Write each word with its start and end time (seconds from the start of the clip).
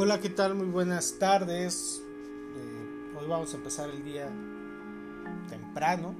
Hola, 0.00 0.20
¿qué 0.20 0.28
tal? 0.28 0.54
Muy 0.54 0.68
buenas 0.68 1.16
tardes. 1.18 2.00
Eh, 2.56 3.16
hoy 3.18 3.26
vamos 3.26 3.52
a 3.52 3.56
empezar 3.56 3.90
el 3.90 4.04
día 4.04 4.30
temprano. 5.48 6.14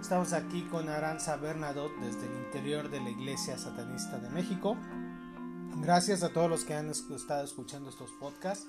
Estamos 0.00 0.32
aquí 0.32 0.62
con 0.62 0.88
Aranza 0.88 1.36
Bernadotte 1.36 1.94
desde 2.00 2.24
el 2.24 2.46
interior 2.46 2.88
de 2.88 3.00
la 3.00 3.10
Iglesia 3.10 3.58
Satanista 3.58 4.18
de 4.18 4.30
México. 4.30 4.78
Gracias 5.82 6.22
a 6.22 6.30
todos 6.30 6.48
los 6.48 6.64
que 6.64 6.72
han 6.72 6.88
estado 6.88 7.44
escuchando 7.44 7.90
estos 7.90 8.12
podcasts. 8.12 8.66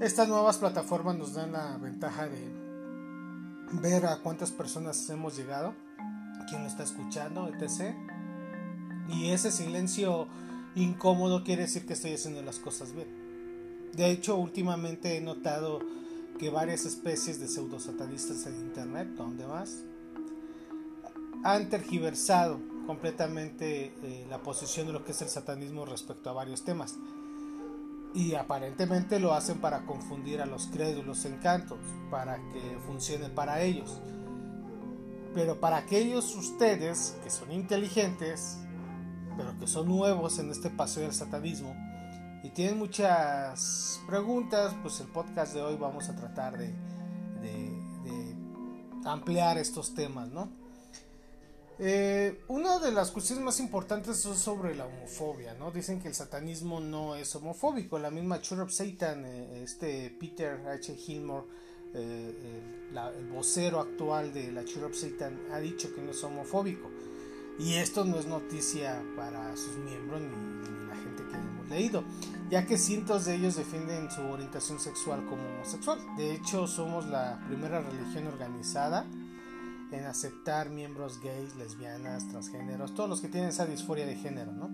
Estas 0.00 0.28
nuevas 0.28 0.58
plataformas 0.58 1.16
nos 1.16 1.34
dan 1.34 1.50
la 1.50 1.78
ventaja 1.78 2.28
de 2.28 2.48
ver 3.72 4.06
a 4.06 4.18
cuántas 4.18 4.52
personas 4.52 5.10
hemos 5.10 5.36
llegado, 5.36 5.74
quién 6.48 6.62
lo 6.62 6.68
está 6.68 6.84
escuchando, 6.84 7.48
etc. 7.48 7.92
Y 9.08 9.30
ese 9.30 9.50
silencio 9.50 10.28
incómodo 10.76 11.42
quiere 11.42 11.62
decir 11.62 11.86
que 11.86 11.94
estoy 11.94 12.12
haciendo 12.12 12.42
las 12.42 12.60
cosas 12.60 12.92
bien. 12.92 13.15
De 13.96 14.10
hecho, 14.10 14.36
últimamente 14.36 15.16
he 15.16 15.22
notado 15.22 15.80
que 16.38 16.50
varias 16.50 16.84
especies 16.84 17.40
de 17.40 17.48
pseudosatanistas 17.48 18.46
en 18.46 18.56
internet, 18.56 19.08
donde 19.16 19.46
más, 19.46 19.84
han 21.42 21.70
tergiversado 21.70 22.60
completamente 22.86 23.94
eh, 24.02 24.26
la 24.28 24.42
posición 24.42 24.86
de 24.86 24.92
lo 24.92 25.02
que 25.02 25.12
es 25.12 25.22
el 25.22 25.28
satanismo 25.28 25.86
respecto 25.86 26.28
a 26.28 26.34
varios 26.34 26.62
temas. 26.62 26.96
Y 28.14 28.34
aparentemente 28.34 29.18
lo 29.18 29.32
hacen 29.32 29.62
para 29.62 29.86
confundir 29.86 30.42
a 30.42 30.46
los 30.46 30.66
crédulos 30.66 31.24
en 31.24 31.38
cantos, 31.38 31.78
para 32.10 32.36
que 32.36 32.78
funcione 32.86 33.30
para 33.30 33.62
ellos. 33.62 33.98
Pero 35.34 35.58
para 35.58 35.78
aquellos 35.78 36.34
ustedes 36.34 37.16
que 37.24 37.30
son 37.30 37.50
inteligentes, 37.50 38.58
pero 39.38 39.58
que 39.58 39.66
son 39.66 39.88
nuevos 39.88 40.38
en 40.38 40.50
este 40.50 40.68
paseo 40.68 41.04
del 41.04 41.14
satanismo 41.14 41.74
y 42.46 42.50
tienen 42.50 42.78
muchas 42.78 44.00
preguntas, 44.06 44.72
pues 44.80 45.00
el 45.00 45.08
podcast 45.08 45.52
de 45.52 45.62
hoy 45.62 45.76
vamos 45.76 46.08
a 46.08 46.14
tratar 46.14 46.56
de, 46.56 46.72
ampliar 49.04 49.58
estos 49.58 49.94
temas, 49.94 50.28
¿no? 50.28 50.48
Eh, 51.78 52.40
una 52.48 52.78
de 52.78 52.90
las 52.90 53.10
cuestiones 53.10 53.44
más 53.44 53.60
importantes 53.60 54.24
es 54.24 54.38
sobre 54.38 54.74
la 54.74 54.86
homofobia, 54.86 55.54
¿no? 55.54 55.70
Dicen 55.70 56.00
que 56.00 56.08
el 56.08 56.14
satanismo 56.14 56.80
no 56.80 57.14
es 57.14 57.34
homofóbico. 57.36 57.98
La 57.98 58.10
misma 58.10 58.40
Church 58.40 58.62
of 58.62 58.72
Satan, 58.72 59.24
eh, 59.24 59.62
este 59.62 60.10
Peter 60.18 60.60
H. 60.68 60.94
Gilmore, 60.96 61.46
eh, 61.94 62.34
el, 63.18 63.28
vocero 63.28 63.80
actual 63.80 64.32
de 64.32 64.50
la 64.50 64.64
Church 64.64 64.94
Satan, 64.94 65.38
ha 65.52 65.58
dicho 65.58 65.94
que 65.94 66.00
no 66.00 66.10
es 66.10 66.22
homofóbico. 66.24 66.90
Y 67.58 67.74
esto 67.74 68.04
no 68.04 68.18
es 68.18 68.26
noticia 68.26 69.02
para 69.16 69.56
sus 69.56 69.76
miembros 69.78 70.20
ni, 70.20 70.86
la 70.88 70.94
gente 70.94 71.22
que 71.24 71.36
hemos 71.36 71.68
leído, 71.68 72.04
ya 72.50 72.66
que 72.66 72.78
cientos 72.78 73.24
de 73.24 73.34
ellos 73.34 73.56
defienden 73.56 74.10
su 74.10 74.22
orientación 74.22 74.78
sexual 74.78 75.24
como 75.26 75.42
homosexual. 75.42 75.98
De 76.16 76.32
hecho, 76.32 76.66
somos 76.66 77.06
la 77.06 77.40
primera 77.46 77.80
religión 77.80 78.26
organizada 78.26 79.04
en 79.90 80.04
aceptar 80.04 80.70
miembros 80.70 81.20
gays, 81.20 81.56
lesbianas, 81.56 82.28
transgéneros, 82.28 82.94
todos 82.94 83.08
los 83.08 83.20
que 83.20 83.28
tienen 83.28 83.50
esa 83.50 83.66
disforia 83.66 84.06
de 84.06 84.16
género, 84.16 84.52
¿no? 84.52 84.70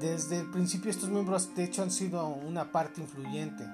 Desde 0.00 0.40
el 0.40 0.50
principio 0.50 0.90
estos 0.90 1.10
miembros 1.10 1.54
de 1.54 1.64
hecho 1.64 1.82
han 1.82 1.90
sido 1.90 2.26
una 2.26 2.72
parte 2.72 3.00
influyente. 3.00 3.64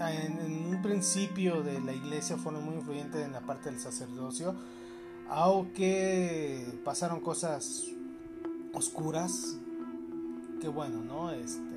En, 0.00 0.38
en 0.38 0.74
un 0.74 0.82
principio 0.82 1.62
de 1.62 1.80
la 1.80 1.92
iglesia 1.92 2.36
fueron 2.36 2.64
muy 2.64 2.74
influyentes 2.74 3.24
en 3.24 3.32
la 3.32 3.40
parte 3.40 3.70
del 3.70 3.78
sacerdocio, 3.78 4.54
aunque 5.28 6.80
pasaron 6.84 7.20
cosas 7.20 7.84
oscuras, 8.72 9.56
que 10.60 10.68
bueno, 10.68 11.02
¿no? 11.04 11.30
Este, 11.30 11.69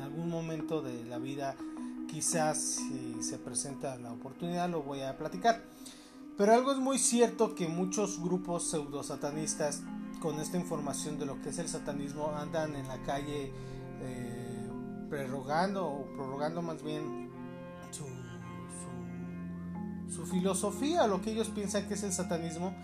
en 0.00 0.06
algún 0.06 0.30
momento 0.30 0.80
de 0.80 1.04
la 1.04 1.18
vida, 1.18 1.54
quizás 2.08 2.58
si 2.58 3.22
se 3.22 3.36
presenta 3.36 3.98
la 3.98 4.12
oportunidad, 4.12 4.70
lo 4.70 4.82
voy 4.82 5.02
a 5.02 5.18
platicar. 5.18 5.62
Pero 6.38 6.54
algo 6.54 6.72
es 6.72 6.78
muy 6.78 6.98
cierto 6.98 7.54
que 7.54 7.68
muchos 7.68 8.18
grupos 8.18 8.70
pseudo 8.70 9.02
satanistas 9.02 9.82
con 10.22 10.40
esta 10.40 10.56
información 10.56 11.18
de 11.18 11.26
lo 11.26 11.38
que 11.42 11.50
es 11.50 11.58
el 11.58 11.68
satanismo 11.68 12.32
andan 12.34 12.76
en 12.76 12.88
la 12.88 13.02
calle 13.02 13.52
eh, 14.00 14.70
prorrogando 15.10 15.86
o 15.86 16.06
prorrogando 16.14 16.62
más 16.62 16.82
bien 16.82 17.28
su 17.90 18.06
filosofía, 20.26 21.06
lo 21.06 21.20
que 21.20 21.32
ellos 21.32 21.48
piensan 21.48 21.88
que 21.88 21.94
es 21.94 22.02
el 22.02 22.12
satanismo 22.12 22.74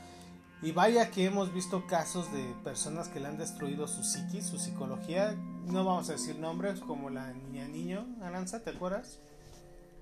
y 0.66 0.72
vaya 0.72 1.12
que 1.12 1.24
hemos 1.24 1.54
visto 1.54 1.86
casos 1.86 2.32
de 2.32 2.42
personas 2.64 3.08
que 3.08 3.20
le 3.20 3.28
han 3.28 3.38
destruido 3.38 3.86
su 3.86 4.02
psiquis, 4.02 4.46
su 4.46 4.58
psicología. 4.58 5.36
No 5.64 5.84
vamos 5.84 6.08
a 6.08 6.14
decir 6.14 6.40
nombres 6.40 6.80
como 6.80 7.08
la 7.08 7.32
niña 7.32 7.68
niño, 7.68 8.04
Aranza, 8.20 8.64
¿te 8.64 8.70
acuerdas? 8.70 9.20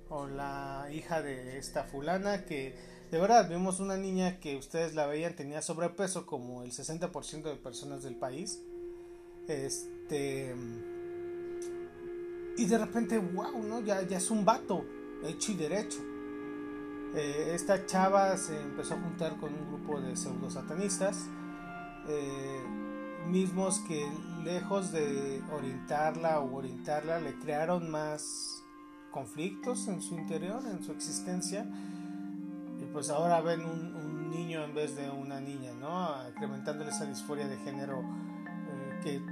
O 0.08 0.26
la 0.26 0.88
hija 0.90 1.20
de 1.20 1.58
esta 1.58 1.84
fulana 1.84 2.46
que 2.46 2.74
de 3.10 3.20
verdad 3.20 3.46
vimos 3.46 3.78
una 3.78 3.98
niña 3.98 4.40
que 4.40 4.56
ustedes 4.56 4.94
la 4.94 5.04
veían 5.04 5.36
tenía 5.36 5.60
sobrepeso 5.60 6.24
como 6.24 6.62
el 6.62 6.72
60% 6.72 7.42
de 7.42 7.56
personas 7.56 8.02
del 8.02 8.16
país. 8.16 8.62
Este 9.46 10.54
y 12.56 12.64
de 12.64 12.78
repente, 12.78 13.18
wow, 13.18 13.62
¿no? 13.62 13.82
Ya, 13.82 14.00
ya 14.00 14.16
es 14.16 14.30
un 14.30 14.46
vato, 14.46 14.82
hecho 15.26 15.52
y 15.52 15.56
derecho. 15.56 16.13
Eh, 17.14 17.52
esta 17.54 17.86
chava 17.86 18.36
se 18.36 18.60
empezó 18.60 18.94
a 18.94 18.98
juntar 18.98 19.36
con 19.36 19.54
un 19.54 19.68
grupo 19.68 20.00
de 20.00 20.16
pseudo 20.16 20.50
satanistas, 20.50 21.28
eh, 22.08 22.60
mismos 23.28 23.78
que 23.86 24.04
lejos 24.42 24.90
de 24.90 25.40
orientarla 25.52 26.40
o 26.40 26.56
orientarla, 26.56 27.20
le 27.20 27.38
crearon 27.38 27.88
más 27.88 28.64
conflictos 29.12 29.86
en 29.86 30.02
su 30.02 30.16
interior, 30.16 30.60
en 30.66 30.82
su 30.82 30.90
existencia. 30.90 31.64
Y 32.80 32.84
pues 32.92 33.10
ahora 33.10 33.40
ven 33.40 33.64
un, 33.64 34.04
niño 34.34 34.64
en 34.64 34.74
vez 34.74 34.96
de 34.96 35.08
una 35.08 35.40
niña, 35.40 35.72
¿no? 35.74 36.28
Incrementándole 36.28 36.90
esa 36.90 37.06
disforia 37.06 37.46
de 37.46 37.56
género 37.58 38.00
eh, 38.00 39.00
que 39.04 39.22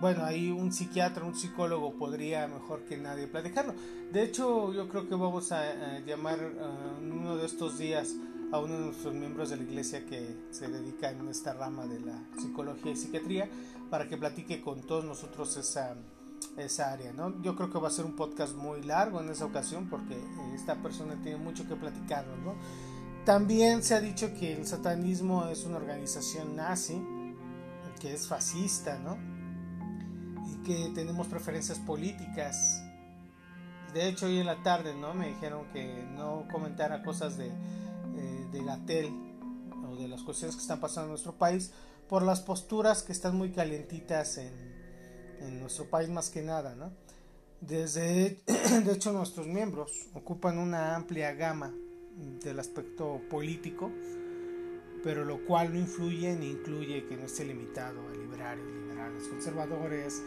bueno, 0.00 0.24
ahí 0.24 0.50
un 0.50 0.72
psiquiatra, 0.72 1.24
un 1.24 1.34
psicólogo 1.34 1.94
podría 1.94 2.46
mejor 2.48 2.84
que 2.84 2.96
nadie 2.96 3.26
platicarlo. 3.26 3.74
De 4.12 4.22
hecho, 4.22 4.72
yo 4.72 4.88
creo 4.88 5.08
que 5.08 5.14
vamos 5.14 5.52
a, 5.52 5.98
llamar 6.00 6.38
uh, 6.38 7.02
uno 7.02 7.36
de 7.36 7.46
estos 7.46 7.78
días 7.78 8.14
a 8.52 8.58
uno 8.58 8.74
de 8.74 8.86
nuestros 8.86 9.14
miembros 9.14 9.50
de 9.50 9.56
la 9.56 9.62
iglesia 9.62 10.04
que 10.06 10.36
se 10.50 10.68
dedica 10.68 11.10
en 11.10 11.26
esta 11.28 11.54
rama 11.54 11.86
de 11.86 12.00
la 12.00 12.22
psicología 12.38 12.92
y 12.92 12.96
psiquiatría 12.96 13.48
para 13.90 14.08
que 14.08 14.16
platique 14.16 14.60
con 14.60 14.82
todos 14.82 15.04
nosotros 15.04 15.56
esa, 15.56 15.96
esa 16.56 16.92
área, 16.92 17.12
¿no? 17.12 17.42
Yo 17.42 17.56
creo 17.56 17.70
que 17.70 17.78
va 17.78 17.88
a 17.88 17.90
ser 17.90 18.04
un 18.04 18.14
podcast 18.14 18.54
muy 18.54 18.82
largo 18.82 19.20
en 19.20 19.30
esa 19.30 19.46
ocasión 19.46 19.88
porque 19.88 20.16
esta 20.54 20.76
persona 20.76 21.16
tiene 21.22 21.38
mucho 21.38 21.66
que 21.66 21.74
platicarnos, 21.74 22.38
¿no? 22.40 22.54
También 23.24 23.82
se 23.82 23.94
ha 23.94 24.00
dicho 24.00 24.32
que 24.38 24.52
el 24.52 24.66
satanismo 24.66 25.46
es 25.46 25.64
una 25.64 25.78
organización 25.78 26.54
nazi, 26.54 27.02
que 28.00 28.14
es 28.14 28.28
fascista, 28.28 28.98
¿no? 28.98 29.35
Que 30.66 30.90
tenemos 30.94 31.28
preferencias 31.28 31.78
políticas. 31.78 32.82
De 33.94 34.08
hecho, 34.08 34.26
hoy 34.26 34.40
en 34.40 34.46
la 34.46 34.62
tarde 34.64 34.96
¿no? 34.96 35.14
me 35.14 35.28
dijeron 35.28 35.66
que 35.72 36.04
no 36.16 36.48
comentara 36.50 37.04
cosas 37.04 37.38
de, 37.38 37.46
eh, 37.46 38.46
de 38.50 38.64
Gatel 38.64 39.14
o 39.88 39.94
de 39.94 40.08
las 40.08 40.22
cuestiones 40.22 40.56
que 40.56 40.62
están 40.62 40.80
pasando 40.80 41.04
en 41.04 41.10
nuestro 41.10 41.34
país 41.34 41.72
por 42.08 42.22
las 42.22 42.40
posturas 42.40 43.04
que 43.04 43.12
están 43.12 43.36
muy 43.36 43.52
calientitas 43.52 44.38
en, 44.38 44.52
en 45.40 45.60
nuestro 45.60 45.88
país 45.88 46.08
más 46.08 46.30
que 46.30 46.42
nada. 46.42 46.74
¿no? 46.74 46.90
Desde, 47.60 48.42
de 48.84 48.92
hecho, 48.92 49.12
nuestros 49.12 49.46
miembros 49.46 50.08
ocupan 50.14 50.58
una 50.58 50.96
amplia 50.96 51.32
gama 51.34 51.72
del 52.42 52.58
aspecto 52.58 53.20
político, 53.30 53.92
pero 55.04 55.24
lo 55.24 55.44
cual 55.44 55.72
no 55.72 55.78
influye 55.78 56.34
ni 56.34 56.50
incluye 56.50 57.06
que 57.06 57.16
no 57.16 57.26
esté 57.26 57.44
limitado 57.44 58.00
a 58.08 58.12
liberales, 58.12 58.66
liberales, 58.66 59.28
conservadores, 59.28 60.22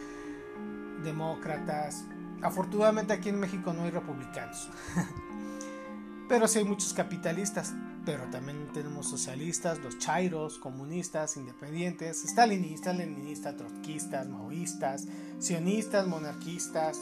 demócratas. 1.03 2.05
Afortunadamente 2.41 3.13
aquí 3.13 3.29
en 3.29 3.39
México 3.39 3.73
no 3.73 3.83
hay 3.83 3.91
republicanos. 3.91 4.69
pero 6.29 6.47
sí 6.47 6.59
hay 6.59 6.65
muchos 6.65 6.93
capitalistas. 6.93 7.73
Pero 8.05 8.23
también 8.31 8.71
tenemos 8.73 9.09
socialistas, 9.09 9.79
los 9.79 9.99
chairos, 9.99 10.57
comunistas, 10.57 11.35
independientes, 11.35 12.23
stalinistas, 12.25 12.95
leninistas, 12.95 13.57
trotskistas, 13.57 14.29
maoístas, 14.29 15.05
sionistas, 15.39 16.07
monarquistas, 16.07 16.97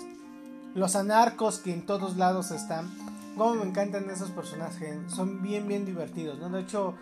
los 0.74 0.96
anarcos 0.96 1.60
que 1.60 1.72
en 1.72 1.86
todos 1.86 2.18
lados 2.18 2.50
están. 2.50 2.90
Como 3.38 3.56
me 3.56 3.66
encantan 3.66 4.10
esos 4.10 4.32
personajes, 4.32 4.98
son 5.08 5.44
bien, 5.44 5.68
bien 5.68 5.86
divertidos. 5.86 6.52
De 6.52 6.60
hecho, 6.60 6.96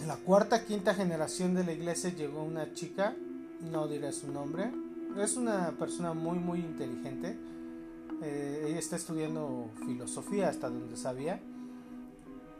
en 0.00 0.08
la 0.08 0.16
cuarta, 0.16 0.64
quinta 0.64 0.92
generación 0.92 1.54
de 1.54 1.64
la 1.64 1.72
iglesia 1.72 2.10
llegó 2.10 2.42
una 2.42 2.74
chica, 2.74 3.14
no 3.60 3.86
diré 3.86 4.12
su 4.12 4.32
nombre, 4.32 4.72
es 5.18 5.36
una 5.36 5.72
persona 5.72 6.12
muy 6.12 6.38
muy 6.38 6.60
inteligente. 6.60 7.38
Eh, 8.22 8.66
ella 8.68 8.78
está 8.78 8.96
estudiando 8.96 9.70
filosofía 9.86 10.48
hasta 10.48 10.68
donde 10.68 10.96
sabía. 10.96 11.40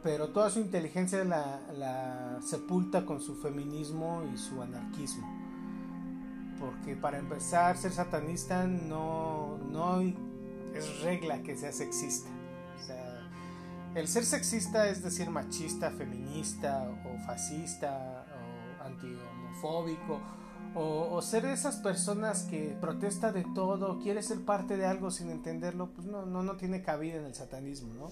Pero 0.03 0.29
toda 0.29 0.49
su 0.49 0.59
inteligencia 0.59 1.23
la, 1.23 2.39
sepulta 2.41 3.05
con 3.05 3.21
su 3.21 3.35
feminismo 3.35 4.23
y 4.33 4.37
su 4.37 4.61
anarquismo. 4.61 5.27
porque 6.59 6.95
para 6.95 7.17
empezar, 7.17 7.77
ser 7.77 7.91
satanista 7.91 8.67
no, 8.67 9.57
no 9.71 10.01
es 10.01 11.01
regla 11.01 11.41
que 11.43 11.55
sea 11.55 11.71
sexista. 11.71 12.29
O 12.79 12.83
sea, 12.83 13.29
el 13.95 14.07
ser 14.07 14.25
sexista 14.25 14.87
es 14.87 15.03
decir 15.03 15.29
machista, 15.29 15.91
feminista 15.91 16.89
o 17.05 17.25
fascista 17.25 18.25
o 18.79 18.83
anti-homofóbico 18.83 20.19
o, 20.73 21.21
ser 21.21 21.45
esas 21.45 21.77
personas 21.77 22.43
que 22.43 22.77
protesta 22.79 23.31
de 23.31 23.45
todo, 23.53 23.99
quiere 23.99 24.23
ser 24.23 24.41
parte 24.45 24.77
de 24.77 24.85
algo 24.85 25.11
sin 25.11 25.29
entenderlo, 25.29 25.91
pues 25.93 26.07
no, 26.07 26.25
no, 26.25 26.43
no 26.43 26.55
tiene 26.55 26.81
cabida 26.81 27.17
en 27.17 27.25
el 27.25 27.35
satanismo, 27.35 27.93
¿no? 27.93 28.09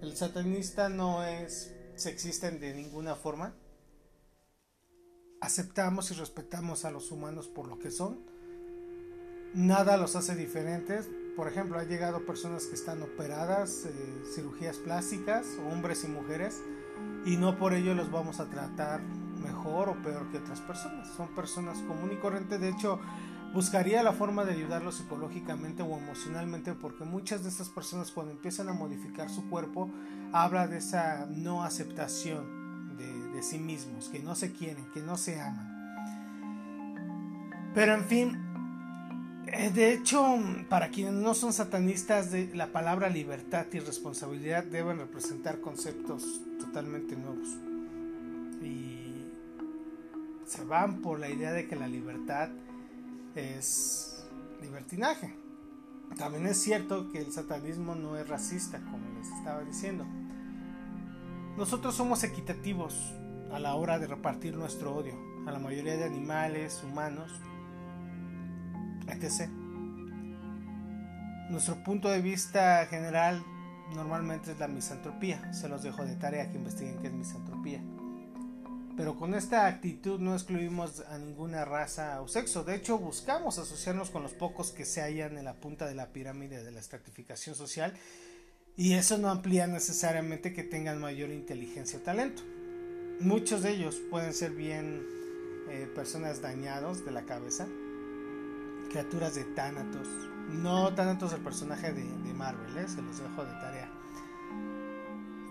El 0.00 0.16
satanista 0.16 0.88
no 0.88 1.24
es 1.24 1.74
sexista 1.94 2.50
de 2.50 2.74
ninguna 2.74 3.14
forma. 3.14 3.54
Aceptamos 5.42 6.10
y 6.10 6.14
respetamos 6.14 6.84
a 6.84 6.90
los 6.90 7.10
humanos 7.10 7.48
por 7.48 7.68
lo 7.68 7.78
que 7.78 7.90
son. 7.90 8.20
Nada 9.54 9.96
los 9.96 10.16
hace 10.16 10.36
diferentes. 10.36 11.08
Por 11.36 11.48
ejemplo, 11.48 11.78
ha 11.78 11.84
llegado 11.84 12.24
personas 12.24 12.66
que 12.66 12.74
están 12.74 13.02
operadas, 13.02 13.84
eh, 13.84 14.22
cirugías 14.34 14.78
plásticas, 14.78 15.46
hombres 15.70 16.04
y 16.04 16.08
mujeres, 16.08 16.62
y 17.24 17.36
no 17.36 17.58
por 17.58 17.74
ello 17.74 17.94
los 17.94 18.10
vamos 18.10 18.40
a 18.40 18.48
tratar 18.48 19.00
mejor 19.40 19.88
o 19.88 20.02
peor 20.02 20.30
que 20.30 20.38
otras 20.38 20.60
personas. 20.60 21.08
Son 21.16 21.28
personas 21.34 21.78
común 21.78 22.10
y 22.12 22.16
corriente. 22.16 22.58
De 22.58 22.68
hecho, 22.68 23.00
buscaría 23.52 24.02
la 24.02 24.12
forma 24.12 24.44
de 24.44 24.52
ayudarlos 24.52 24.96
psicológicamente 24.96 25.82
o 25.82 25.98
emocionalmente 25.98 26.74
porque 26.74 27.04
muchas 27.04 27.42
de 27.42 27.48
estas 27.48 27.68
personas 27.68 28.10
cuando 28.10 28.32
empiezan 28.32 28.68
a 28.68 28.72
modificar 28.72 29.28
su 29.28 29.48
cuerpo 29.48 29.90
habla 30.32 30.68
de 30.68 30.78
esa 30.78 31.26
no 31.26 31.64
aceptación 31.64 32.60
de, 32.96 33.42
sí 33.42 33.58
mismos, 33.58 34.10
que 34.10 34.18
no 34.18 34.34
se 34.34 34.52
quieren, 34.52 34.84
que 34.92 35.00
no 35.00 35.16
se 35.16 35.40
aman. 35.40 35.80
Pero 37.74 37.94
en 37.94 38.04
fin, 38.04 38.38
eh, 39.46 39.70
de 39.70 39.94
hecho, 39.94 40.38
para 40.68 40.90
quienes 40.90 41.14
no 41.14 41.32
son 41.32 41.54
satanistas, 41.54 42.30
de 42.30 42.54
la 42.54 42.66
palabra 42.66 43.08
libertad 43.08 43.66
y 43.72 43.78
responsabilidad 43.78 44.64
deben 44.64 44.98
representar 44.98 45.60
conceptos 45.60 46.42
totalmente 46.58 47.16
nuevos. 47.16 47.69
Se 50.50 50.64
van 50.64 51.00
por 51.00 51.20
la 51.20 51.30
idea 51.30 51.52
de 51.52 51.68
que 51.68 51.76
la 51.76 51.86
libertad 51.86 52.48
es 53.36 54.26
libertinaje. 54.60 55.32
También 56.18 56.44
es 56.48 56.60
cierto 56.60 57.08
que 57.12 57.20
el 57.20 57.30
satanismo 57.30 57.94
no 57.94 58.16
es 58.16 58.28
racista, 58.28 58.80
como 58.90 59.08
les 59.16 59.28
estaba 59.28 59.62
diciendo. 59.62 60.04
Nosotros 61.56 61.94
somos 61.94 62.24
equitativos 62.24 63.14
a 63.52 63.60
la 63.60 63.76
hora 63.76 64.00
de 64.00 64.08
repartir 64.08 64.56
nuestro 64.56 64.92
odio 64.92 65.14
a 65.46 65.52
la 65.52 65.60
mayoría 65.60 65.96
de 65.96 66.02
animales, 66.02 66.82
humanos, 66.82 67.30
etc. 69.06 69.48
Nuestro 71.48 71.80
punto 71.84 72.08
de 72.08 72.22
vista 72.22 72.84
general 72.86 73.40
normalmente 73.94 74.50
es 74.50 74.58
la 74.58 74.66
misantropía. 74.66 75.52
Se 75.52 75.68
los 75.68 75.84
dejo 75.84 76.04
de 76.04 76.16
tarea 76.16 76.50
que 76.50 76.58
investiguen 76.58 76.98
qué 76.98 77.06
es 77.06 77.12
misantropía. 77.12 77.80
Pero 79.00 79.16
con 79.16 79.32
esta 79.32 79.66
actitud 79.66 80.20
no 80.20 80.34
excluimos 80.34 81.00
a 81.08 81.16
ninguna 81.16 81.64
raza 81.64 82.20
o 82.20 82.28
sexo. 82.28 82.64
De 82.64 82.74
hecho, 82.74 82.98
buscamos 82.98 83.58
asociarnos 83.58 84.10
con 84.10 84.22
los 84.22 84.34
pocos 84.34 84.72
que 84.72 84.84
se 84.84 85.00
hallan 85.00 85.38
en 85.38 85.46
la 85.46 85.54
punta 85.54 85.86
de 85.86 85.94
la 85.94 86.12
pirámide 86.12 86.62
de 86.62 86.70
la 86.70 86.80
estratificación 86.80 87.54
social. 87.54 87.94
Y 88.76 88.92
eso 88.92 89.16
no 89.16 89.30
amplía 89.30 89.66
necesariamente 89.66 90.52
que 90.52 90.64
tengan 90.64 91.00
mayor 91.00 91.30
inteligencia 91.30 91.98
o 91.98 92.02
talento. 92.02 92.42
Muchos 93.20 93.62
de 93.62 93.70
ellos 93.70 93.96
pueden 94.10 94.34
ser 94.34 94.50
bien 94.50 95.02
eh, 95.70 95.90
personas 95.94 96.42
dañados 96.42 97.02
de 97.02 97.12
la 97.12 97.22
cabeza, 97.22 97.66
criaturas 98.90 99.34
de 99.34 99.44
Thanatos. 99.44 100.08
No 100.50 100.94
Thanatos 100.94 101.32
el 101.32 101.40
personaje 101.40 101.90
de, 101.94 102.04
Marvel, 102.34 102.76
¿eh? 102.76 102.86
se 102.86 103.00
los 103.00 103.18
dejo 103.18 103.46
de 103.46 103.52
tarea 103.52 103.89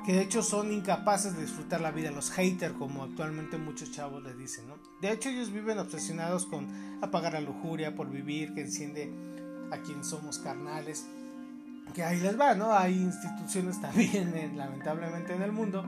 que 0.10 0.16
de 0.16 0.24
hecho 0.24 0.42
son 0.42 0.72
incapaces 0.72 1.36
de 1.36 1.44
disfrutar 1.44 1.82
la 1.82 1.92
vida, 1.92 2.10
los 2.10 2.32
haters, 2.32 2.74
como 2.74 3.04
actualmente 3.04 3.60
muchos 3.60 3.92
chavos 3.92 4.24
le 4.24 4.34
dicen, 4.34 4.68
¿no? 4.68 4.74
De 5.02 5.12
hecho, 5.12 5.30
ellos 5.30 5.52
viven 5.52 5.78
obsesionados 5.78 6.48
con 6.48 6.68
apagar 7.04 7.34
la 7.34 7.42
lujuria 7.42 7.94
por 7.94 8.10
vivir, 8.10 8.56
que 8.56 8.62
enciende 8.62 9.14
a 9.70 9.78
quien 9.84 10.04
somos 10.04 10.40
carnales. 10.40 11.06
Que 11.94 12.04
ahí 12.04 12.20
les 12.22 12.40
va, 12.40 12.56
¿no? 12.56 12.74
Hay 12.74 12.94
instituciones 12.94 13.80
también, 13.82 14.58
lamentablemente, 14.58 15.36
en 15.36 15.44
el 15.44 15.52
mundo 15.52 15.86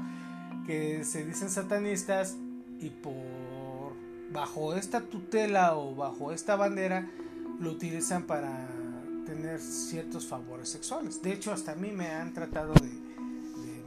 que 0.67 1.03
se 1.03 1.25
dicen 1.25 1.49
satanistas 1.49 2.37
y 2.79 2.91
por 2.91 3.95
bajo 4.31 4.75
esta 4.75 5.01
tutela 5.01 5.75
o 5.75 5.95
bajo 5.95 6.31
esta 6.31 6.55
bandera 6.55 7.09
lo 7.59 7.71
utilizan 7.71 8.27
para 8.27 8.67
tener 9.25 9.59
ciertos 9.59 10.27
favores 10.27 10.69
sexuales. 10.69 11.23
De 11.23 11.33
hecho, 11.33 11.51
hasta 11.51 11.71
a 11.71 11.75
mí 11.75 11.89
me 11.89 12.09
han 12.09 12.33
tratado 12.33 12.73
de 12.75 13.10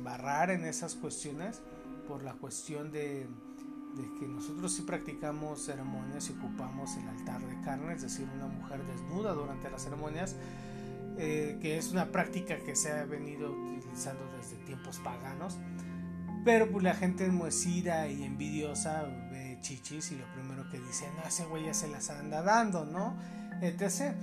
barrar 0.05 0.51
en 0.51 0.65
esas 0.65 0.95
cuestiones 0.95 1.61
por 2.07 2.23
la 2.23 2.35
cuestión 2.35 2.93
de, 2.93 3.27
que 4.21 4.27
nosotros 4.29 4.73
sí 4.75 4.83
practicamos 4.83 5.65
ceremonias 5.65 6.29
y 6.29 6.33
ocupamos 6.33 6.97
el 6.97 7.09
altar 7.09 7.41
de 7.41 7.61
carne, 7.63 7.95
es 7.95 8.03
decir, 8.03 8.29
una 8.35 8.47
mujer 8.47 8.85
desnuda 8.85 9.33
durante 9.33 9.71
las 9.71 9.83
ceremonias, 9.83 10.37
eh, 11.17 11.59
que 11.63 11.79
es 11.79 11.93
una 11.93 12.07
práctica 12.13 12.57
que 12.59 12.77
se 12.77 12.93
ha 12.93 13.05
venido 13.05 13.51
utilizando 13.51 14.21
desde 14.37 14.57
tiempos 14.65 14.99
paganos, 14.99 15.59
pero 16.45 16.71
pues 16.71 16.85
la 16.85 16.95
gente 16.95 17.25
enmohecida 17.25 18.09
y 18.09 18.23
envidiosa 18.25 19.05
ve 19.31 19.59
chichis 19.63 20.13
y 20.13 20.17
lo 20.17 20.27
primero 20.35 20.69
que 20.71 20.79
dice, 20.79 21.07
no, 21.17 21.27
ese 21.27 21.47
güey 21.47 21.65
ya 21.65 21.75
se 21.75 21.89
las 21.89 22.11
anda 22.11 22.43
dando, 22.43 22.85
¿no? 22.85 23.17
Etc. 23.63 24.15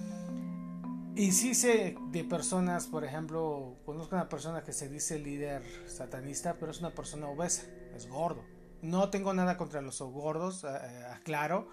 Y 1.16 1.34
sí 1.34 1.54
sé 1.54 1.96
de 2.12 2.24
personas, 2.24 2.88
por 2.88 3.04
ejemplo, 3.04 3.76
conozco 3.86 4.16
una 4.16 4.30
persona 4.30 4.64
que 4.64 4.72
se 4.72 4.88
dice 4.88 5.20
líder 5.20 5.62
satanista, 5.86 6.56
pero 6.58 6.72
es 6.72 6.80
una 6.80 6.92
persona 6.92 7.28
obesa, 7.28 7.64
es 7.96 8.08
gordo. 8.08 8.44
No 8.82 9.10
tengo 9.10 9.34
nada 9.34 9.58
contra 9.58 9.82
los 9.82 10.02
gordos, 10.02 10.64
eh, 10.64 10.68
eh, 10.70 11.06
aclaro, 11.14 11.68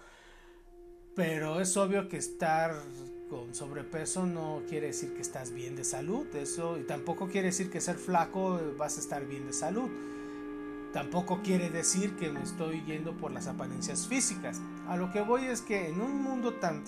pero 1.15 1.61
es 1.61 1.75
obvio 1.77 2.09
que 2.09 2.17
estar 2.17 2.75
con 3.29 3.53
sobrepeso 3.55 4.25
no 4.25 4.63
quiere 4.67 4.87
decir 4.87 5.13
que 5.13 5.21
estás 5.21 5.51
bien 5.51 5.75
de 5.75 5.83
salud, 5.83 6.27
eso, 6.35 6.77
y 6.77 6.83
tampoco 6.83 7.27
quiere 7.27 7.47
decir 7.47 7.69
que 7.69 7.79
ser 7.79 7.95
flaco 7.95 8.59
vas 8.77 8.97
a 8.97 8.99
estar 8.99 9.25
bien 9.25 9.47
de 9.47 9.53
salud. 9.53 9.89
Tampoco 10.91 11.41
quiere 11.43 11.69
decir 11.69 12.15
que 12.15 12.29
me 12.29 12.41
estoy 12.41 12.83
yendo 12.85 13.15
por 13.15 13.31
las 13.31 13.47
apariencias 13.47 14.07
físicas. 14.07 14.59
A 14.87 14.97
lo 14.97 15.11
que 15.11 15.21
voy 15.21 15.45
es 15.45 15.61
que 15.61 15.87
en 15.87 16.01
un 16.01 16.23
mundo 16.23 16.55
tan 16.55 16.83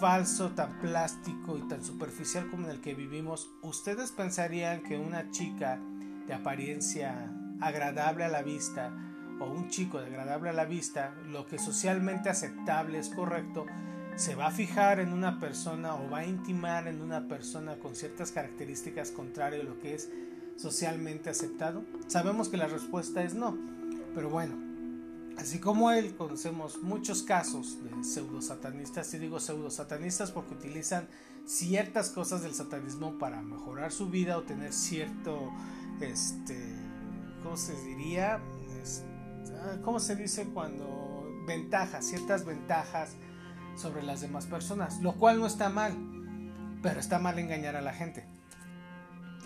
falso, 0.00 0.50
tan 0.50 0.78
plástico 0.78 1.56
y 1.56 1.68
tan 1.68 1.82
superficial 1.82 2.48
como 2.50 2.66
en 2.66 2.72
el 2.72 2.80
que 2.80 2.94
vivimos, 2.94 3.50
¿ustedes 3.62 4.12
pensarían 4.12 4.82
que 4.82 4.98
una 4.98 5.30
chica 5.30 5.80
de 6.26 6.34
apariencia 6.34 7.30
agradable 7.60 8.24
a 8.24 8.28
la 8.28 8.42
vista 8.42 8.92
o 9.40 9.46
un 9.46 9.68
chico 9.68 9.98
de 9.98 10.06
agradable 10.06 10.50
a 10.50 10.54
la 10.54 10.64
vista, 10.64 11.14
lo 11.26 11.46
que 11.46 11.58
socialmente 11.58 12.28
aceptable 12.28 12.98
es 12.98 13.10
correcto, 13.10 13.66
se 14.16 14.34
va 14.34 14.46
a 14.46 14.50
fijar 14.50 14.98
en 14.98 15.12
una 15.12 15.38
persona 15.38 15.94
o 15.94 16.08
va 16.08 16.18
a 16.18 16.26
intimar 16.26 16.88
en 16.88 17.02
una 17.02 17.28
persona 17.28 17.76
con 17.76 17.94
ciertas 17.94 18.32
características 18.32 19.10
contrarias 19.10 19.62
a 19.62 19.68
lo 19.68 19.78
que 19.78 19.94
es 19.94 20.10
socialmente 20.56 21.28
aceptado? 21.28 21.84
Sabemos 22.06 22.48
que 22.48 22.56
la 22.56 22.66
respuesta 22.66 23.22
es 23.22 23.34
no, 23.34 23.58
pero 24.14 24.30
bueno, 24.30 24.65
Así 25.38 25.58
como 25.60 25.90
él, 25.90 26.16
conocemos 26.16 26.82
muchos 26.82 27.22
casos 27.22 27.82
de 27.84 28.04
pseudo 28.04 28.40
satanistas, 28.40 29.12
y 29.14 29.18
digo 29.18 29.38
pseudo 29.38 29.70
satanistas 29.70 30.30
porque 30.30 30.54
utilizan 30.54 31.08
ciertas 31.44 32.10
cosas 32.10 32.42
del 32.42 32.54
satanismo 32.54 33.18
para 33.18 33.42
mejorar 33.42 33.92
su 33.92 34.08
vida 34.08 34.38
o 34.38 34.42
tener 34.42 34.72
cierto, 34.72 35.52
este, 36.00 36.58
¿cómo 37.42 37.56
se 37.56 37.74
diría? 37.84 38.40
Ah, 39.62 39.76
¿Cómo 39.84 40.00
se 40.00 40.16
dice 40.16 40.46
cuando 40.46 41.28
ventajas, 41.46 42.06
ciertas 42.06 42.44
ventajas 42.46 43.14
sobre 43.76 44.02
las 44.02 44.22
demás 44.22 44.46
personas? 44.46 45.02
Lo 45.02 45.16
cual 45.16 45.38
no 45.38 45.46
está 45.46 45.68
mal, 45.68 45.94
pero 46.82 46.98
está 46.98 47.18
mal 47.18 47.38
engañar 47.38 47.76
a 47.76 47.82
la 47.82 47.92
gente. 47.92 48.26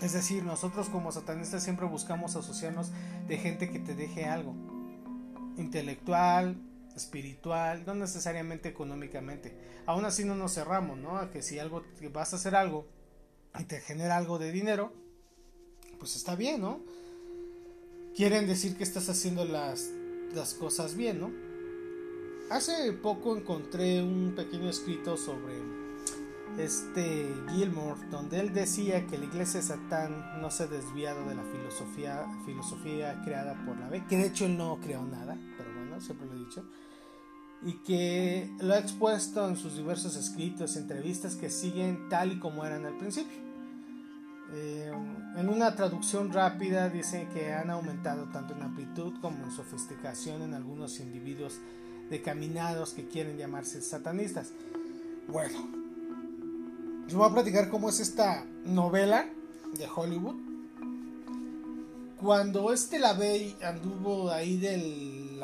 Es 0.01 0.13
decir, 0.13 0.43
nosotros 0.43 0.89
como 0.89 1.11
satanistas 1.11 1.63
siempre 1.63 1.85
buscamos 1.85 2.35
asociarnos 2.37 2.91
de 3.27 3.37
gente 3.37 3.69
que 3.69 3.79
te 3.79 3.93
deje 3.93 4.25
algo 4.25 4.70
intelectual, 5.57 6.57
espiritual, 6.95 7.83
no 7.85 7.95
necesariamente 7.95 8.69
económicamente. 8.69 9.55
Aún 9.85 10.05
así 10.05 10.25
no 10.25 10.35
nos 10.35 10.53
cerramos, 10.53 10.97
¿no? 10.97 11.17
A 11.17 11.31
que 11.31 11.41
si 11.41 11.59
algo 11.59 11.83
que 11.99 12.09
vas 12.09 12.33
a 12.33 12.35
hacer 12.35 12.55
algo 12.55 12.87
y 13.59 13.63
te 13.63 13.79
genera 13.79 14.17
algo 14.17 14.39
de 14.39 14.51
dinero, 14.51 14.93
pues 15.99 16.15
está 16.15 16.35
bien, 16.35 16.61
¿no? 16.61 16.81
Quieren 18.15 18.47
decir 18.47 18.77
que 18.77 18.83
estás 18.83 19.09
haciendo 19.09 19.45
las, 19.45 19.89
las 20.33 20.53
cosas 20.53 20.95
bien, 20.95 21.19
¿no? 21.19 21.31
Hace 22.49 22.91
poco 22.91 23.35
encontré 23.37 24.01
un 24.01 24.33
pequeño 24.35 24.69
escrito 24.69 25.15
sobre 25.15 25.80
este 26.57 27.33
Gilmore, 27.49 27.99
donde 28.09 28.39
él 28.39 28.53
decía 28.53 29.07
que 29.07 29.17
la 29.17 29.25
iglesia 29.25 29.59
de 29.59 29.65
Satán 29.65 30.41
no 30.41 30.51
se 30.51 30.63
ha 30.63 30.67
desviado 30.67 31.27
de 31.27 31.35
la 31.35 31.43
filosofía, 31.43 32.25
filosofía 32.45 33.21
creada 33.23 33.53
por 33.65 33.77
la 33.77 33.89
B, 33.89 34.03
que 34.07 34.17
de 34.17 34.27
hecho 34.27 34.45
él 34.45 34.57
no 34.57 34.77
creó 34.81 35.03
nada, 35.03 35.37
pero 35.57 35.73
bueno, 35.73 35.99
siempre 36.01 36.27
lo 36.27 36.35
he 36.35 36.39
dicho. 36.39 36.63
y 37.63 37.73
que 37.83 38.49
lo 38.59 38.73
ha 38.73 38.79
expuesto 38.79 39.47
en 39.47 39.55
sus 39.55 39.77
diversos 39.77 40.15
escritos, 40.15 40.75
entrevistas 40.77 41.35
que 41.35 41.51
siguen 41.51 42.09
tal 42.09 42.31
y 42.31 42.39
como 42.39 42.65
eran 42.65 42.85
al 42.85 42.97
principio. 42.97 43.37
Eh, 44.53 44.91
en 45.37 45.47
una 45.47 45.75
traducción 45.75 46.33
rápida 46.33 46.89
dice 46.89 47.27
que 47.33 47.53
han 47.53 47.69
aumentado 47.69 48.25
tanto 48.25 48.53
en 48.53 48.63
amplitud 48.63 49.13
como 49.21 49.45
en 49.45 49.51
sofisticación 49.51 50.41
en 50.41 50.53
algunos 50.53 50.99
individuos 50.99 51.59
decaminados 52.09 52.93
que 52.93 53.07
quieren 53.07 53.37
llamarse 53.37 53.81
satanistas. 53.81 54.53
Bueno, 55.27 55.80
les 57.11 57.17
voy 57.17 57.29
a 57.29 57.33
platicar 57.33 57.69
cómo 57.69 57.89
es 57.89 57.99
esta 57.99 58.45
novela 58.63 59.25
de 59.77 59.85
Hollywood. 59.85 60.35
Cuando 62.21 62.71
este 62.71 62.99
la 62.99 63.11
ve 63.11 63.53
anduvo 63.61 64.31
ahí 64.31 64.55
del 64.55 65.37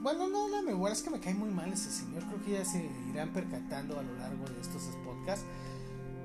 bueno, 0.00 0.26
no, 0.26 0.48
la 0.48 0.62
me 0.62 0.90
es 0.90 1.02
que 1.02 1.10
me 1.10 1.20
cae 1.20 1.34
muy 1.34 1.50
mal 1.50 1.70
ese 1.70 1.90
señor. 1.90 2.24
Creo 2.24 2.42
que 2.42 2.52
ya 2.52 2.64
se 2.64 2.88
irán 3.10 3.30
percatando 3.34 3.98
a 3.98 4.02
lo 4.02 4.16
largo 4.16 4.46
de 4.46 4.58
estos 4.58 4.84
podcasts. 5.04 5.44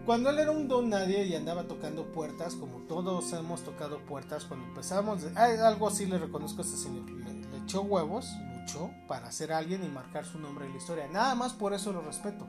Cuando 0.06 0.30
él 0.30 0.40
era 0.40 0.52
un 0.52 0.70
don 0.70 0.90
nadie 0.90 1.26
y 1.26 1.36
andaba 1.36 1.68
tocando 1.68 2.06
puertas, 2.06 2.56
como 2.56 2.78
todos 2.88 3.34
hemos 3.34 3.64
tocado 3.64 4.00
puertas, 4.06 4.46
cuando 4.46 4.68
empezamos, 4.68 5.26
algo 5.36 5.90
así 5.90 6.06
le 6.06 6.18
reconozco 6.18 6.62
a 6.62 6.66
este 6.66 6.78
señor. 6.78 7.10
Le, 7.10 7.34
le, 7.34 7.58
echó 7.66 7.82
huevos, 7.82 8.30
luchó 8.58 8.90
para 9.10 9.34
ser 9.34 9.52
alguien 9.52 9.84
y 9.84 9.90
marcar 9.90 10.24
su 10.24 10.40
nombre 10.40 10.66
en 10.66 10.72
la 10.72 10.78
historia. 10.78 11.10
Nada 11.10 11.36
más 11.36 11.52
por 11.52 11.74
eso 11.74 11.92
lo 11.92 12.00
respeto. 12.00 12.48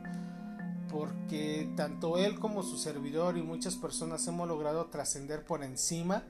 Porque 0.92 1.72
tanto 1.75 2.18
él 2.18 2.38
como 2.38 2.62
su 2.62 2.76
servidor 2.76 3.38
y 3.38 3.42
muchas 3.42 3.76
personas 3.76 4.26
hemos 4.28 4.46
logrado 4.46 4.87
trascender 4.87 5.44
por 5.44 5.64
encima 5.64 6.22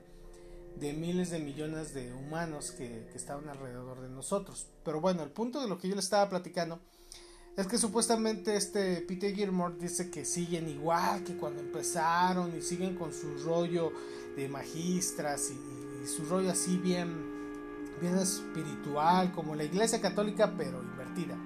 de 0.79 0.93
miles 0.93 1.29
de 1.29 1.39
millones 1.39 1.93
de 1.93 2.13
humanos 2.13 2.71
que, 2.71 3.07
estaban 3.13 3.47
alrededor 3.49 4.01
de 4.01 4.09
nosotros. 4.09 4.67
Pero 4.83 5.01
bueno, 5.01 5.23
el 5.23 5.29
punto 5.29 5.61
de 5.61 5.67
lo 5.67 5.77
que 5.77 5.87
yo 5.87 5.95
le 5.95 6.01
estaba 6.01 6.29
platicando 6.29 6.79
es 7.55 7.67
que 7.67 7.77
supuestamente 7.77 8.55
este 8.55 9.01
Peter 9.01 9.33
Gilmore 9.35 9.75
dice 9.79 10.09
que 10.09 10.25
siguen 10.25 10.67
igual 10.67 11.23
que 11.23 11.37
cuando 11.37 11.61
empezaron 11.61 12.57
y 12.57 12.61
siguen 12.61 12.95
con 12.95 13.13
su 13.13 13.37
rollo 13.43 13.91
de 14.35 14.49
magistras 14.49 15.51
y, 15.51 16.07
su 16.07 16.25
rollo 16.25 16.51
así 16.51 16.75
bien, 16.77 17.13
bien 18.01 18.17
espiritual 18.17 19.31
como 19.31 19.55
la 19.55 19.63
iglesia 19.63 20.01
católica 20.01 20.53
pero 20.57 20.81
invertida. 20.81 21.37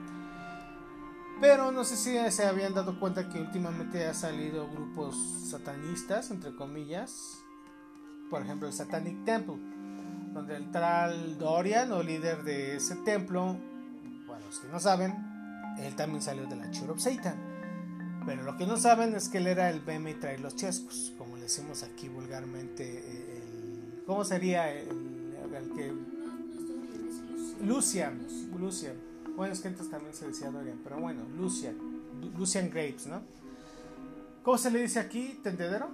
Pero 1.40 1.72
no 1.72 1.84
sé 1.84 1.96
si 1.96 2.32
se 2.32 2.46
habían 2.46 2.74
dado 2.74 3.00
cuenta 3.00 3.30
que 3.30 3.40
últimamente 3.40 4.06
ha 4.08 4.14
salido 4.14 4.68
grupos 4.70 5.16
satanistas, 5.50 6.32
entre 6.32 6.56
comillas, 6.56 7.44
por 8.30 8.42
ejemplo 8.42 8.68
el 8.68 8.74
Satanic 8.74 9.24
Temple, 9.24 9.58
donde 10.34 10.56
el 10.56 10.72
tal 10.72 11.38
Dorian 11.38 11.92
o 11.92 12.02
líder 12.02 12.44
de 12.44 12.78
ese 12.78 12.96
templo, 12.98 13.56
bueno, 14.26 14.46
los 14.48 14.60
que 14.60 14.68
no 14.70 14.80
saben, 14.80 15.14
él 15.78 15.96
también 15.96 16.24
salió 16.24 16.48
de 16.48 16.56
la 16.56 16.72
Church 16.72 16.90
of 16.90 17.00
Satan. 17.00 17.38
Pero 18.26 18.44
lo 18.44 18.58
que 18.58 18.66
no 18.66 18.76
saben 18.76 19.16
es 19.16 19.30
que 19.30 19.38
él 19.38 19.48
era 19.48 19.70
el 19.70 19.80
Beme 19.80 20.12
y 20.12 20.14
trae 20.16 20.40
los 20.40 20.56
chescos, 20.56 21.14
como 21.18 21.38
le 21.38 21.44
decimos 21.44 21.84
aquí 21.84 22.10
vulgarmente. 22.10 23.38
El, 23.38 24.04
¿Cómo 24.06 24.26
sería 24.26 24.70
el, 24.74 24.90
el 25.54 25.72
que.? 25.74 25.94
Lucian, 27.64 28.28
Lucian. 28.58 29.07
Bueno, 29.38 29.54
es 29.54 29.62
que 29.62 29.70
antes 29.70 29.90
también 29.90 30.14
se 30.14 30.28
decía 30.28 30.52
Dorian, 30.52 30.82
pero 30.84 31.00
bueno, 31.00 31.22
Lucian. 31.38 31.78
Lucian 32.38 32.70
Graves, 32.70 33.08
¿no? 33.08 33.22
¿Cómo 34.44 34.58
se 34.58 34.72
le 34.72 34.82
dice 34.82 35.00
aquí? 35.00 35.40
¿Tendedero? 35.42 35.90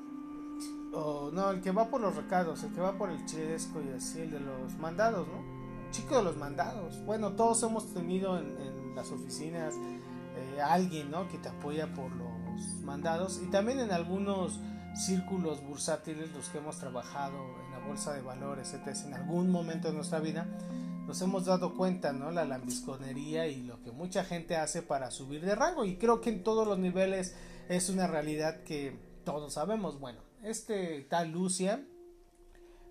o 0.93 1.31
no, 1.31 1.49
el 1.49 1.61
que 1.61 1.71
va 1.71 1.89
por 1.89 2.01
los 2.01 2.15
recados, 2.15 2.63
el 2.63 2.71
que 2.71 2.81
va 2.81 2.97
por 2.97 3.09
el 3.09 3.25
chesco 3.25 3.81
y 3.81 3.89
así, 3.89 4.21
el 4.21 4.31
de 4.31 4.39
los 4.39 4.77
mandados, 4.79 5.27
¿no? 5.27 5.91
Chico 5.91 6.15
de 6.15 6.23
los 6.23 6.37
mandados. 6.37 7.03
Bueno, 7.05 7.31
todos 7.31 7.61
hemos 7.63 7.93
tenido 7.93 8.37
en, 8.37 8.95
las 8.95 9.11
oficinas 9.11 9.73
eh, 9.75 10.61
alguien, 10.61 11.09
¿no? 11.09 11.27
Que 11.27 11.39
te 11.39 11.49
apoya 11.49 11.91
por 11.93 12.11
los 12.11 12.61
mandados 12.83 13.41
y 13.43 13.47
también 13.47 13.79
en 13.79 13.91
algunos 13.91 14.59
círculos 14.95 15.63
bursátiles, 15.63 16.31
los 16.31 16.49
que 16.49 16.59
hemos 16.59 16.77
trabajado 16.77 17.37
en 17.65 17.71
la 17.71 17.79
bolsa 17.87 18.13
de 18.13 18.21
valores, 18.21 18.73
etc. 18.73 18.95
En 19.07 19.15
algún 19.15 19.49
momento 19.49 19.87
de 19.87 19.95
nuestra 19.95 20.19
vida 20.19 20.45
nos 21.07 21.21
hemos 21.21 21.45
dado 21.45 21.75
cuenta, 21.75 22.13
¿no? 22.13 22.31
La 22.31 22.45
lambisconería 22.45 23.47
y 23.47 23.63
lo 23.63 23.81
que 23.81 23.91
mucha 23.91 24.23
gente 24.23 24.55
hace 24.55 24.81
para 24.81 25.11
subir 25.11 25.41
de 25.41 25.55
rango 25.55 25.85
y 25.85 25.97
creo 25.97 26.21
que 26.21 26.29
en 26.29 26.43
todos 26.43 26.67
los 26.67 26.79
niveles 26.79 27.35
es 27.69 27.89
una 27.89 28.07
realidad 28.07 28.63
que 28.63 28.97
todos 29.23 29.53
sabemos, 29.53 29.99
bueno 29.99 30.19
este 30.43 31.05
tal 31.09 31.31
Lucian, 31.31 31.87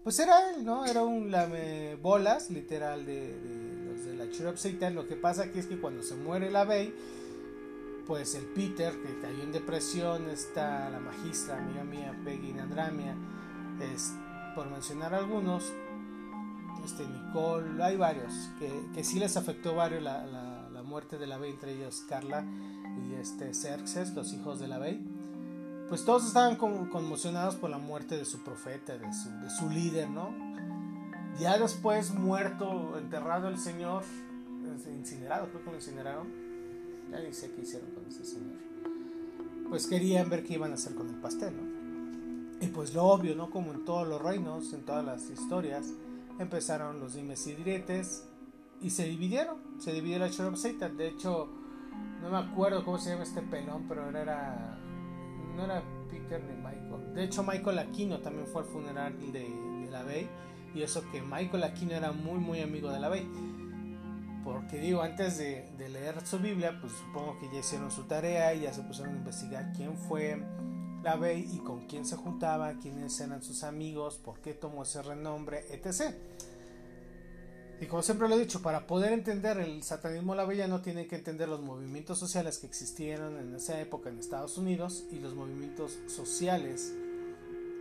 pues 0.02 0.18
era 0.18 0.50
él, 0.50 0.64
¿no? 0.64 0.84
Era 0.84 1.04
un 1.04 1.30
lame 1.30 1.96
bolas, 1.96 2.50
literal, 2.50 3.06
de, 3.06 3.38
los 3.86 4.04
de 4.04 4.14
la 4.14 4.30
Chirop 4.30 4.56
Lo 4.94 5.06
que 5.06 5.16
pasa 5.16 5.44
aquí 5.44 5.58
es 5.60 5.66
que 5.66 5.78
cuando 5.78 6.02
se 6.02 6.16
muere 6.16 6.50
la 6.50 6.64
Bey, 6.64 6.92
pues 8.06 8.34
el 8.34 8.46
Peter, 8.46 8.92
que 9.00 9.20
cayó 9.20 9.42
en 9.42 9.52
depresión, 9.52 10.28
está 10.28 10.90
la 10.90 10.98
magistra, 10.98 11.58
amiga 11.58 11.84
mía, 11.84 12.20
Peggy 12.24 12.52
Nandramia, 12.52 13.14
es, 13.80 14.12
por 14.56 14.68
mencionar 14.70 15.14
algunos, 15.14 15.72
este 16.84 17.06
Nicole, 17.06 17.82
hay 17.82 17.96
varios, 17.96 18.32
que, 18.58 18.70
que 18.94 19.04
sí 19.04 19.18
les 19.18 19.36
afectó 19.36 19.74
varios 19.74 20.02
la, 20.02 20.26
la, 20.26 20.68
la 20.70 20.82
muerte 20.82 21.18
de 21.18 21.26
la 21.26 21.38
Bey, 21.38 21.52
entre 21.52 21.74
ellos 21.74 22.04
Carla 22.08 22.44
y 23.08 23.14
este 23.14 23.54
Xerxes, 23.54 24.14
los 24.14 24.32
hijos 24.32 24.58
de 24.60 24.68
la 24.68 24.78
Bey 24.78 25.00
pues 25.92 26.06
todos 26.06 26.26
estaban 26.26 26.56
conmocionados 26.56 27.56
por 27.56 27.68
la 27.68 27.76
muerte 27.76 28.16
de 28.16 28.24
su 28.24 28.42
profeta, 28.42 28.96
de 28.96 29.50
su, 29.50 29.68
líder, 29.68 30.08
¿no? 30.08 30.30
Ya 31.38 31.58
después 31.58 32.14
muerto, 32.14 32.96
enterrado 32.96 33.48
el 33.48 33.58
Señor, 33.58 34.02
incinerado, 34.90 35.48
creo 35.50 35.62
que 35.62 35.70
lo 35.70 35.76
incineraron. 35.76 36.28
Ya 37.10 37.20
ni 37.20 37.34
sé 37.34 37.52
qué 37.52 37.60
hicieron 37.60 37.90
con 37.90 38.06
ese 38.06 38.24
Señor. 38.24 38.56
Pues 39.68 39.86
querían 39.86 40.30
ver 40.30 40.44
qué 40.44 40.54
iban 40.54 40.70
a 40.70 40.76
hacer 40.76 40.94
con 40.94 41.10
el 41.10 41.16
pastel, 41.16 41.54
¿no? 41.58 42.64
Y 42.64 42.68
pues 42.68 42.94
lo 42.94 43.04
obvio, 43.04 43.36
¿no? 43.36 43.50
Como 43.50 43.74
en 43.74 43.84
todos 43.84 44.08
los 44.08 44.22
reinos, 44.22 44.72
en 44.72 44.86
todas 44.86 45.04
las 45.04 45.28
historias, 45.28 45.92
empezaron 46.38 47.00
los 47.00 47.14
dimes 47.14 47.46
y 47.46 47.54
diretes 47.54 48.28
y 48.80 48.90
se 48.90 49.04
dividieron. 49.04 49.58
Se 49.78 49.92
dividió 49.92 50.18
la 50.18 50.30
Church 50.30 50.52
of 50.52 50.58
Satan. 50.58 50.96
De 50.96 51.08
hecho, 51.08 51.48
no 52.20 52.30
me 52.30 52.38
acuerdo 52.38 52.84
cómo 52.84 52.98
se 52.98 53.10
llama 53.10 53.22
este 53.22 53.42
pelón, 53.42 53.86
pero 53.88 54.08
era 54.08 54.78
no 55.56 55.64
era 55.64 55.82
Peter 56.10 56.42
ni 56.42 56.54
Michael. 56.56 57.14
De 57.14 57.24
hecho, 57.24 57.42
Michael 57.42 57.78
Aquino 57.78 58.20
también 58.20 58.46
fue 58.46 58.62
al 58.62 58.68
funeral 58.68 59.32
de, 59.32 59.88
la 59.90 60.02
Bey. 60.02 60.28
Y 60.74 60.82
eso 60.82 61.02
que 61.12 61.20
Michael 61.20 61.64
Aquino 61.64 61.92
era 61.92 62.12
muy, 62.12 62.38
muy 62.38 62.60
amigo 62.60 62.90
de 62.90 63.00
la 63.00 63.08
Bey. 63.08 63.28
Porque 64.42 64.78
digo, 64.78 65.02
antes 65.02 65.38
de, 65.38 65.70
leer 65.78 66.20
su 66.26 66.38
Biblia, 66.38 66.78
pues 66.80 66.92
supongo 66.92 67.38
que 67.38 67.48
ya 67.52 67.60
hicieron 67.60 67.90
su 67.90 68.04
tarea 68.04 68.54
y 68.54 68.62
ya 68.62 68.72
se 68.72 68.82
pusieron 68.82 69.14
a 69.14 69.18
investigar 69.18 69.72
quién 69.76 69.96
fue 69.96 70.42
la 71.02 71.16
Bey 71.16 71.48
y 71.52 71.58
con 71.58 71.86
quién 71.86 72.04
se 72.04 72.16
juntaba, 72.16 72.74
quiénes 72.80 73.18
eran 73.20 73.42
sus 73.42 73.64
amigos, 73.64 74.18
por 74.18 74.40
qué 74.40 74.54
tomó 74.54 74.84
ese 74.84 75.02
renombre, 75.02 75.64
etc. 75.70 76.14
Y 77.80 77.86
como 77.86 78.02
siempre 78.02 78.28
lo 78.28 78.36
he 78.36 78.38
dicho, 78.38 78.62
para 78.62 78.86
poder 78.86 79.12
entender 79.12 79.58
el 79.58 79.82
satanismo 79.82 80.36
la 80.36 80.44
bella 80.44 80.68
no 80.68 80.82
tiene 80.82 81.08
que 81.08 81.16
entender 81.16 81.48
los 81.48 81.60
movimientos 81.60 82.18
sociales 82.18 82.58
que 82.58 82.66
existieron 82.66 83.36
en 83.38 83.54
esa 83.54 83.80
época 83.80 84.08
en 84.08 84.18
Estados 84.18 84.56
Unidos 84.56 85.04
y 85.10 85.18
los 85.18 85.34
movimientos 85.34 85.98
sociales 86.06 86.94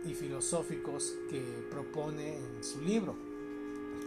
y 0.04 0.14
filosóficos 0.14 1.14
que 1.30 1.40
propone 1.70 2.36
en 2.36 2.64
su 2.64 2.80
libro, 2.80 3.14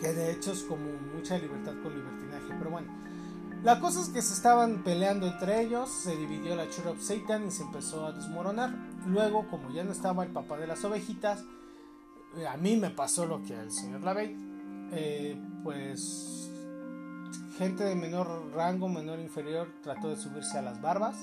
que 0.01 0.11
de 0.11 0.31
hecho 0.31 0.51
es 0.51 0.63
como 0.63 0.91
mucha 1.15 1.37
libertad 1.37 1.73
con 1.81 1.95
libertinaje. 1.95 2.53
Pero 2.57 2.71
bueno, 2.71 2.93
la 3.65 3.79
cosa 3.79 3.99
es 3.99 4.09
que 4.09 4.21
se 4.21 4.35
estaban 4.35 4.83
peleando 4.83 5.25
entre 5.25 5.61
ellos, 5.61 5.89
se 5.89 6.15
dividió 6.15 6.55
la 6.55 6.69
Church 6.69 6.85
of 6.85 7.01
Satan 7.01 7.47
y 7.47 7.51
se 7.51 7.63
empezó 7.63 8.05
a 8.05 8.11
desmoronar. 8.11 8.75
Luego, 9.07 9.47
como 9.49 9.71
ya 9.71 9.83
no 9.83 9.91
estaba 9.91 10.23
el 10.23 10.29
papá 10.29 10.57
de 10.57 10.67
las 10.67 10.85
ovejitas, 10.85 11.43
a 12.47 12.57
mí 12.57 12.77
me 12.77 12.91
pasó 12.91 13.25
lo 13.25 13.41
que 13.43 13.55
al 13.55 13.71
señor 13.71 14.01
Lavey 14.01 14.35
eh, 14.91 15.35
pues 15.63 16.51
gente 17.57 17.83
de 17.85 17.95
menor 17.95 18.51
rango, 18.53 18.87
menor 18.87 19.19
inferior, 19.19 19.67
trató 19.81 20.09
de 20.09 20.17
subirse 20.17 20.59
a 20.59 20.61
las 20.61 20.79
barbas, 20.79 21.15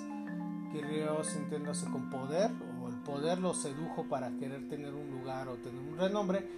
querió 0.72 1.22
sintiéndose 1.22 1.87
con 1.87 2.11
poder, 2.11 2.50
o 2.82 2.88
el 2.88 2.96
poder 3.02 3.38
los 3.38 3.62
sedujo 3.62 4.08
para 4.08 4.30
querer 4.37 4.68
tener 4.68 4.94
un 4.94 5.11
lugar 5.12 5.49
o 5.49 5.54
tener 5.58 5.80
un 5.80 5.96
renombre, 5.96 6.49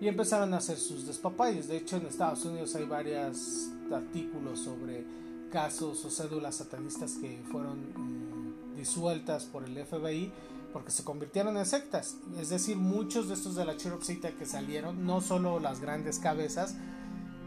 y 0.00 0.08
empezaron 0.08 0.54
a 0.54 0.58
hacer 0.58 0.78
sus 0.78 1.06
despapayos. 1.06 1.68
De 1.68 1.76
hecho, 1.76 1.96
en 1.96 2.06
Estados 2.06 2.44
Unidos 2.44 2.74
hay 2.74 2.84
varios 2.86 3.68
artículos 3.92 4.60
sobre 4.60 5.04
casos 5.50 6.04
o 6.04 6.10
cédulas 6.10 6.56
satanistas 6.56 7.14
que 7.20 7.42
fueron 7.50 7.78
eh, 7.78 8.78
disueltas 8.78 9.44
por 9.44 9.64
el 9.64 9.84
FBI 9.84 10.32
porque 10.72 10.90
se 10.90 11.04
convirtieron 11.04 11.56
en 11.56 11.66
sectas. 11.66 12.16
Es 12.38 12.48
decir, 12.48 12.76
muchos 12.76 13.28
de 13.28 13.34
estos 13.34 13.56
de 13.56 13.64
la 13.64 13.76
Chiropsita 13.76 14.30
que 14.32 14.46
salieron, 14.46 15.04
no 15.04 15.20
solo 15.20 15.58
las 15.58 15.80
grandes 15.80 16.18
cabezas, 16.18 16.76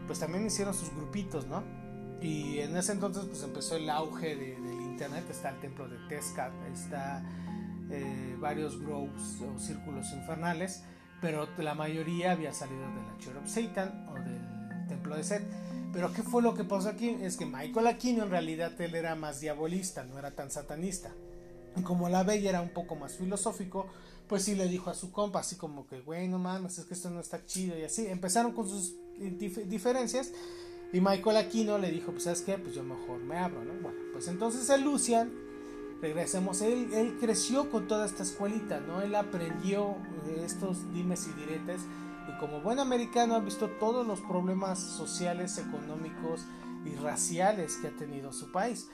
pues 0.06 0.18
también 0.18 0.46
hicieron 0.46 0.74
sus 0.74 0.90
grupitos, 0.90 1.46
¿no? 1.46 1.62
Y 2.20 2.58
en 2.60 2.76
ese 2.76 2.92
entonces 2.92 3.24
pues 3.24 3.42
empezó 3.42 3.76
el 3.76 3.88
auge 3.90 4.36
del 4.36 4.80
internet, 4.82 5.24
está 5.30 5.50
el 5.50 5.60
templo 5.60 5.88
de 5.88 5.96
Tezcat, 6.08 6.52
está 6.72 7.24
eh, 7.90 8.36
varios 8.38 8.80
groves 8.80 9.40
o 9.42 9.58
círculos 9.58 10.12
infernales, 10.12 10.84
pero 11.24 11.48
la 11.56 11.74
mayoría 11.74 12.32
había 12.32 12.52
salido 12.52 12.82
de 12.82 13.00
la 13.00 13.16
Church 13.18 13.38
of 13.38 13.48
Satan 13.48 14.06
o 14.10 14.14
del 14.16 14.86
templo 14.88 15.16
de 15.16 15.24
Set. 15.24 15.42
Pero 15.90 16.12
¿qué 16.12 16.22
fue 16.22 16.42
lo 16.42 16.52
que 16.52 16.64
pasó 16.64 16.90
aquí? 16.90 17.16
Es 17.22 17.38
que 17.38 17.46
Michael 17.46 17.86
Aquino 17.86 18.24
en 18.24 18.30
realidad 18.30 18.78
él 18.78 18.94
era 18.94 19.14
más 19.14 19.40
diabolista, 19.40 20.04
no 20.04 20.18
era 20.18 20.32
tan 20.32 20.50
satanista. 20.50 21.14
Y 21.76 21.80
como 21.80 22.10
la 22.10 22.24
bella 22.24 22.50
era 22.50 22.60
un 22.60 22.74
poco 22.74 22.94
más 22.94 23.16
filosófico, 23.16 23.86
pues 24.28 24.42
sí 24.42 24.54
le 24.54 24.68
dijo 24.68 24.90
a 24.90 24.94
su 24.94 25.12
compa, 25.12 25.40
así 25.40 25.56
como 25.56 25.86
que, 25.86 26.02
güey, 26.02 26.28
no 26.28 26.38
mames, 26.38 26.76
es 26.76 26.84
que 26.84 26.92
esto 26.92 27.08
no 27.08 27.20
está 27.20 27.46
chido 27.46 27.78
y 27.78 27.84
así. 27.84 28.06
Empezaron 28.06 28.52
con 28.52 28.68
sus 28.68 28.94
diferencias 29.66 30.30
y 30.92 31.00
Michael 31.00 31.38
Aquino 31.38 31.78
le 31.78 31.90
dijo, 31.90 32.12
pues 32.12 32.24
sabes 32.24 32.42
qué, 32.42 32.58
pues 32.58 32.74
yo 32.74 32.82
mejor 32.82 33.20
me 33.20 33.38
abro, 33.38 33.64
¿no? 33.64 33.72
Bueno, 33.80 33.98
pues 34.12 34.28
entonces 34.28 34.68
el 34.68 34.82
Lucian, 34.82 35.32
regresemos, 36.00 36.60
él, 36.62 37.16
creció 37.20 37.70
con 37.70 37.86
toda 37.86 38.06
esta 38.06 38.22
escuelita, 38.22 38.80
¿no? 38.80 39.00
Él 39.02 39.14
aprendió 39.14 39.96
estos 40.44 40.92
dimes 40.92 41.28
y 41.28 41.40
diretes 41.40 41.82
y 42.28 42.38
como 42.38 42.60
buen 42.60 42.78
americano 42.78 43.34
ha 43.34 43.40
visto 43.40 43.68
todos 43.68 44.06
los 44.06 44.20
problemas 44.20 44.78
sociales, 44.78 45.58
económicos 45.58 46.46
y 46.84 46.94
raciales 46.96 47.76
que 47.76 47.88
ha 47.88 47.96
tenido 47.96 48.32
su 48.32 48.50
país. 48.50 48.88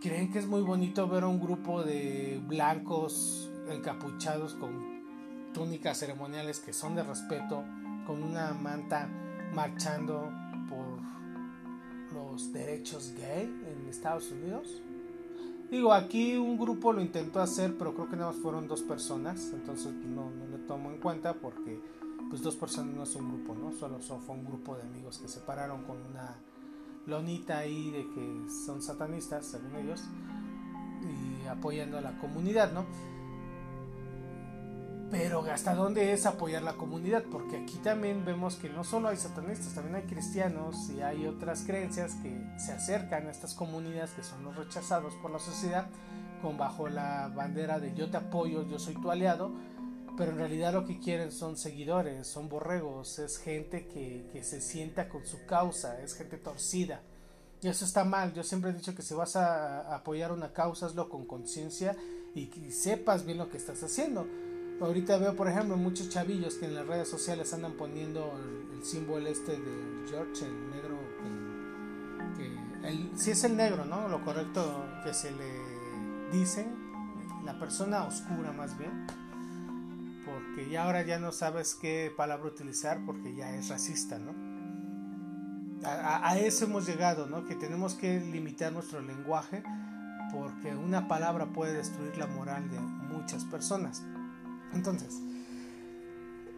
¿Creen 0.00 0.30
que 0.30 0.38
es 0.38 0.46
muy 0.46 0.62
bonito 0.62 1.08
ver 1.08 1.24
a 1.24 1.28
un 1.28 1.40
grupo 1.40 1.82
de 1.82 2.40
blancos 2.46 3.50
encapuchados 3.68 4.54
con 4.54 5.52
túnicas 5.52 5.98
ceremoniales 5.98 6.60
que 6.60 6.72
son 6.72 6.94
de 6.94 7.02
respeto, 7.02 7.64
con 8.06 8.22
una 8.22 8.52
manta 8.52 9.08
marchando 9.54 10.30
por 10.68 11.00
los 12.12 12.52
derechos 12.52 13.14
gay 13.16 13.44
en 13.44 13.88
Estados 13.88 14.30
Unidos? 14.30 14.82
Digo, 15.74 15.92
aquí 15.92 16.36
un 16.36 16.56
grupo 16.56 16.92
lo 16.92 17.00
intentó 17.00 17.40
hacer, 17.40 17.76
pero 17.76 17.94
creo 17.94 18.08
que 18.08 18.14
nada 18.14 18.30
más 18.30 18.40
fueron 18.40 18.68
dos 18.68 18.82
personas, 18.82 19.50
entonces 19.52 19.92
no, 19.92 20.30
no 20.30 20.46
le 20.46 20.58
tomo 20.58 20.92
en 20.92 20.98
cuenta 20.98 21.34
porque 21.34 21.80
pues 22.30 22.42
dos 22.42 22.54
personas 22.54 22.94
no 22.94 23.02
es 23.02 23.16
un 23.16 23.26
grupo, 23.28 23.56
¿no? 23.56 23.72
Solo 23.72 23.98
fue 23.98 24.36
un 24.36 24.44
grupo 24.44 24.76
de 24.76 24.82
amigos 24.82 25.18
que 25.18 25.26
se 25.26 25.40
pararon 25.40 25.82
con 25.82 25.96
una 26.12 26.36
lonita 27.06 27.58
ahí 27.58 27.90
de 27.90 28.08
que 28.08 28.44
son 28.64 28.82
satanistas, 28.82 29.46
según 29.46 29.74
ellos, 29.74 30.00
y 31.02 31.48
apoyando 31.48 31.98
a 31.98 32.02
la 32.02 32.16
comunidad, 32.18 32.72
¿no? 32.72 32.86
Pero 35.16 35.42
¿hasta 35.42 35.76
dónde 35.76 36.12
es 36.12 36.26
apoyar 36.26 36.64
la 36.64 36.72
comunidad? 36.72 37.22
Porque 37.30 37.56
aquí 37.58 37.78
también 37.78 38.24
vemos 38.24 38.56
que 38.56 38.68
no 38.68 38.82
solo 38.82 39.10
hay 39.10 39.16
satanistas, 39.16 39.72
también 39.72 39.94
hay 39.94 40.02
cristianos 40.02 40.90
y 40.90 41.02
hay 41.02 41.24
otras 41.28 41.62
creencias 41.62 42.14
que 42.16 42.36
se 42.58 42.72
acercan 42.72 43.28
a 43.28 43.30
estas 43.30 43.54
comunidades 43.54 44.10
que 44.10 44.24
son 44.24 44.42
los 44.42 44.56
rechazados 44.56 45.14
por 45.22 45.30
la 45.30 45.38
sociedad 45.38 45.86
con 46.42 46.58
bajo 46.58 46.88
la 46.88 47.28
bandera 47.28 47.78
de 47.78 47.94
yo 47.94 48.10
te 48.10 48.16
apoyo, 48.16 48.64
yo 48.64 48.80
soy 48.80 48.94
tu 48.94 49.08
aliado, 49.12 49.52
pero 50.16 50.32
en 50.32 50.38
realidad 50.38 50.72
lo 50.72 50.84
que 50.84 50.98
quieren 50.98 51.30
son 51.30 51.56
seguidores, 51.56 52.26
son 52.26 52.48
borregos, 52.48 53.20
es 53.20 53.38
gente 53.38 53.86
que, 53.86 54.42
se 54.42 54.60
sienta 54.60 55.08
con 55.08 55.24
su 55.24 55.46
causa, 55.46 56.00
es 56.00 56.14
gente 56.14 56.38
torcida. 56.38 57.02
Y 57.62 57.68
eso 57.68 57.84
está 57.84 58.04
mal, 58.04 58.34
yo 58.34 58.42
siempre 58.42 58.70
he 58.70 58.74
dicho 58.74 58.96
que 58.96 59.02
si 59.02 59.14
vas 59.14 59.36
a 59.36 59.94
apoyar 59.94 60.32
una 60.32 60.52
causa, 60.52 60.86
hazlo 60.86 61.08
con 61.08 61.24
conciencia 61.24 61.94
y 62.34 62.46
que 62.46 62.72
sepas 62.72 63.24
bien 63.24 63.38
lo 63.38 63.48
que 63.48 63.58
estás 63.58 63.80
haciendo. 63.84 64.26
Ahorita 64.80 65.18
veo, 65.18 65.34
por 65.34 65.48
ejemplo, 65.48 65.76
muchos 65.76 66.08
chavillos 66.08 66.54
que 66.54 66.66
en 66.66 66.74
las 66.74 66.86
redes 66.86 67.08
sociales 67.08 67.52
andan 67.54 67.72
poniendo 67.72 68.32
el, 68.72 68.84
símbolo 68.84 69.26
este 69.28 69.52
de 69.52 70.06
George, 70.10 70.44
el 70.44 70.70
negro, 70.70 70.98
que, 72.36 73.16
si 73.16 73.30
es 73.30 73.42
el 73.44 73.56
negro, 73.56 73.86
¿no? 73.86 74.08
Lo 74.08 74.22
correcto 74.22 74.84
que 75.02 75.14
se 75.14 75.30
le 75.30 76.36
dice, 76.36 76.66
la 77.46 77.58
persona 77.58 78.04
oscura 78.04 78.52
más 78.52 78.76
bien 78.76 79.06
porque 80.24 80.68
ya 80.68 80.84
ahora 80.84 81.02
ya 81.02 81.18
no 81.18 81.32
sabes 81.32 81.74
qué 81.74 82.12
palabra 82.16 82.46
utilizar 82.46 83.04
porque 83.04 83.34
ya 83.34 83.50
es 83.54 83.68
racista, 83.68 84.18
¿no? 84.18 84.32
A, 85.86 86.38
eso 86.38 86.64
hemos 86.64 86.86
llegado, 86.86 87.26
¿no? 87.26 87.44
Que 87.44 87.54
tenemos 87.54 87.94
que 87.94 88.18
limitar 88.20 88.72
nuestro 88.72 89.00
lenguaje 89.00 89.62
porque 90.32 90.74
una 90.74 91.08
palabra 91.08 91.46
puede 91.46 91.74
destruir 91.74 92.16
la 92.16 92.26
moral 92.26 92.70
de 92.70 92.80
muchas 92.80 93.44
personas. 93.44 94.02
Entonces, 94.74 95.20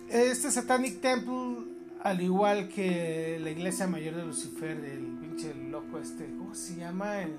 este 0.09 0.50
Satanic 0.50 1.00
Temple, 1.00 1.66
al 2.02 2.20
igual 2.20 2.68
que 2.68 3.38
la 3.40 3.50
iglesia 3.50 3.87
mayor 3.87 4.14
de 4.14 4.24
Lucifer, 4.24 4.81
del 4.81 5.18
pinche 5.18 5.55
loco 5.55 5.98
este, 5.98 6.26
¿cómo 6.37 6.55
se 6.55 6.76
llama? 6.76 7.20
El 7.22 7.37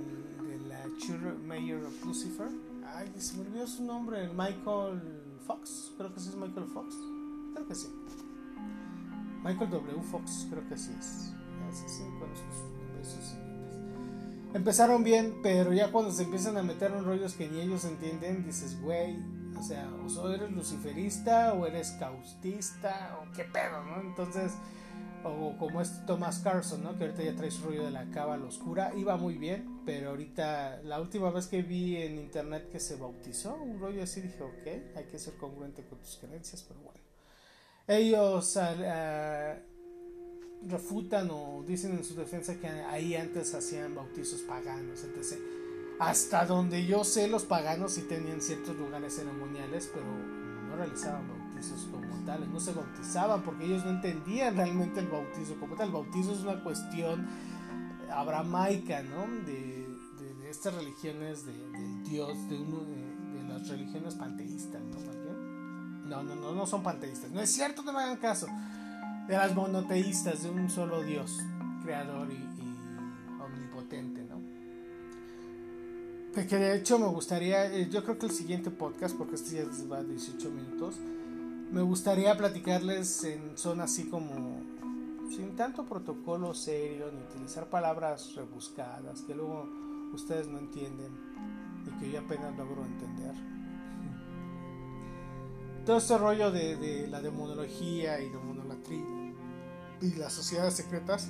de 0.47 0.59
la 0.67 0.83
Church 0.97 1.39
Mayor 1.45 1.83
of 1.83 2.05
Lucifer. 2.05 2.47
Ay, 2.95 3.11
se 3.17 3.37
me 3.37 3.47
olvidó 3.47 3.67
su 3.67 3.83
nombre, 3.83 4.23
el 4.23 4.29
Michael 4.29 5.01
Fox, 5.45 5.91
creo 5.97 6.13
que 6.13 6.19
sí 6.19 6.29
es 6.29 6.35
Michael 6.35 6.67
Fox. 6.67 6.95
Creo 7.53 7.67
que 7.67 7.75
sí. 7.75 7.87
Michael 9.43 9.69
W. 9.69 10.01
Fox, 10.11 10.47
creo 10.49 10.67
que 10.67 10.77
sí 10.77 10.91
es. 10.99 11.33
Empezaron 14.53 15.03
bien, 15.03 15.35
pero 15.43 15.73
ya 15.73 15.91
cuando 15.91 16.11
se 16.11 16.23
empiezan 16.23 16.57
a 16.57 16.63
meter 16.63 16.91
en 16.91 17.03
rollos 17.03 17.33
que 17.33 17.47
ni 17.49 17.59
ellos 17.59 17.85
entienden, 17.85 18.45
dices, 18.45 18.81
güey, 18.81 19.17
o 19.57 19.63
sea, 19.63 19.89
o 19.89 20.29
eres 20.29 20.51
luciferista 20.51 21.53
o 21.53 21.65
eres 21.65 21.91
caustista 21.99 23.19
o 23.21 23.31
qué 23.33 23.43
pedo, 23.43 23.83
¿no? 23.83 24.01
Entonces, 24.01 24.53
o 25.23 25.55
como 25.57 25.81
es 25.81 26.05
Thomas 26.05 26.39
Carson, 26.39 26.83
¿no? 26.83 26.97
Que 26.97 27.05
ahorita 27.05 27.23
ya 27.23 27.35
trae 27.35 27.51
su 27.51 27.65
rollo 27.65 27.85
de 27.85 27.91
la 27.91 28.09
cábala 28.11 28.45
oscura, 28.45 28.93
iba 28.95 29.17
muy 29.17 29.37
bien, 29.37 29.81
pero 29.85 30.11
ahorita 30.11 30.81
la 30.83 30.99
última 31.01 31.31
vez 31.31 31.47
que 31.47 31.61
vi 31.61 31.97
en 31.97 32.17
internet 32.17 32.69
que 32.71 32.79
se 32.79 32.95
bautizó, 32.95 33.55
un 33.55 33.79
rollo 33.79 34.03
así, 34.03 34.21
dije, 34.21 34.41
ok, 34.43 34.95
hay 34.95 35.05
que 35.05 35.19
ser 35.19 35.35
congruente 35.35 35.83
con 35.83 35.99
tus 35.99 36.17
creencias, 36.17 36.63
pero 36.67 36.79
bueno. 36.81 36.99
Ellos 37.87 38.57
uh, 38.57 39.59
refutan 40.67 41.29
o 41.31 41.63
dicen 41.65 41.93
en 41.93 42.03
su 42.03 42.15
defensa 42.15 42.55
que 42.59 42.67
ahí 42.67 43.15
antes 43.15 43.53
hacían 43.53 43.95
bautizos 43.95 44.41
paganos, 44.41 45.03
etc. 45.03 45.56
Hasta 45.99 46.45
donde 46.45 46.85
yo 46.85 47.03
sé, 47.03 47.27
los 47.27 47.43
paganos 47.45 47.93
sí 47.93 48.01
tenían 48.03 48.41
ciertos 48.41 48.75
lugares 48.75 49.15
ceremoniales, 49.15 49.89
pero 49.91 50.05
no 50.05 50.75
realizaban 50.75 51.27
bautizos 51.27 51.87
como 51.91 52.07
tales, 52.23 52.49
no 52.49 52.59
se 52.59 52.73
bautizaban 52.73 53.41
porque 53.41 53.65
ellos 53.65 53.83
no 53.83 53.91
entendían 53.91 54.55
realmente 54.55 54.99
el 54.99 55.07
bautizo 55.07 55.55
como 55.59 55.75
tal. 55.75 55.87
El 55.87 55.93
bautizo 55.93 56.33
es 56.33 56.41
una 56.41 56.61
cuestión 56.63 57.27
abramaica, 58.11 59.01
¿no? 59.01 59.25
De, 59.45 59.87
de, 60.19 60.49
estas 60.49 60.75
religiones 60.75 61.45
de, 61.45 61.53
del 61.53 62.03
Dios, 62.03 62.49
de, 62.49 62.59
uno, 62.59 62.81
de, 62.85 63.43
las 63.49 63.67
religiones 63.67 64.15
panteístas, 64.15 64.81
¿no? 64.81 65.07
No, 66.07 66.23
no, 66.23 66.35
no, 66.35 66.53
no 66.53 66.65
son 66.65 66.83
panteístas. 66.83 67.31
No 67.31 67.41
es 67.41 67.51
cierto, 67.51 67.81
no 67.83 67.91
me 67.91 67.99
hagan 67.99 68.17
caso. 68.17 68.47
De 69.27 69.35
las 69.35 69.53
monoteístas, 69.53 70.43
de 70.43 70.49
un 70.49 70.69
solo 70.69 71.01
Dios, 71.01 71.37
creador 71.83 72.31
y 72.31 72.56
Que 76.45 76.57
de 76.57 76.75
hecho 76.75 76.99
me 76.99 77.07
gustaría, 77.07 77.65
eh, 77.73 77.89
yo 77.89 78.03
creo 78.03 78.19
que 78.19 78.27
el 78.27 78.31
siguiente 78.31 78.69
podcast, 78.69 79.17
porque 79.17 79.35
este 79.35 79.55
ya 79.55 79.65
va 79.91 79.97
a 79.97 80.03
18 80.03 80.51
minutos, 80.51 80.95
me 81.71 81.81
gustaría 81.81 82.37
platicarles 82.37 83.23
en 83.23 83.57
son 83.57 83.81
así 83.81 84.07
como 84.07 84.61
sin 85.35 85.55
tanto 85.55 85.83
protocolo 85.85 86.53
serio 86.53 87.11
ni 87.11 87.21
utilizar 87.21 87.65
palabras 87.71 88.35
rebuscadas 88.35 89.23
que 89.23 89.33
luego 89.33 89.67
ustedes 90.13 90.47
no 90.47 90.59
entienden 90.59 91.11
y 91.87 91.99
que 91.99 92.11
yo 92.11 92.19
apenas 92.19 92.55
logro 92.55 92.85
entender. 92.85 93.33
Todo 95.87 95.97
este 95.97 96.17
rollo 96.19 96.51
de, 96.51 97.07
la 97.09 97.19
demonología 97.19 98.21
y 98.21 98.29
demonolatría 98.29 99.33
y 100.01 100.11
las 100.13 100.33
sociedades 100.33 100.75
secretas 100.75 101.29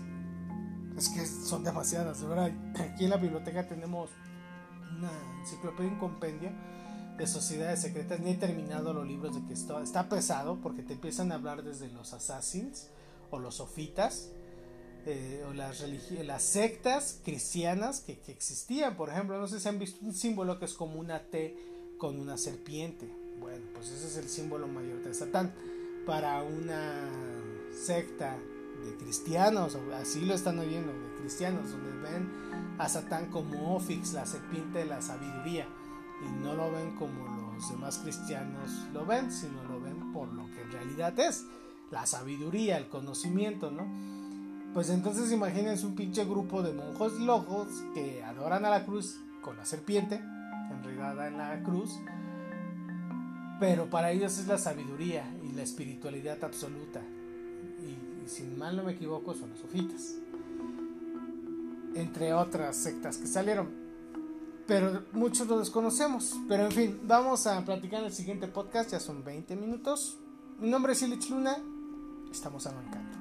es 0.98 1.08
que 1.10 1.26
son 1.26 1.64
demasiadas, 1.64 2.20
de 2.20 2.28
verdad. 2.28 2.52
Aquí 2.78 3.06
en 3.06 3.12
la 3.12 3.18
biblioteca 3.18 3.66
tenemos 3.66 4.10
una 4.98 5.12
enciclopedia, 5.40 5.92
un 5.92 6.00
compendio 6.00 6.52
de 7.18 7.28
sociedades 7.28 7.82
secretas. 7.82 8.20
Ni 8.20 8.32
he 8.32 8.36
terminado 8.36 8.94
los 8.94 9.08
libros 9.08 9.36
de 9.36 9.46
que 9.48 9.54
esto 9.54 9.82
está 9.82 10.10
pesado 10.10 10.60
porque 10.62 10.84
te 10.84 10.94
empiezan 10.94 11.32
a 11.32 11.36
hablar 11.36 11.64
desde 11.64 11.90
los 11.90 12.14
assassins 12.14 12.88
o 13.32 13.40
los 13.40 13.56
sofitas 13.56 14.30
eh, 15.06 15.44
o 15.48 15.54
las, 15.54 15.86
las 16.26 16.44
sectas 16.44 17.20
cristianas 17.24 18.02
que, 18.02 18.20
que, 18.20 18.32
existían. 18.32 18.98
Por 18.98 19.10
ejemplo, 19.10 19.40
no 19.40 19.48
sé 19.48 19.60
si 19.60 19.70
han 19.70 19.80
visto 19.80 20.06
un 20.06 20.14
símbolo 20.14 20.60
que 20.60 20.66
es 20.66 20.74
como 20.74 21.00
una 21.00 21.24
T 21.24 21.56
con 21.98 22.20
una 22.20 22.38
serpiente. 22.38 23.10
Bueno, 23.40 23.66
pues 23.74 23.90
ese 23.90 24.08
es 24.08 24.18
el 24.18 24.30
símbolo 24.30 24.68
mayor 24.68 25.02
de 25.04 25.14
Satán. 25.14 25.54
Para 26.06 26.44
una 26.44 27.10
secta 27.86 28.38
de 28.84 28.98
cristianos, 28.98 29.78
así 29.94 30.22
lo 30.22 30.34
están 30.34 30.60
oyendo, 30.60 30.92
cristianos, 31.20 31.72
donde 31.72 31.92
ven 32.02 32.30
a 32.78 32.88
Satán 32.88 33.28
como 33.28 33.76
Ofix, 33.76 34.14
la 34.14 34.26
serpiente 34.26 34.80
de 34.80 34.86
la 34.86 35.02
sabiduría, 35.02 35.68
y 36.26 36.44
no 36.44 36.54
lo 36.56 36.72
ven 36.72 36.96
como 36.96 37.38
los 37.58 37.70
demás 37.70 38.00
cristianos 38.00 38.86
lo 38.94 39.06
ven, 39.06 39.32
sino 39.32 39.64
lo 39.64 39.82
ven 39.82 40.14
por 40.14 40.32
lo 40.32 40.46
que 40.52 40.62
en 40.62 40.72
realidad 40.72 41.20
es 41.20 41.46
la 41.92 42.06
sabiduría, 42.06 42.78
el 42.78 42.88
conocimiento, 42.88 43.72
¿no? 43.72 43.88
Pues 44.74 44.90
entonces 44.90 45.32
imagínense 45.32 45.86
un 45.86 45.96
pinche 45.96 46.24
grupo 46.26 46.62
de 46.62 46.74
monjos 46.74 47.14
locos 47.20 47.68
que 47.94 48.24
adoran 48.24 48.66
a 48.66 48.70
la 48.70 48.86
cruz 48.86 49.20
con 49.42 49.58
la 49.58 49.66
serpiente 49.66 50.22
enredada 50.70 51.28
en 51.28 51.38
la 51.38 51.64
cruz, 51.64 51.98
pero 53.60 53.90
para 53.90 54.12
ellos 54.12 54.38
es 54.38 54.48
la 54.48 54.58
sabiduría 54.58 55.24
y 55.44 55.54
la 55.54 55.64
espiritualidad 55.64 56.44
absoluta. 56.44 57.02
Y, 57.82 58.28
sin 58.28 58.58
mal 58.58 58.76
no 58.76 58.84
me 58.84 58.92
equivoco, 58.92 59.34
son 59.34 59.50
los 59.52 59.60
sofitas. 59.60 60.16
Entre 61.98 62.34
otras 62.34 62.76
sectas 62.78 63.18
que 63.18 63.28
salieron. 63.28 63.70
Pero 64.68 65.04
muchos 65.14 65.48
lo 65.48 65.60
desconocemos. 65.60 66.36
Pero 66.48 66.66
en 66.66 66.72
fin, 66.72 67.00
vamos 67.04 67.48
a 67.48 67.64
platicar 67.64 68.02
en 68.02 68.08
el 68.08 68.14
siguiente 68.14 68.48
podcast, 68.48 68.92
ya 68.92 69.00
son 69.00 69.24
20 69.24 69.56
minutos. 69.56 70.18
Mi 70.60 70.70
nombre 70.70 70.94
es 70.94 71.02
Ilich 71.02 71.30
Luna, 71.30 71.58
estamos 72.32 72.68
arrancando. 72.68 73.18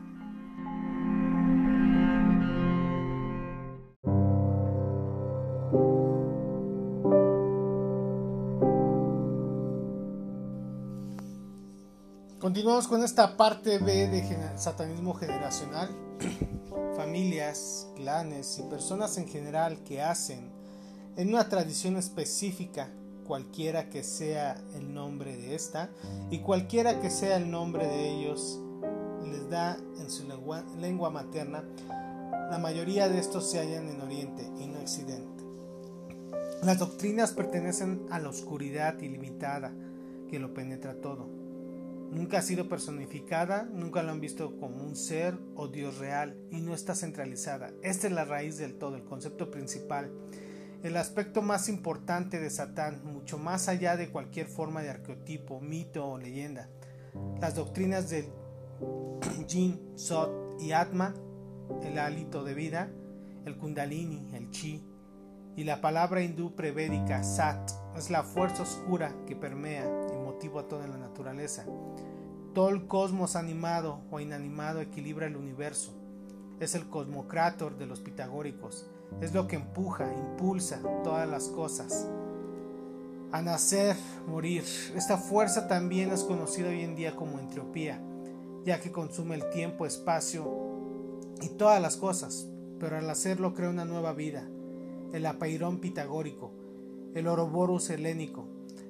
Continuamos 12.39 12.87
con 12.87 13.03
esta 13.03 13.37
parte 13.37 13.79
B 13.79 14.09
de 14.09 14.59
satanismo 14.59 15.15
generacional. 15.15 15.91
Familias, 17.17 17.89
clanes 17.97 18.59
y 18.59 18.63
personas 18.65 19.17
en 19.17 19.27
general 19.27 19.83
que 19.85 20.03
hacen 20.03 20.51
en 21.17 21.31
una 21.31 21.49
tradición 21.49 21.97
específica, 21.97 22.91
cualquiera 23.27 23.89
que 23.89 24.05
sea 24.05 24.63
el 24.75 24.93
nombre 24.93 25.35
de 25.35 25.55
esta 25.55 25.89
y 26.31 26.41
cualquiera 26.41 27.01
que 27.01 27.09
sea 27.09 27.39
el 27.39 27.51
nombre 27.51 27.87
de 27.87 28.11
ellos, 28.11 28.61
les 29.25 29.49
da 29.49 29.79
en 29.99 30.11
su 30.11 30.29
lengua, 30.79 31.09
materna. 31.09 31.65
La 32.51 32.59
mayoría 32.59 33.09
de 33.09 33.19
estos 33.19 33.51
se 33.51 33.61
hallan 33.61 33.89
en 33.89 34.03
Oriente 34.03 34.43
y 34.61 34.67
no 34.67 34.81
Occidente. 34.81 35.43
Las 36.65 36.79
doctrinas 36.79 37.33
pertenecen 37.33 38.05
a 38.11 38.19
la 38.19 38.29
oscuridad 38.29 39.01
ilimitada 39.01 39.73
que 40.29 40.39
lo 40.39 40.53
penetra 40.53 41.01
todo 41.01 41.36
Nunca 42.17 42.39
ha 42.39 42.43
sido 42.43 42.67
personificada, 42.67 43.65
nunca 43.65 44.03
lo 44.03 44.11
han 44.11 44.23
visto 44.23 44.59
como 44.59 44.83
un 44.83 44.97
ser 44.97 45.39
o 45.55 45.69
Dios 45.69 45.99
real 45.99 46.35
y 46.51 46.63
no 46.63 46.73
está 46.73 46.95
centralizada. 46.95 47.75
Esta 47.83 48.07
es 48.07 48.13
la 48.15 48.25
raíz 48.25 48.57
del 48.57 48.79
todo, 48.79 48.97
el 48.97 49.05
concepto 49.05 49.51
principal, 49.51 50.11
el 50.83 50.97
aspecto 50.97 51.43
más 51.43 51.69
importante 51.69 52.41
de 52.41 52.49
Satán, 52.49 53.05
mucho 53.05 53.37
más 53.37 53.69
allá 53.69 53.99
de 53.99 54.09
cualquier 54.09 54.47
forma 54.47 54.81
de 54.81 54.89
arqueotipo, 54.89 55.61
mito 55.61 56.09
o 56.09 56.17
leyenda. 56.17 56.71
Las 57.39 57.55
doctrinas 57.55 58.09
del 58.09 58.25
Jin, 59.47 59.79
Sot 59.95 60.59
y 60.59 60.73
Atma, 60.73 61.13
el 61.83 61.99
hálito 61.99 62.45
de 62.45 62.55
vida, 62.55 62.91
el 63.45 63.59
Kundalini, 63.59 64.35
el 64.35 64.49
Chi, 64.49 64.83
y 65.55 65.65
la 65.65 65.83
palabra 65.83 66.23
hindú 66.23 66.55
prevédica 66.55 67.23
Sat 67.23 67.73
es 67.95 68.09
la 68.09 68.23
fuerza 68.23 68.63
oscura 68.63 69.15
que 69.27 69.37
permea 69.37 70.06
y 70.43 70.49
motiva 70.49 70.61
a 70.61 70.69
toda 70.69 70.87
la 70.87 70.99
naturaleza. 70.99 71.65
Todo 72.55 72.69
el 72.69 72.87
cosmos 72.87 73.37
animado 73.37 74.01
o 74.11 74.21
inanimado 74.21 74.81
equilibra 74.81 75.27
el 75.27 75.37
universo. 75.37 75.93
Es 76.61 76.75
el 76.75 76.89
cosmocrátor 76.89 77.77
de 77.79 77.87
los 77.87 78.01
pitagóricos. 78.01 78.87
Es 79.21 79.33
lo 79.35 79.47
que 79.47 79.57
empuja, 79.57 80.13
impulsa 80.13 80.81
todas 81.05 81.29
las 81.29 81.49
cosas. 81.49 82.07
A 83.33 83.43
nacer, 83.43 83.97
morir. 84.27 84.65
Esta 84.95 85.17
fuerza 85.17 85.69
también 85.69 86.13
es 86.13 86.25
conocida 86.25 86.69
hoy 86.69 86.83
en 86.83 86.97
día 86.97 87.17
como 87.17 87.39
entropía, 87.39 88.01
ya 88.65 88.81
que 88.81 88.93
consume 88.93 89.35
el 89.37 89.51
tiempo, 89.51 89.87
espacio 89.87 91.21
y 91.43 91.49
todas 91.51 91.81
las 91.81 91.97
cosas, 91.97 92.47
pero 92.79 92.97
al 92.97 93.09
hacerlo 93.09 93.55
crea 93.55 93.71
una 93.71 93.85
nueva 93.85 94.13
vida 94.13 94.47
el 95.13 95.25
apeirón 95.27 95.79
pitagórico, 95.79 96.51
el 97.15 97.27
oroborus 97.27 97.91
helénico, 97.91 98.47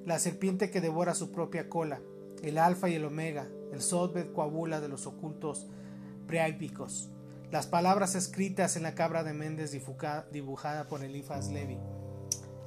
la 0.07 0.19
serpiente 0.19 0.71
que 0.71 0.79
devora 0.79 1.13
su 1.13 1.33
propia 1.33 1.67
cola, 1.67 1.99
el 2.41 2.59
alfa 2.59 2.87
y 2.87 2.93
el 2.93 3.03
omega, 3.03 3.49
el 3.73 3.81
sotbet 3.81 4.31
coabula 4.31 4.79
de 4.79 4.87
los 4.87 5.05
ocultos 5.05 5.67
preápicos, 6.27 7.09
las 7.51 7.67
palabras 7.67 8.15
escritas 8.15 8.77
en 8.77 8.83
la 8.83 8.95
cabra 8.95 9.25
de 9.25 9.33
Méndez 9.33 9.73
dibujada 10.31 10.87
por 10.87 11.03
Elifas 11.03 11.49
Levi, 11.49 11.77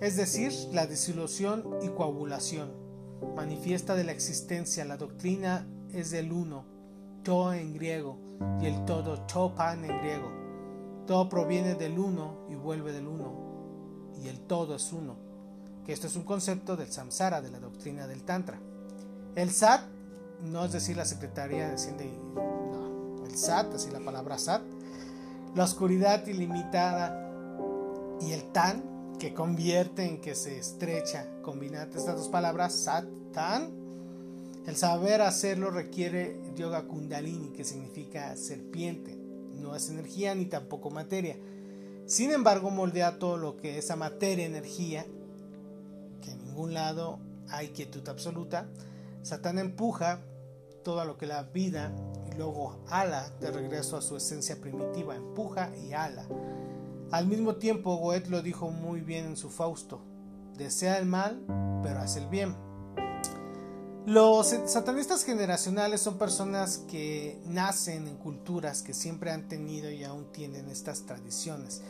es 0.02 0.16
decir, 0.16 0.52
la 0.74 0.86
disolución 0.86 1.64
y 1.80 1.88
coagulación, 1.88 2.74
manifiesta 3.34 3.94
de 3.94 4.04
la 4.04 4.12
existencia, 4.12 4.84
la 4.84 4.98
doctrina 4.98 5.66
es 5.94 6.10
del 6.10 6.32
uno, 6.32 6.66
to 7.22 7.54
en 7.54 7.72
griego, 7.72 8.18
y 8.60 8.66
el 8.66 8.84
todo, 8.84 9.22
topan 9.22 9.86
en 9.86 9.98
griego. 9.98 10.30
Todo 11.06 11.30
proviene 11.30 11.74
del 11.74 11.98
uno 11.98 12.46
y 12.50 12.54
vuelve 12.54 12.92
del 12.92 13.06
uno, 13.06 14.12
y 14.22 14.28
el 14.28 14.40
todo 14.40 14.74
es 14.74 14.92
uno, 14.92 15.29
que 15.84 15.92
esto 15.92 16.06
es 16.06 16.16
un 16.16 16.24
concepto 16.24 16.76
del 16.76 16.92
samsara, 16.92 17.40
de 17.40 17.50
la 17.50 17.60
doctrina 17.60 18.06
del 18.06 18.22
tantra. 18.22 18.58
El 19.34 19.50
sat, 19.50 19.82
no 20.42 20.64
es 20.64 20.72
decir 20.72 20.96
la 20.96 21.04
secretaria 21.04 21.70
de 21.70 22.04
no, 22.34 23.24
el 23.24 23.36
sat, 23.36 23.74
así 23.74 23.90
la 23.90 24.00
palabra 24.00 24.38
sat, 24.38 24.62
la 25.54 25.64
oscuridad 25.64 26.26
ilimitada 26.26 27.28
y 28.20 28.32
el 28.32 28.52
tan, 28.52 29.18
que 29.18 29.34
convierte 29.34 30.04
en 30.04 30.20
que 30.20 30.34
se 30.34 30.58
estrecha, 30.58 31.26
combinando 31.42 31.98
estas 31.98 32.16
dos 32.16 32.28
palabras, 32.28 32.74
sat, 32.74 33.04
tan, 33.32 33.70
el 34.66 34.76
saber 34.76 35.22
hacerlo 35.22 35.70
requiere 35.70 36.40
yoga 36.54 36.86
kundalini, 36.86 37.50
que 37.50 37.64
significa 37.64 38.36
serpiente 38.36 39.20
no 39.60 39.76
es 39.76 39.88
energía 39.90 40.34
ni 40.34 40.46
tampoco 40.46 40.90
materia. 40.90 41.36
Sin 42.06 42.32
embargo, 42.32 42.70
moldea 42.70 43.18
todo 43.18 43.36
lo 43.36 43.56
que 43.56 43.78
esa 43.78 43.96
materia, 43.96 44.46
energía, 44.46 45.06
que 46.20 46.30
en 46.32 46.44
ningún 46.44 46.74
lado 46.74 47.18
hay 47.48 47.68
quietud 47.68 48.08
absoluta. 48.08 48.68
Satán 49.22 49.58
empuja 49.58 50.20
todo 50.82 51.04
lo 51.04 51.16
que 51.16 51.26
la 51.26 51.42
vida 51.42 51.92
y 52.30 52.36
luego 52.36 52.82
ala 52.88 53.28
de 53.40 53.50
regreso 53.50 53.96
a 53.96 54.02
su 54.02 54.16
esencia 54.16 54.60
primitiva, 54.60 55.14
empuja 55.14 55.70
y 55.76 55.92
ala. 55.92 56.26
Al 57.10 57.26
mismo 57.26 57.56
tiempo, 57.56 57.96
Goethe 57.96 58.30
lo 58.30 58.40
dijo 58.40 58.70
muy 58.70 59.00
bien 59.00 59.26
en 59.26 59.36
su 59.36 59.50
Fausto, 59.50 60.00
desea 60.56 60.98
el 60.98 61.06
mal, 61.06 61.42
pero 61.82 62.00
hace 62.00 62.20
el 62.20 62.28
bien. 62.28 62.56
Los 64.06 64.56
satanistas 64.66 65.24
generacionales 65.24 66.00
son 66.00 66.16
personas 66.16 66.78
que 66.78 67.38
nacen 67.46 68.08
en 68.08 68.16
culturas 68.16 68.82
que 68.82 68.94
siempre 68.94 69.30
han 69.30 69.46
tenido 69.46 69.90
y 69.90 70.04
aún 70.04 70.32
tienen 70.32 70.68
estas 70.70 71.04
tradiciones. 71.04 71.82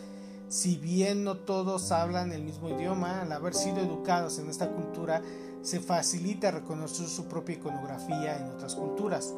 Si 0.50 0.78
bien 0.78 1.22
no 1.22 1.36
todos 1.36 1.92
hablan 1.92 2.32
el 2.32 2.42
mismo 2.42 2.68
idioma, 2.68 3.22
al 3.22 3.30
haber 3.30 3.54
sido 3.54 3.78
educados 3.78 4.40
en 4.40 4.50
esta 4.50 4.72
cultura, 4.72 5.22
se 5.62 5.78
facilita 5.78 6.50
reconocer 6.50 7.06
su 7.06 7.26
propia 7.26 7.54
iconografía 7.54 8.36
en 8.36 8.50
otras 8.50 8.74
culturas 8.74 9.32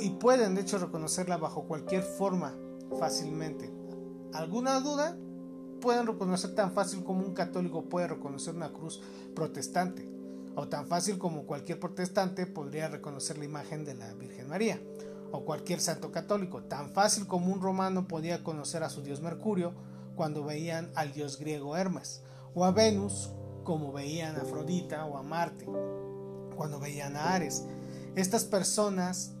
y 0.00 0.10
pueden 0.10 0.56
de 0.56 0.62
hecho 0.62 0.78
reconocerla 0.78 1.36
bajo 1.36 1.68
cualquier 1.68 2.02
forma 2.02 2.56
fácilmente. 2.98 3.72
¿Alguna 4.32 4.80
duda? 4.80 5.16
Pueden 5.80 6.08
reconocer 6.08 6.56
tan 6.56 6.72
fácil 6.72 7.04
como 7.04 7.24
un 7.24 7.32
católico 7.32 7.84
puede 7.84 8.08
reconocer 8.08 8.56
una 8.56 8.72
cruz 8.72 9.00
protestante 9.32 10.10
o 10.56 10.66
tan 10.66 10.88
fácil 10.88 11.18
como 11.18 11.46
cualquier 11.46 11.78
protestante 11.78 12.48
podría 12.48 12.88
reconocer 12.88 13.38
la 13.38 13.44
imagen 13.44 13.84
de 13.84 13.94
la 13.94 14.12
Virgen 14.14 14.48
María, 14.48 14.80
o 15.30 15.44
cualquier 15.44 15.80
santo 15.80 16.10
católico, 16.10 16.62
tan 16.64 16.90
fácil 16.90 17.28
como 17.28 17.52
un 17.52 17.60
romano 17.60 18.08
podía 18.08 18.42
conocer 18.42 18.82
a 18.82 18.90
su 18.90 19.02
dios 19.02 19.20
Mercurio 19.20 19.74
cuando 20.16 20.42
veían 20.42 20.90
al 20.94 21.12
dios 21.12 21.38
griego 21.38 21.76
Hermes, 21.76 22.22
o 22.54 22.64
a 22.64 22.72
Venus 22.72 23.30
como 23.62 23.92
veían 23.92 24.36
a 24.36 24.42
Afrodita 24.42 25.04
o 25.04 25.16
a 25.16 25.22
Marte, 25.22 25.66
cuando 26.56 26.80
veían 26.80 27.16
a 27.16 27.34
Ares. 27.34 27.64
Estas 28.16 28.44
personas 28.44 29.32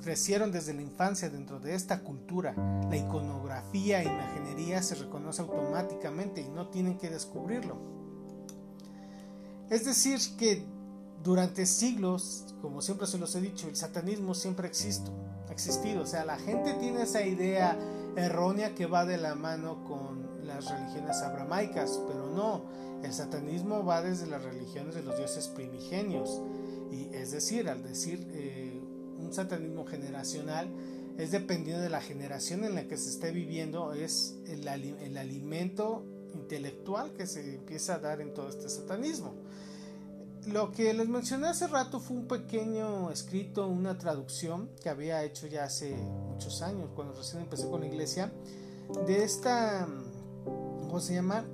crecieron 0.00 0.52
desde 0.52 0.72
la 0.72 0.82
infancia 0.82 1.28
dentro 1.28 1.60
de 1.60 1.74
esta 1.74 2.00
cultura. 2.00 2.54
La 2.88 2.96
iconografía 2.96 4.02
e 4.02 4.06
imaginería 4.06 4.82
se 4.82 4.94
reconoce 4.94 5.42
automáticamente 5.42 6.40
y 6.40 6.48
no 6.48 6.68
tienen 6.68 6.96
que 6.96 7.10
descubrirlo. 7.10 7.76
Es 9.68 9.84
decir, 9.84 10.18
que 10.36 10.64
durante 11.22 11.66
siglos, 11.66 12.54
como 12.60 12.82
siempre 12.82 13.06
se 13.06 13.18
los 13.18 13.34
he 13.34 13.40
dicho, 13.40 13.68
el 13.68 13.76
satanismo 13.76 14.34
siempre 14.34 14.66
existo, 14.66 15.12
ha 15.12 15.29
existido. 15.50 16.02
O 16.02 16.06
sea, 16.06 16.24
la 16.24 16.38
gente 16.38 16.74
tiene 16.74 17.02
esa 17.02 17.22
idea 17.22 17.78
errónea 18.16 18.74
que 18.74 18.86
va 18.86 19.04
de 19.04 19.16
la 19.16 19.34
mano 19.34 19.84
con 19.84 20.46
las 20.46 20.70
religiones 20.70 21.16
abramaicas, 21.22 22.00
pero 22.08 22.28
no, 22.28 22.64
el 23.02 23.12
satanismo 23.12 23.84
va 23.84 24.02
desde 24.02 24.26
las 24.26 24.42
religiones 24.42 24.94
de 24.94 25.02
los 25.02 25.16
dioses 25.16 25.48
primigenios. 25.48 26.40
Y 26.90 27.14
es 27.14 27.30
decir, 27.30 27.68
al 27.68 27.82
decir 27.82 28.26
eh, 28.32 28.80
un 29.18 29.32
satanismo 29.32 29.86
generacional, 29.86 30.68
es 31.18 31.30
dependiendo 31.30 31.82
de 31.82 31.90
la 31.90 32.00
generación 32.00 32.64
en 32.64 32.74
la 32.74 32.88
que 32.88 32.96
se 32.96 33.10
esté 33.10 33.30
viviendo, 33.30 33.92
es 33.92 34.36
el, 34.46 34.66
el 34.66 35.16
alimento 35.16 36.04
intelectual 36.34 37.12
que 37.12 37.26
se 37.26 37.56
empieza 37.56 37.94
a 37.94 37.98
dar 37.98 38.20
en 38.20 38.32
todo 38.32 38.48
este 38.48 38.68
satanismo. 38.68 39.34
Lo 40.46 40.72
que 40.72 40.94
les 40.94 41.08
mencioné 41.08 41.48
hace 41.48 41.66
rato 41.66 42.00
fue 42.00 42.16
un 42.16 42.26
pequeño 42.26 43.10
escrito, 43.10 43.68
una 43.68 43.98
traducción 43.98 44.70
que 44.82 44.88
había 44.88 45.22
hecho 45.22 45.46
ya 45.46 45.64
hace 45.64 45.94
muchos 45.94 46.62
años, 46.62 46.90
cuando 46.94 47.14
recién 47.14 47.42
empecé 47.42 47.68
con 47.68 47.80
la 47.80 47.86
iglesia, 47.86 48.32
de 49.06 49.22
esta, 49.22 49.86
¿cómo 50.44 50.98
se 51.00 51.14
llama? 51.14 51.44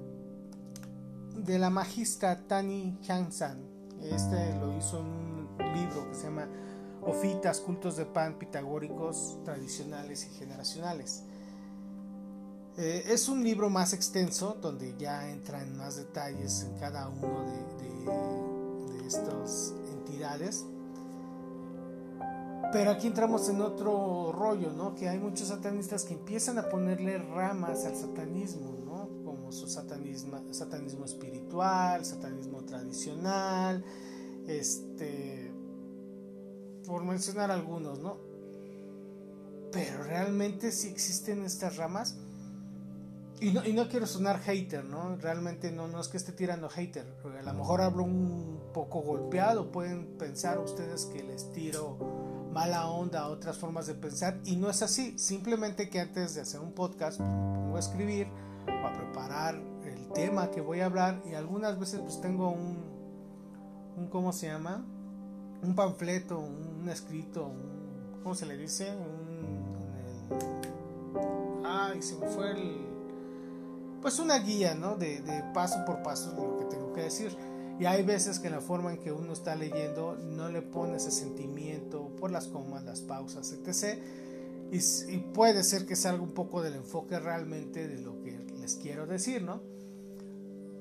De 1.35 1.59
la 1.59 1.69
magistra 1.69 2.47
Tani 2.47 2.99
Hansan. 3.09 3.67
Este 4.03 4.55
lo 4.61 4.77
hizo 4.77 5.01
en 5.01 5.07
un 5.07 5.49
libro 5.75 6.09
que 6.09 6.15
se 6.15 6.25
llama 6.25 6.49
Ofitas, 7.03 7.61
cultos 7.61 7.97
de 7.97 8.07
pan 8.07 8.39
pitagóricos 8.39 9.39
tradicionales 9.45 10.27
y 10.27 10.39
generacionales. 10.39 11.25
Eh, 12.79 13.05
es 13.09 13.29
un 13.29 13.43
libro 13.43 13.69
más 13.69 13.93
extenso 13.93 14.57
donde 14.61 14.95
ya 14.99 15.29
entra 15.31 15.63
en 15.63 15.77
más 15.77 15.97
detalles 15.97 16.63
en 16.63 16.79
cada 16.79 17.09
uno 17.09 17.45
de 17.45 18.56
estas 19.07 19.75
entidades. 19.93 20.67
Pero 22.73 22.91
aquí 22.91 23.07
entramos 23.07 23.49
en 23.49 23.61
otro 23.61 24.33
rollo, 24.33 24.73
¿no? 24.73 24.95
Que 24.95 25.09
hay 25.09 25.19
muchos 25.19 25.49
satanistas 25.49 26.05
que 26.05 26.15
empiezan 26.15 26.59
a 26.59 26.69
ponerle 26.69 27.19
ramas 27.19 27.85
al 27.85 27.97
satanismo, 27.97 28.77
¿no? 28.85 29.09
Como 29.25 29.53
su 29.53 29.69
satanismo, 29.69 30.43
satanismo 30.51 31.05
espiritual, 31.05 32.05
satanismo 32.05 32.65
tradicional, 32.65 33.85
este, 34.47 35.53
por 36.87 37.05
mencionar 37.05 37.51
algunos, 37.51 38.01
¿no? 38.01 38.19
Pero 39.73 40.03
realmente 40.05 40.73
sí 40.73 40.89
existen 40.89 41.45
estas 41.45 41.77
ramas. 41.77 42.17
Y 43.41 43.53
no, 43.53 43.65
y 43.65 43.75
no 43.75 43.89
quiero 43.89 44.07
sonar 44.07 44.41
hater, 44.41 44.85
¿no? 44.85 45.17
Realmente 45.17 45.71
no, 45.71 45.89
no 45.89 46.01
es 46.01 46.09
que 46.09 46.17
esté 46.17 46.33
tirando 46.33 46.69
hater. 46.69 47.07
A 47.39 47.43
lo 47.43 47.55
mejor 47.55 47.83
hablo 47.83 48.05
un 48.05 48.56
poco 48.77 49.01
golpeado. 49.01 49.73
Pueden 49.73 50.19
pensar 50.19 50.59
ustedes 50.59 51.07
que 51.07 51.23
les 51.23 51.51
tiro 51.53 51.97
mala 52.53 52.91
onda 52.91 53.29
otras 53.29 53.57
formas 53.57 53.87
de 53.87 53.95
pensar. 53.95 54.39
Y 54.45 54.57
no 54.57 54.69
es 54.69 54.83
así. 54.83 55.19
Simplemente 55.19 55.89
que 55.89 55.99
antes 55.99 56.35
de 56.35 56.43
hacer 56.43 56.61
un 56.61 56.73
podcast, 56.73 57.19
me 57.19 57.27
pongo 57.27 57.77
a 57.77 57.81
escribir 57.81 58.29
o 58.67 58.87
a 58.87 58.93
preparar 58.93 59.55
el 59.55 60.09
tema 60.13 60.51
que 60.51 60.61
voy 60.61 60.81
a 60.81 60.87
hablar. 60.87 61.23
Y 61.25 61.33
algunas 61.33 61.81
veces 61.81 62.01
pues 62.01 62.21
tengo 62.21 62.51
un, 62.51 62.77
un 63.97 64.09
¿cómo 64.09 64.35
se 64.35 64.49
llama? 64.49 64.85
Un 65.63 65.75
panfleto, 65.75 66.39
un 66.39 66.87
escrito, 66.91 67.47
un, 67.47 68.21
¿cómo 68.23 68.35
se 68.35 68.45
le 68.45 68.59
dice? 68.59 68.91
Un, 68.95 69.57
ay, 71.65 72.03
se 72.03 72.15
me 72.17 72.27
fue 72.27 72.51
el 72.51 72.85
pues 74.03 74.19
una 74.19 74.39
guía, 74.39 74.75
¿no? 74.75 74.97
De, 74.97 75.23
de, 75.23 75.43
paso 75.55 75.83
por 75.87 76.03
paso 76.03 76.31
de 76.33 76.37
lo 76.37 76.59
que 76.59 76.67
tengo 76.67 76.93
que 76.93 77.05
decir. 77.05 77.37
Y 77.79 77.85
hay 77.85 78.03
veces 78.03 78.39
que 78.39 78.49
la 78.49 78.61
forma 78.61 78.93
en 78.93 78.99
que 78.99 79.13
uno 79.13 79.33
está 79.33 79.55
leyendo 79.55 80.17
no 80.17 80.49
le 80.49 80.63
pone 80.63 80.97
ese 80.97 81.11
sentimiento 81.11 82.09
por 82.17 82.31
las 82.31 82.49
comas, 82.49 82.85
las 82.85 83.01
pausas, 83.01 83.53
etc. 83.53 83.99
Y, 84.73 84.79
y 85.13 85.19
puede 85.35 85.63
ser 85.63 85.87
que 85.87 85.95
salga 85.95 86.23
un 86.23 86.33
poco 86.33 86.63
del 86.63 86.75
enfoque 86.75 87.19
realmente 87.19 87.87
de 87.87 88.01
lo 88.01 88.23
que 88.23 88.39
les 88.59 88.77
quiero 88.77 89.07
decir, 89.07 89.43
¿no? 89.43 89.61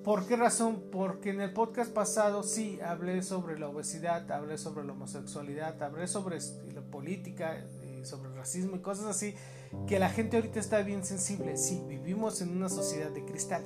¿Por 0.05 0.27
qué 0.27 0.36
razón? 0.36 0.84
Porque 0.91 1.31
en 1.31 1.41
el 1.41 1.51
podcast 1.51 1.91
pasado 1.91 2.43
sí 2.43 2.79
hablé 2.79 3.23
sobre 3.23 3.58
la 3.58 3.67
obesidad, 3.67 4.31
hablé 4.31 4.60
sobre 4.60 4.86
la 4.86 4.93
homosexualidad, 4.93 5.81
hablé 5.81 6.08
sobre 6.08 6.38
la 6.75 6.81
política, 6.84 7.65
sobre 8.03 8.29
el 8.29 8.36
racismo 8.36 8.75
y 8.75 8.79
cosas 8.81 9.08
así, 9.08 9.34
que 9.88 9.97
la 9.97 10.10
gente 10.10 10.38
ahorita 10.38 10.60
está 10.60 10.84
bien 10.84 11.03
sensible. 11.03 11.58
Sí, 11.58 11.84
vivimos 11.88 12.41
en 12.41 12.55
una 12.55 12.69
sociedad 12.69 13.10
de 13.10 13.25
cristal, 13.25 13.65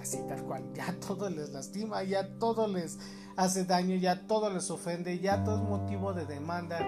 así 0.00 0.18
tal 0.28 0.42
cual. 0.44 0.64
Ya 0.74 0.94
todo 1.06 1.28
les 1.30 1.50
lastima, 1.50 2.02
ya 2.02 2.38
todo 2.38 2.66
les 2.68 2.98
hace 3.36 3.64
daño, 3.64 3.96
ya 3.96 4.26
todo 4.26 4.50
les 4.50 4.70
ofende, 4.70 5.18
ya 5.18 5.44
todo 5.44 5.56
es 5.56 5.68
motivo 5.68 6.12
de 6.12 6.26
demanda. 6.26 6.78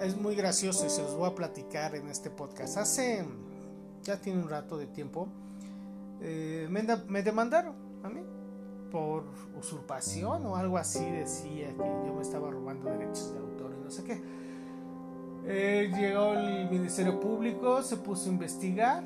Es 0.00 0.16
muy 0.16 0.34
gracioso 0.34 0.86
y 0.86 0.90
se 0.90 1.02
los 1.02 1.14
voy 1.16 1.30
a 1.30 1.34
platicar 1.34 1.94
en 1.94 2.08
este 2.08 2.30
podcast. 2.30 2.76
Hace, 2.76 3.24
ya 4.02 4.20
tiene 4.20 4.42
un 4.42 4.48
rato 4.48 4.76
de 4.76 4.86
tiempo, 4.86 5.28
eh, 6.20 6.66
me, 6.70 6.82
me 7.08 7.22
demandaron 7.22 7.74
a 8.04 8.08
mí 8.08 8.22
por 8.90 9.24
usurpación 9.58 10.44
o 10.46 10.56
algo 10.56 10.76
así 10.76 11.04
decía 11.10 11.68
que 11.68 12.06
yo 12.06 12.14
me 12.14 12.22
estaba 12.22 12.50
robando 12.50 12.90
derechos 12.90 13.32
de 13.32 13.38
autor 13.38 13.74
y 13.78 13.84
no 13.84 13.90
sé 13.90 14.04
qué. 14.04 14.22
Eh, 15.44 15.90
llegó 15.96 16.34
el 16.34 16.70
Ministerio 16.70 17.18
Público, 17.18 17.82
se 17.82 17.96
puso 17.96 18.28
a 18.28 18.32
investigar, 18.32 19.02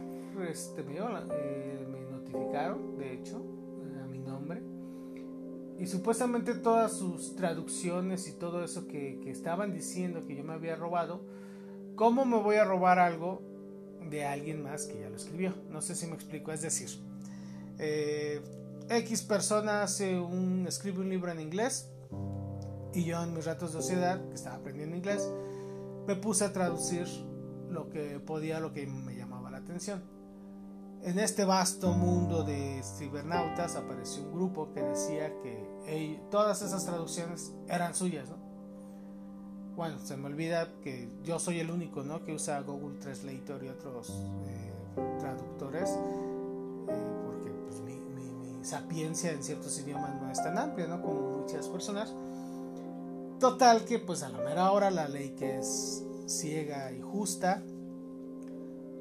este, 0.50 0.82
me, 0.82 0.96
eh, 0.96 1.86
de 2.98 3.12
hecho, 3.12 3.44
a 4.02 4.06
mi 4.06 4.18
nombre. 4.18 4.62
Y 5.78 5.86
supuestamente 5.86 6.54
todas 6.54 6.92
sus 6.92 7.36
traducciones 7.36 8.28
y 8.28 8.32
todo 8.32 8.64
eso 8.64 8.86
que, 8.86 9.20
que, 9.22 9.30
estaban 9.30 9.72
diciendo 9.72 10.24
que 10.26 10.34
yo 10.34 10.42
me 10.42 10.54
había 10.54 10.74
robado, 10.74 11.20
¿cómo 11.96 12.24
me 12.24 12.38
voy 12.38 12.56
a 12.56 12.64
robar 12.64 12.98
algo 12.98 13.42
de 14.08 14.24
alguien 14.24 14.62
más 14.62 14.86
que 14.86 15.00
ya 15.00 15.10
lo 15.10 15.16
escribió? 15.16 15.52
No 15.70 15.82
sé 15.82 15.94
si 15.94 16.06
me 16.06 16.14
explico, 16.14 16.50
es 16.50 16.62
decir, 16.62 16.88
eh, 17.78 18.40
X 18.88 19.22
persona 19.22 19.82
hace 19.82 20.18
un, 20.18 20.66
escribe 20.66 21.00
un 21.00 21.10
libro 21.10 21.30
en 21.30 21.40
inglés 21.40 21.90
y 22.94 23.04
yo 23.04 23.22
en 23.22 23.34
mis 23.34 23.44
ratos 23.44 23.74
de 23.74 23.82
sociedad, 23.82 24.26
que 24.28 24.34
estaba 24.34 24.56
aprendiendo 24.56 24.96
inglés, 24.96 25.30
me 26.06 26.16
puse 26.16 26.44
a 26.44 26.52
traducir 26.52 27.06
lo 27.68 27.90
que 27.90 28.18
podía, 28.20 28.60
lo 28.60 28.72
que 28.72 28.86
me 28.86 29.14
llamaba 29.14 29.50
la 29.50 29.58
atención. 29.58 30.15
En 31.02 31.18
este 31.18 31.44
vasto 31.44 31.92
mundo 31.92 32.42
de 32.42 32.82
cibernautas 32.82 33.76
apareció 33.76 34.22
un 34.24 34.32
grupo 34.32 34.72
que 34.72 34.82
decía 34.82 35.32
que 35.42 36.20
todas 36.30 36.62
esas 36.62 36.84
traducciones 36.84 37.52
eran 37.68 37.94
suyas, 37.94 38.28
¿no? 38.28 38.36
Bueno, 39.76 39.98
se 39.98 40.16
me 40.16 40.26
olvida 40.26 40.72
que 40.82 41.10
yo 41.22 41.38
soy 41.38 41.60
el 41.60 41.70
único, 41.70 42.02
¿no? 42.02 42.24
Que 42.24 42.32
usa 42.34 42.60
Google 42.62 42.98
Translator 42.98 43.62
y 43.62 43.68
otros 43.68 44.10
eh, 44.46 44.72
traductores, 45.20 45.90
eh, 45.90 47.12
porque 47.26 47.50
pues, 47.50 47.80
mi, 47.82 48.64
sapiencia 48.64 49.32
en 49.32 49.44
ciertos 49.44 49.78
idiomas 49.78 50.20
no 50.20 50.30
es 50.30 50.42
tan 50.42 50.56
amplia, 50.56 50.86
¿no? 50.86 51.02
Como 51.02 51.42
muchas 51.42 51.68
personas. 51.68 52.12
Total 53.38 53.84
que 53.84 53.98
pues 53.98 54.22
a 54.22 54.30
la 54.30 54.38
mera 54.38 54.72
hora 54.72 54.90
la 54.90 55.08
ley 55.08 55.34
que 55.38 55.58
es 55.58 56.02
ciega 56.26 56.90
y 56.90 57.02
justa, 57.02 57.62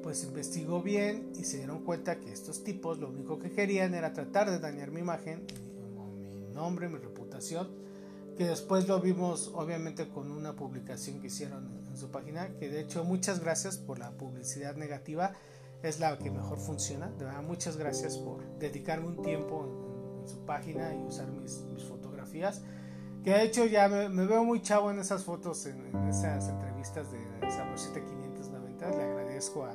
pues 0.02 0.24
investigó 0.24 0.82
bien 0.82 1.32
y 1.38 1.44
se 1.44 1.58
dieron 1.58 1.84
cuenta 1.84 2.20
que 2.20 2.32
estos 2.32 2.64
tipos 2.64 2.98
lo 2.98 3.08
único 3.08 3.38
que 3.38 3.50
querían 3.50 3.94
era 3.94 4.12
tratar 4.12 4.50
de 4.50 4.58
dañar 4.58 4.90
mi 4.90 5.00
imagen, 5.00 5.46
mi 6.34 6.54
nombre, 6.54 6.88
mi 6.88 6.98
reputación, 6.98 7.68
que 8.36 8.46
después 8.46 8.86
lo 8.86 9.00
vimos 9.00 9.50
obviamente 9.54 10.08
con 10.08 10.30
una 10.30 10.54
publicación 10.54 11.20
que 11.20 11.28
hicieron 11.28 11.84
en 11.88 11.96
su 11.96 12.10
página, 12.10 12.48
que 12.58 12.68
de 12.68 12.80
hecho 12.80 13.04
muchas 13.04 13.40
gracias 13.40 13.78
por 13.78 13.98
la 13.98 14.10
publicidad 14.10 14.76
negativa, 14.76 15.32
es 15.82 16.00
la 16.00 16.18
que 16.18 16.30
mejor 16.30 16.58
funciona, 16.58 17.10
de 17.10 17.24
verdad 17.24 17.42
muchas 17.42 17.76
gracias 17.76 18.16
por 18.16 18.42
dedicarme 18.58 19.08
un 19.08 19.22
tiempo 19.22 19.64
en, 19.64 19.86
su 20.26 20.44
página 20.44 20.92
y 20.92 21.04
usar 21.04 21.28
mis, 21.28 21.62
fotografías 21.88 22.60
que 23.22 23.30
de 23.30 23.44
hecho 23.44 23.64
ya 23.64 23.88
me, 23.88 24.08
veo 24.08 24.42
muy 24.42 24.60
chavo 24.60 24.90
en 24.90 24.98
esas 24.98 25.22
fotos, 25.22 25.66
en, 25.66 25.94
esas 26.08 26.48
entrevistas 26.48 27.12
de 27.12 27.18
Sabrosita 27.48 28.04
590. 28.04 28.90
Le 28.90 29.02
agradezco 29.02 29.64
a, 29.64 29.72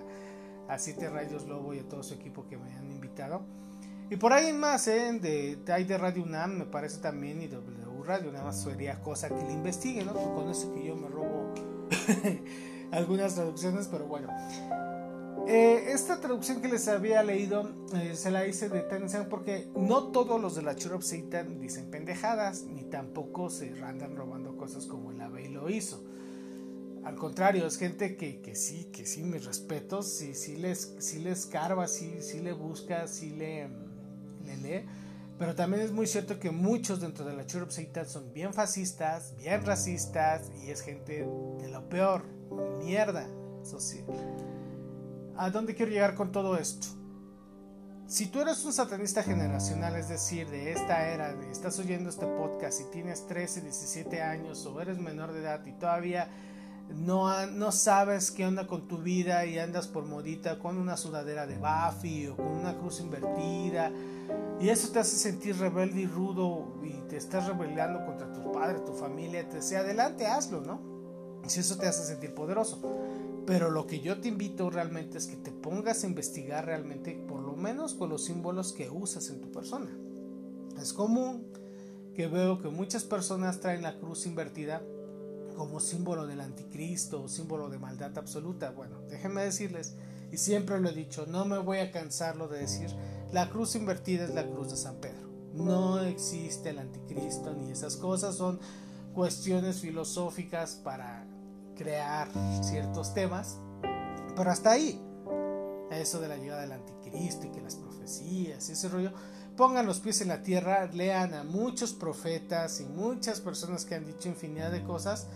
a 0.71 0.79
Siete 0.79 1.09
Rayos 1.09 1.47
Lobo 1.47 1.73
y 1.73 1.79
a 1.79 1.83
todo 1.83 2.01
su 2.01 2.13
equipo 2.13 2.47
que 2.47 2.57
me 2.57 2.71
han 2.73 2.89
invitado. 2.89 3.41
Y 4.09 4.15
por 4.15 4.31
ahí 4.31 4.53
más, 4.53 4.87
¿eh? 4.87 5.11
de, 5.21 5.59
hay 5.71 5.83
de 5.83 5.97
Radio 5.97 6.23
UNAM, 6.23 6.57
me 6.57 6.65
parece 6.65 7.01
también, 7.01 7.41
y 7.41 7.47
W 7.47 8.03
Radio, 8.03 8.31
nada 8.31 8.45
más 8.45 8.61
sería 8.61 9.01
cosa 9.01 9.27
que 9.27 9.43
le 9.43 9.51
investigue, 9.51 10.03
¿no? 10.03 10.13
Con 10.13 10.49
eso 10.49 10.73
que 10.73 10.83
yo 10.85 10.95
me 10.95 11.09
robo 11.09 11.53
algunas 12.91 13.35
traducciones, 13.35 13.87
pero 13.89 14.05
bueno. 14.05 14.29
Eh, 15.47 15.91
esta 15.91 16.21
traducción 16.21 16.61
que 16.61 16.69
les 16.69 16.87
había 16.87 17.21
leído 17.21 17.69
eh, 17.95 18.15
se 18.15 18.31
la 18.31 18.47
hice 18.47 18.69
de 18.69 18.81
Tenzan 18.81 19.27
porque 19.27 19.69
no 19.75 20.11
todos 20.11 20.39
los 20.39 20.55
de 20.55 20.61
la 20.61 20.75
Churop 20.75 21.01
dicen 21.01 21.91
pendejadas, 21.91 22.63
ni 22.63 22.83
tampoco 22.83 23.49
se 23.49 23.73
andan 23.83 24.15
robando 24.15 24.55
cosas 24.55 24.85
como 24.85 25.11
el 25.11 25.19
Abey 25.19 25.49
lo 25.49 25.69
hizo. 25.69 26.03
Al 27.03 27.15
contrario, 27.15 27.65
es 27.65 27.77
gente 27.77 28.15
que, 28.15 28.41
que 28.41 28.55
sí, 28.55 28.85
que 28.93 29.05
sí, 29.05 29.23
mis 29.23 29.45
respetos, 29.45 30.07
sí, 30.07 30.35
sí, 30.35 30.55
les, 30.55 30.95
sí 30.99 31.19
les 31.19 31.47
carva, 31.47 31.87
sí, 31.87 32.17
sí 32.21 32.39
le 32.41 32.53
busca, 32.53 33.07
sí 33.07 33.31
le, 33.31 33.69
le 34.45 34.57
lee. 34.57 34.85
Pero 35.39 35.55
también 35.55 35.81
es 35.81 35.91
muy 35.91 36.05
cierto 36.05 36.39
que 36.39 36.51
muchos 36.51 37.01
dentro 37.01 37.25
de 37.25 37.35
la 37.35 37.47
Churop 37.47 37.71
Satan 37.71 38.07
son 38.07 38.31
bien 38.31 38.53
fascistas, 38.53 39.35
bien 39.37 39.65
racistas 39.65 40.51
y 40.63 40.69
es 40.69 40.81
gente 40.81 41.27
de 41.59 41.69
lo 41.69 41.89
peor, 41.89 42.23
mierda 42.83 43.27
social. 43.63 44.05
¿A 45.35 45.49
dónde 45.49 45.73
quiero 45.73 45.91
llegar 45.91 46.13
con 46.13 46.31
todo 46.31 46.57
esto? 46.57 46.85
Si 48.05 48.27
tú 48.27 48.41
eres 48.41 48.63
un 48.65 48.73
satanista 48.73 49.23
generacional, 49.23 49.95
es 49.95 50.09
decir, 50.09 50.47
de 50.49 50.73
esta 50.73 51.07
era, 51.07 51.33
de 51.33 51.49
estás 51.49 51.79
oyendo 51.79 52.09
este 52.09 52.27
podcast 52.27 52.81
y 52.81 52.91
tienes 52.91 53.25
13, 53.25 53.61
17 53.61 54.21
años 54.21 54.63
o 54.67 54.79
eres 54.79 54.99
menor 54.99 55.31
de 55.31 55.39
edad 55.39 55.65
y 55.65 55.71
todavía 55.71 56.29
no, 56.97 57.47
no 57.47 57.71
sabes 57.71 58.31
qué 58.31 58.45
onda 58.45 58.67
con 58.67 58.87
tu 58.87 58.97
vida 58.97 59.45
y 59.45 59.59
andas 59.59 59.87
por 59.87 60.05
modita 60.05 60.59
con 60.59 60.77
una 60.77 60.97
sudadera 60.97 61.47
de 61.47 61.57
Buffy 61.57 62.27
o 62.27 62.35
con 62.35 62.47
una 62.47 62.77
cruz 62.77 62.99
invertida 62.99 63.91
y 64.59 64.69
eso 64.69 64.91
te 64.91 64.99
hace 64.99 65.15
sentir 65.15 65.57
rebelde 65.57 66.01
y 66.01 66.05
rudo 66.05 66.77
y 66.83 66.93
te 67.09 67.17
estás 67.17 67.47
rebelando 67.47 68.05
contra 68.05 68.31
tu 68.31 68.51
padre, 68.51 68.79
tu 68.81 68.93
familia, 68.93 69.47
te 69.49 69.55
decía, 69.55 69.79
adelante, 69.79 70.27
hazlo, 70.27 70.61
¿no? 70.61 70.79
Si 71.47 71.59
eso 71.59 71.77
te 71.77 71.87
hace 71.87 72.05
sentir 72.05 72.35
poderoso. 72.35 72.79
Pero 73.47 73.71
lo 73.71 73.87
que 73.87 74.01
yo 74.01 74.21
te 74.21 74.27
invito 74.27 74.69
realmente 74.69 75.17
es 75.17 75.25
que 75.25 75.35
te 75.35 75.51
pongas 75.51 76.03
a 76.03 76.07
investigar 76.07 76.67
realmente, 76.67 77.19
por 77.27 77.41
lo 77.41 77.55
menos 77.55 77.95
con 77.95 78.09
los 78.09 78.25
símbolos 78.25 78.71
que 78.71 78.87
usas 78.91 79.29
en 79.31 79.41
tu 79.41 79.51
persona. 79.51 79.89
Es 80.79 80.93
común 80.93 81.47
que 82.13 82.27
veo 82.27 82.61
que 82.61 82.69
muchas 82.69 83.03
personas 83.03 83.61
traen 83.61 83.81
la 83.81 83.97
cruz 83.97 84.27
invertida 84.27 84.83
como 85.53 85.79
símbolo 85.79 86.27
del 86.27 86.41
anticristo 86.41 87.27
símbolo 87.27 87.69
de 87.69 87.79
maldad 87.79 88.17
absoluta. 88.17 88.71
Bueno, 88.71 89.01
déjenme 89.09 89.43
decirles 89.43 89.95
Y 90.31 90.37
siempre 90.37 90.79
lo 90.79 90.89
he 90.89 90.93
dicho, 90.93 91.25
no 91.27 91.45
me 91.45 91.57
voy 91.57 91.79
a 91.79 91.91
cansarlo 91.91 92.47
de 92.47 92.59
decir, 92.59 92.89
la 93.33 93.49
cruz 93.49 93.75
invertida 93.75 94.23
es 94.23 94.33
la 94.33 94.47
cruz 94.47 94.71
de 94.71 94.77
San 94.77 94.95
Pedro. 94.95 95.29
No 95.53 95.99
existe 95.99 96.69
el 96.69 96.79
anticristo 96.79 97.53
ni 97.53 97.71
esas 97.71 97.97
cosas, 97.97 98.35
son 98.35 98.59
cuestiones 99.13 99.81
filosóficas 99.81 100.75
para 100.75 101.25
crear 101.75 102.29
ciertos 102.63 103.13
temas, 103.13 103.59
pero 104.35 104.51
hasta 104.51 104.71
ahí, 104.71 105.01
eso 105.91 106.21
de 106.21 106.29
la 106.29 106.37
llegada 106.37 106.61
del 106.61 106.71
anticristo 106.71 107.47
y 107.47 107.49
que 107.49 107.61
las 107.61 107.75
profecías 107.75 108.69
y 108.69 108.71
ese 108.71 108.87
rollo, 108.87 109.11
pongan 109.57 109.85
los 109.85 109.99
pies 109.99 110.21
en 110.21 110.29
la 110.29 110.41
tierra, 110.41 110.89
lean 110.93 111.33
a 111.33 111.43
muchos 111.43 111.93
profetas 111.93 112.79
y 112.81 112.85
muchas 112.85 113.41
personas 113.41 113.85
que 113.85 113.95
han 113.95 114.05
dicho 114.05 114.29
infinidad 114.29 114.71
de 114.71 114.83
cosas, 114.83 115.27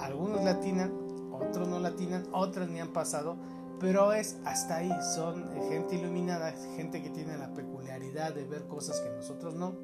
algunos 0.00 0.42
latinan, 0.44 0.92
otros 1.32 1.68
no 1.68 1.78
latinan, 1.78 2.26
otros 2.32 2.68
ni 2.68 2.80
han 2.80 2.92
pasado, 2.92 3.36
pero 3.80 4.12
es 4.12 4.36
hasta 4.44 4.76
ahí, 4.76 4.90
son 5.14 5.50
gente 5.68 5.96
iluminada, 5.96 6.52
gente 6.76 7.02
que 7.02 7.10
tiene 7.10 7.36
la 7.36 7.52
peculiaridad 7.52 8.34
de 8.34 8.44
ver 8.44 8.66
cosas 8.66 9.00
que 9.00 9.10
nosotros 9.10 9.54
no, 9.54 9.74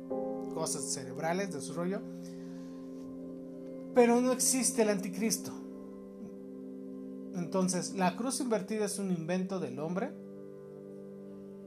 cosas 0.54 0.84
cerebrales 0.84 1.52
de 1.52 1.60
su 1.60 1.74
rollo, 1.74 2.00
pero 3.94 4.20
no 4.20 4.32
existe 4.32 4.82
el 4.82 4.90
anticristo. 4.90 5.52
Entonces, 7.34 7.94
la 7.94 8.16
cruz 8.16 8.40
invertida 8.40 8.84
es 8.84 8.98
un 8.98 9.10
invento 9.10 9.60
del 9.60 9.78
hombre 9.78 10.12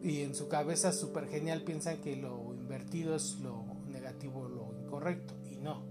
y 0.04 0.22
en 0.22 0.36
su 0.36 0.50
cabeza 0.50 0.92
súper 0.92 1.28
genial 1.30 1.64
piensan 1.64 2.02
que 2.02 2.18
lo 2.18 2.54
invertido 2.54 3.16
es 3.16 3.40
lo 3.40 3.64
negativo, 3.88 4.50
lo 4.50 4.78
incorrecto 4.78 5.34
y 5.50 5.56
no, 5.56 5.82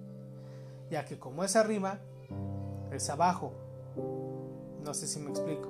ya 0.91 1.07
que 1.07 1.19
como 1.19 1.43
es 1.45 1.57
arriba, 1.57 1.99
es 2.93 3.09
abajo. 3.09 3.55
No 4.85 4.93
sé 4.93 5.07
si 5.07 5.19
me 5.19 5.31
explico. 5.31 5.69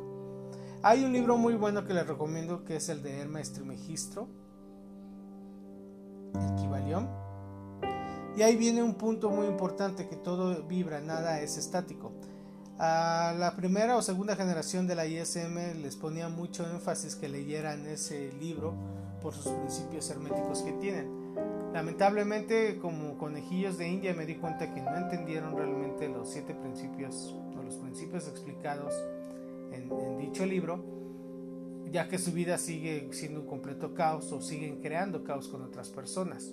Hay 0.83 1.05
un 1.05 1.13
libro 1.13 1.37
muy 1.37 1.55
bueno 1.55 1.85
que 1.85 1.95
les 1.95 2.07
recomiendo 2.07 2.65
que 2.65 2.77
es 2.77 2.89
el 2.89 3.03
de 3.03 3.21
Hermes 3.21 3.53
Trimegistro, 3.53 4.27
el 6.35 6.55
Kibalión. 6.57 7.09
Y 8.37 8.43
ahí 8.43 8.57
viene 8.57 8.83
un 8.83 8.95
punto 8.95 9.31
muy 9.31 9.47
importante 9.47 10.09
que 10.09 10.17
todo 10.17 10.65
vibra, 10.65 11.01
nada 11.01 11.41
es 11.41 11.59
estático. 11.59 12.13
A 12.85 13.33
la 13.39 13.55
primera 13.55 13.97
o 13.97 14.03
segunda 14.03 14.35
generación 14.35 14.89
de 14.89 14.97
la 14.97 15.07
ISM 15.07 15.81
les 15.81 15.95
ponía 15.95 16.29
mucho 16.29 16.69
énfasis 16.69 17.15
que 17.15 17.29
leyeran 17.29 17.87
ese 17.87 18.33
libro 18.41 18.75
por 19.23 19.35
sus 19.35 19.53
principios 19.53 20.11
herméticos 20.11 20.63
que 20.63 20.73
tienen. 20.73 21.07
Lamentablemente, 21.73 22.81
como 22.81 23.17
conejillos 23.19 23.79
de 23.79 23.87
India, 23.87 24.15
me 24.15 24.27
di 24.27 24.35
cuenta 24.35 24.75
que 24.75 24.81
no 24.81 24.97
entendieron 24.97 25.57
realmente 25.57 26.09
los 26.09 26.29
siete 26.29 26.57
principios 26.57 27.33
o 27.57 27.63
los 27.63 27.77
principios 27.77 28.27
explicados 28.27 28.93
en, 29.71 30.19
dicho 30.19 30.45
libro, 30.45 30.85
ya 31.89 32.09
que 32.09 32.19
su 32.19 32.33
vida 32.33 32.59
sigue 32.59 33.11
siendo 33.13 33.43
un 33.43 33.47
completo 33.47 33.95
caos 33.95 34.33
o 34.33 34.43
siguen 34.43 34.81
creando 34.81 35.23
caos 35.23 35.47
con 35.47 35.63
otras 35.63 35.91
personas. 35.91 36.53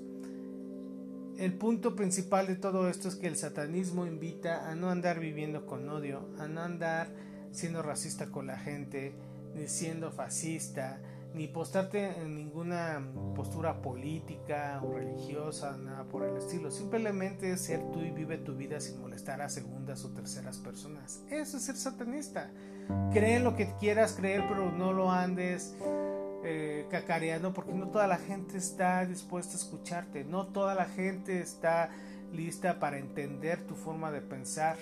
El 1.40 1.54
punto 1.54 1.96
principal 1.96 2.48
de 2.48 2.58
todo 2.58 2.90
esto 2.90 3.08
es 3.08 3.16
que 3.16 3.28
el 3.28 3.38
satanismo 3.38 4.06
invita 4.06 4.70
a 4.70 4.76
no 4.76 4.90
andar 4.90 5.22
viviendo 5.22 5.66
con 5.66 5.88
odio, 5.88 6.28
a 6.38 6.50
no 6.50 6.60
andar 6.60 7.08
siendo 7.54 7.82
racista 7.82 8.26
con 8.26 8.46
la 8.46 8.58
gente, 8.58 9.14
ni 9.56 9.70
siendo 9.70 10.12
fascista, 10.12 11.00
ni 11.34 11.48
postarte 11.48 12.20
en 12.20 12.36
ninguna 12.36 13.02
postura 13.36 13.82
política 13.82 14.82
o 14.84 14.92
religiosa, 14.92 15.78
nada 15.78 16.04
por 16.04 16.26
el 16.26 16.36
estilo. 16.36 16.72
Simplemente 16.72 17.56
ser 17.56 17.90
tú 17.94 18.02
y 18.02 18.12
vive 18.12 18.38
tu 18.38 18.58
vida 18.58 18.82
sin 18.82 19.00
molestar 19.00 19.42
a 19.42 19.48
segundas 19.48 20.04
o 20.04 20.10
terceras 20.10 20.58
personas. 20.58 21.24
Eso 21.30 21.56
es 21.56 21.64
ser 21.64 21.78
satanista. 21.78 22.52
Cree 23.14 23.40
lo 23.40 23.56
que 23.56 23.74
quieras 23.80 24.12
creer, 24.12 24.44
pero 24.50 24.74
no 24.74 24.92
lo 24.92 25.10
andes 25.10 25.74
eh, 26.44 26.88
cacareando 26.90 27.54
porque 27.54 27.74
no 27.74 27.90
toda 27.90 28.08
la 28.08 28.18
gente 28.18 28.58
está 28.58 29.06
dispuesta 29.06 29.54
a 29.54 29.58
escucharte. 29.58 30.24
No 30.24 30.48
toda 30.48 30.76
la 30.76 30.86
gente 30.86 31.42
está 31.42 31.90
lista 32.32 32.80
para 32.80 32.98
entender 32.98 33.66
tu 33.66 33.76
forma 33.76 34.12
de 34.12 34.22
pensar. 34.22 34.78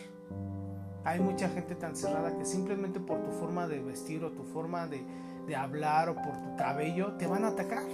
Hay 1.04 1.20
mucha 1.20 1.48
gente 1.50 1.76
tan 1.76 1.96
cerrada 1.96 2.38
que 2.38 2.46
simplemente 2.46 3.00
por 3.00 3.24
tu 3.24 3.32
forma 3.32 3.68
de 3.68 3.80
vestir 3.80 4.24
o 4.24 4.32
tu 4.32 4.44
forma 4.44 4.88
de 4.88 5.06
de 5.48 5.56
hablar 5.56 6.10
o 6.10 6.16
por 6.16 6.38
tu 6.42 6.56
cabello, 6.58 7.14
te 7.14 7.26
van 7.26 7.46
a 7.46 7.50
atacar. 7.50 7.88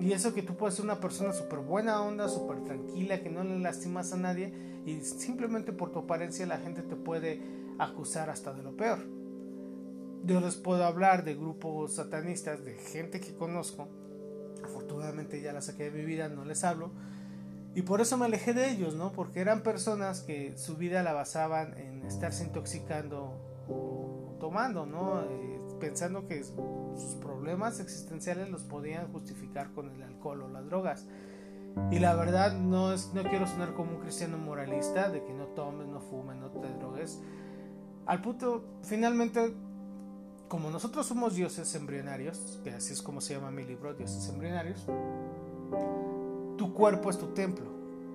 Y 0.00 0.12
eso 0.12 0.32
que 0.32 0.42
tú 0.42 0.56
puedes 0.56 0.74
ser 0.74 0.84
una 0.84 1.00
persona 1.00 1.32
súper 1.32 1.58
buena 1.58 2.00
onda, 2.02 2.28
súper 2.28 2.64
tranquila, 2.64 3.20
que 3.20 3.30
no 3.30 3.44
le 3.44 3.58
lastimas 3.58 4.12
a 4.12 4.16
nadie 4.16 4.52
y 4.86 5.00
simplemente 5.00 5.72
por 5.72 5.92
tu 5.92 6.00
apariencia 6.00 6.46
la 6.46 6.58
gente 6.58 6.82
te 6.82 6.96
puede 6.96 7.42
acusar 7.78 8.30
hasta 8.30 8.52
de 8.52 8.62
lo 8.62 8.76
peor. 8.76 9.17
Yo 10.24 10.40
les 10.40 10.56
puedo 10.56 10.84
hablar 10.84 11.24
de 11.24 11.34
grupos 11.34 11.94
satanistas, 11.94 12.64
de 12.64 12.74
gente 12.74 13.20
que 13.20 13.34
conozco. 13.34 13.88
Afortunadamente 14.64 15.40
ya 15.40 15.52
la 15.52 15.60
saqué 15.60 15.90
de 15.90 15.98
mi 15.98 16.04
vida, 16.04 16.28
no 16.28 16.44
les 16.44 16.64
hablo. 16.64 16.90
Y 17.74 17.82
por 17.82 18.00
eso 18.00 18.16
me 18.16 18.24
alejé 18.26 18.54
de 18.54 18.70
ellos, 18.70 18.94
¿no? 18.94 19.12
Porque 19.12 19.40
eran 19.40 19.62
personas 19.62 20.22
que 20.22 20.56
su 20.56 20.76
vida 20.76 21.02
la 21.02 21.12
basaban 21.12 21.78
en 21.78 22.04
estarse 22.04 22.44
intoxicando 22.44 23.32
o 23.68 24.36
tomando, 24.40 24.86
¿no? 24.86 25.22
Eh, 25.22 25.58
pensando 25.78 26.26
que 26.26 26.42
sus 26.42 27.14
problemas 27.20 27.78
existenciales 27.80 28.50
los 28.50 28.62
podían 28.62 29.12
justificar 29.12 29.70
con 29.72 29.90
el 29.90 30.02
alcohol 30.02 30.42
o 30.42 30.48
las 30.48 30.66
drogas. 30.66 31.06
Y 31.90 32.00
la 32.00 32.14
verdad 32.14 32.52
no, 32.58 32.92
es, 32.92 33.12
no 33.14 33.22
quiero 33.22 33.46
sonar 33.46 33.74
como 33.74 33.92
un 33.92 34.00
cristiano 34.00 34.36
moralista 34.38 35.08
de 35.08 35.22
que 35.22 35.32
no 35.32 35.46
tomes, 35.46 35.86
no 35.86 36.00
fumes, 36.00 36.36
no 36.36 36.50
te 36.50 36.68
drogues. 36.78 37.20
Al 38.06 38.20
punto, 38.20 38.64
finalmente, 38.82 39.54
como 40.48 40.70
nosotros 40.70 41.06
somos 41.06 41.34
dioses 41.34 41.74
embrionarios, 41.74 42.60
que 42.64 42.70
así 42.70 42.92
es 42.92 43.02
como 43.02 43.20
se 43.20 43.34
llama 43.34 43.50
mi 43.50 43.64
libro, 43.64 43.94
dioses 43.94 44.28
embrionarios, 44.28 44.86
tu 46.56 46.74
cuerpo 46.74 47.10
es 47.10 47.18
tu 47.18 47.26
templo. 47.28 47.66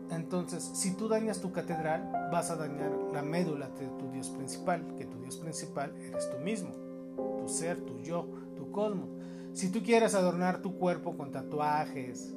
Entonces, 0.10 0.64
si 0.74 0.96
tú 0.96 1.08
dañas 1.08 1.40
tu 1.40 1.52
catedral, 1.52 2.30
vas 2.32 2.52
a 2.52 2.56
dañar 2.56 2.92
la 3.14 3.22
médula 3.22 3.70
de 3.70 3.88
tu 3.88 4.12
Dios 4.12 4.30
principal, 4.30 4.96
que 4.98 5.06
tu 5.06 5.20
Dios 5.20 5.38
principal 5.38 5.96
eres 5.98 6.30
tú 6.30 6.38
mismo 6.40 6.84
tu 7.16 7.48
ser, 7.48 7.82
tu 7.82 8.00
yo, 8.00 8.28
tu 8.56 8.72
cosmos. 8.72 9.10
Si 9.54 9.72
tú 9.72 9.84
quieres 9.84 10.16
adornar 10.16 10.62
tu 10.62 10.78
cuerpo 10.78 11.16
con 11.16 11.32
tatuajes, 11.32 12.34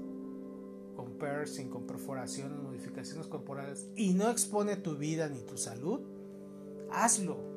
con 0.94 1.12
piercing, 1.18 1.68
con 1.68 1.86
perforaciones, 1.86 2.58
modificaciones 2.58 3.26
corporales 3.26 3.86
y 3.96 4.12
no 4.14 4.30
expone 4.30 4.76
tu 4.76 4.96
vida 4.96 5.28
ni 5.28 5.40
tu 5.40 5.56
salud, 5.56 6.00
hazlo. 6.90 7.55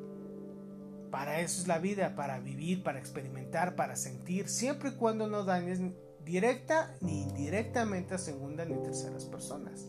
Para 1.10 1.40
eso 1.40 1.60
es 1.62 1.68
la 1.68 1.78
vida, 1.78 2.14
para 2.14 2.38
vivir, 2.38 2.82
para 2.82 2.98
experimentar, 2.98 3.74
para 3.74 3.96
sentir, 3.96 4.48
siempre 4.48 4.90
y 4.90 4.92
cuando 4.92 5.26
no 5.26 5.44
dañes 5.44 5.80
directa 6.24 6.94
ni 7.00 7.22
indirectamente 7.22 8.14
a 8.14 8.18
segundas 8.18 8.68
ni 8.68 8.76
terceras 8.82 9.24
personas. 9.24 9.86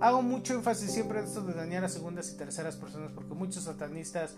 Hago 0.00 0.22
mucho 0.22 0.54
énfasis 0.54 0.92
siempre 0.92 1.18
en 1.18 1.26
esto 1.26 1.42
de 1.42 1.52
dañar 1.52 1.84
a 1.84 1.88
segundas 1.88 2.32
y 2.32 2.36
terceras 2.36 2.76
personas 2.76 3.12
porque 3.12 3.34
muchos 3.34 3.64
satanistas 3.64 4.34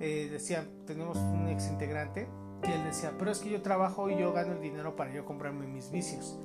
eh, 0.00 0.28
decía, 0.30 0.68
tenemos 0.86 1.16
un 1.16 1.48
ex 1.48 1.68
integrante 1.68 2.28
que 2.62 2.74
él 2.74 2.84
decía, 2.84 3.14
pero 3.18 3.30
es 3.30 3.38
que 3.38 3.50
yo 3.50 3.62
trabajo 3.62 4.10
y 4.10 4.18
yo 4.18 4.32
gano 4.32 4.52
el 4.52 4.60
dinero 4.60 4.96
para 4.96 5.12
yo 5.12 5.24
comprarme 5.24 5.66
mis 5.66 5.90
vicios. 5.90 6.38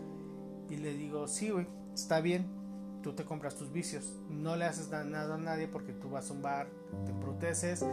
Y 0.70 0.78
le 0.78 0.94
digo, 0.94 1.28
sí, 1.28 1.50
güey, 1.50 1.68
está 1.94 2.22
bien, 2.22 2.48
tú 3.02 3.14
te 3.14 3.26
compras 3.26 3.56
tus 3.56 3.72
vicios, 3.72 4.14
no 4.30 4.56
le 4.56 4.66
haces 4.66 4.90
nada 4.90 5.36
a 5.36 5.38
nadie 5.38 5.68
porque 5.68 5.92
tú 5.92 6.10
vas 6.10 6.30
a 6.30 6.34
un 6.34 6.42
bar, 6.42 6.68
te 7.06 7.14
proteces, 7.14 7.86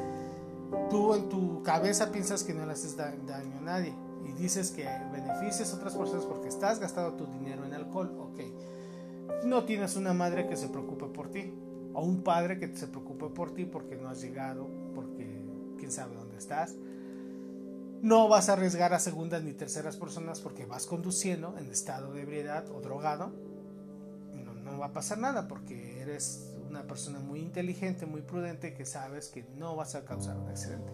tú 0.89 1.15
en 1.15 1.29
tu 1.29 1.63
cabeza 1.63 2.13
piensas 2.13 2.45
que 2.45 2.55
no 2.55 2.67
le 2.67 2.73
haces 2.73 2.97
daño 2.97 3.59
a 3.59 3.61
nadie 3.61 3.95
y 4.25 4.33
dices 4.33 4.71
que 4.71 4.89
beneficias 5.13 5.73
a 5.73 5.77
otras 5.77 5.97
personas 5.97 6.25
porque 6.25 6.49
estás 6.49 6.79
gastando 6.79 7.15
tu 7.15 7.27
dinero 7.27 7.65
en 7.65 7.75
alcohol, 7.75 8.11
ok. 8.19 9.45
No 9.45 9.65
tienes 9.65 9.97
una 9.97 10.13
madre 10.13 10.47
que 10.47 10.57
se 10.57 10.69
preocupe 10.69 11.07
por 11.07 11.31
ti 11.31 11.53
o 11.95 12.05
un 12.05 12.23
padre 12.23 12.59
que 12.59 12.77
se 12.77 12.87
preocupe 12.87 13.29
por 13.29 13.53
ti 13.53 13.65
porque 13.65 13.97
no 13.97 14.09
has 14.09 14.21
llegado, 14.21 14.69
porque 14.95 15.45
quién 15.79 15.91
sabe 15.91 16.15
dónde 16.15 16.37
estás. 16.37 16.77
No 18.03 18.29
vas 18.29 18.49
a 18.49 18.55
arriesgar 18.55 18.95
a 18.95 18.99
segundas 18.99 19.43
ni 19.43 19.53
terceras 19.53 19.97
personas 19.97 20.41
porque 20.41 20.65
vas 20.65 20.87
conduciendo 20.87 21.57
en 21.59 21.71
estado 21.71 22.13
de 22.13 22.23
ebriedad 22.23 22.65
o 22.71 22.81
drogado. 22.81 23.33
No, 24.35 24.55
no 24.55 24.79
va 24.79 24.87
a 24.87 24.93
pasar 24.93 25.19
nada 25.19 25.49
porque 25.49 26.01
eres 26.01 26.50
una 26.71 26.87
persona 26.87 27.19
muy 27.19 27.41
inteligente, 27.41 28.07
muy 28.07 28.23
prudente 28.23 28.73
que 28.75 28.87
sabes 28.87 29.29
que 29.29 29.45
no 29.57 29.77
vas 29.77 29.95
a 29.95 30.05
causar 30.05 30.39
un 30.39 30.49
accidente. 30.49 30.91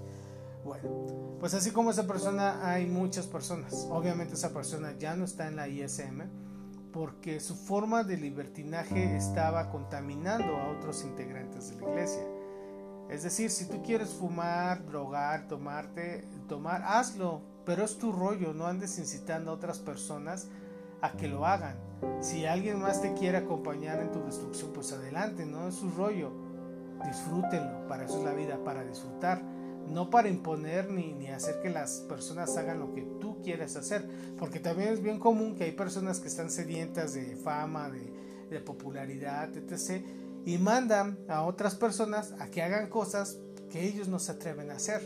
Bueno, 0.65 1.37
pues 1.39 1.55
así 1.55 1.71
como 1.71 1.91
esa 1.91 2.07
persona 2.07 2.69
hay 2.69 2.87
muchas 2.87 3.27
personas. 3.27 3.87
Obviamente 3.91 4.35
esa 4.35 4.53
persona 4.53 4.97
ya 4.99 5.15
no 5.15 5.25
está 5.25 5.47
en 5.47 5.57
la 5.57 5.69
ISM 5.69 6.23
porque 6.93 7.41
su 7.41 7.55
forma 7.55 8.03
de 8.03 8.17
libertinaje 8.17 9.17
estaba 9.17 9.71
contaminando 9.71 10.57
a 10.57 10.71
otros 10.71 11.05
integrantes 11.05 11.71
de 11.71 11.77
la 11.77 11.91
iglesia. 11.91 12.23
Es 13.11 13.23
decir, 13.23 13.51
si 13.51 13.67
tú 13.67 13.83
quieres 13.83 14.09
fumar, 14.09 14.85
drogar, 14.87 15.47
tomarte, 15.47 16.25
tomar, 16.49 16.83
hazlo, 16.83 17.43
pero 17.65 17.85
es 17.85 17.99
tu 17.99 18.11
rollo, 18.11 18.53
no 18.53 18.67
andes 18.67 18.99
incitando 18.99 19.51
a 19.51 19.55
otras 19.55 19.79
personas 19.79 20.49
a 21.03 21.13
que 21.13 21.29
lo 21.29 21.47
hagan. 21.47 21.77
Si 22.21 22.45
alguien 22.45 22.81
más 22.81 23.01
te 23.01 23.15
quiere 23.15 23.39
acompañar 23.39 24.01
en 24.01 24.11
tu 24.11 24.23
destrucción, 24.25 24.73
pues 24.73 24.93
adelante, 24.93 25.47
no 25.47 25.69
es 25.69 25.77
su 25.77 25.91
rollo. 25.91 26.33
Disfrútenlo, 27.05 27.87
para 27.89 28.05
eso 28.05 28.19
es 28.19 28.25
la 28.25 28.33
vida, 28.33 28.59
para 28.65 28.85
disfrutar, 28.85 29.43
no 29.87 30.11
para 30.11 30.29
imponer 30.29 30.91
ni, 30.91 31.29
hacer 31.29 31.61
que 31.61 31.71
las 31.71 32.01
personas 32.09 32.57
hagan 32.57 32.81
lo 32.81 32.93
que 32.93 33.03
tú 33.21 33.43
quieres 33.43 33.77
hacer, 33.77 34.09
porque 34.39 34.61
también 34.61 34.91
es 34.91 35.03
bien 35.03 35.19
común 35.19 35.55
que 35.55 35.65
hay 35.65 35.73
personas 35.73 36.21
que 36.21 36.29
están 36.29 36.51
sedientas 36.51 37.15
de 37.15 37.37
fama, 37.37 37.91
de, 37.91 38.13
de 38.51 38.61
popularidad, 38.61 39.55
etc., 39.57 40.05
y 40.47 40.59
mandan 40.59 41.19
a 41.29 41.43
otras 41.43 41.75
personas 41.75 42.33
a 42.39 42.49
que 42.49 42.63
hagan 42.63 42.89
cosas 42.89 43.39
que 43.69 43.85
ellos 43.85 44.09
no 44.09 44.21
se 44.21 44.33
atreven 44.33 44.71
a 44.71 44.75
hacer. 44.75 45.03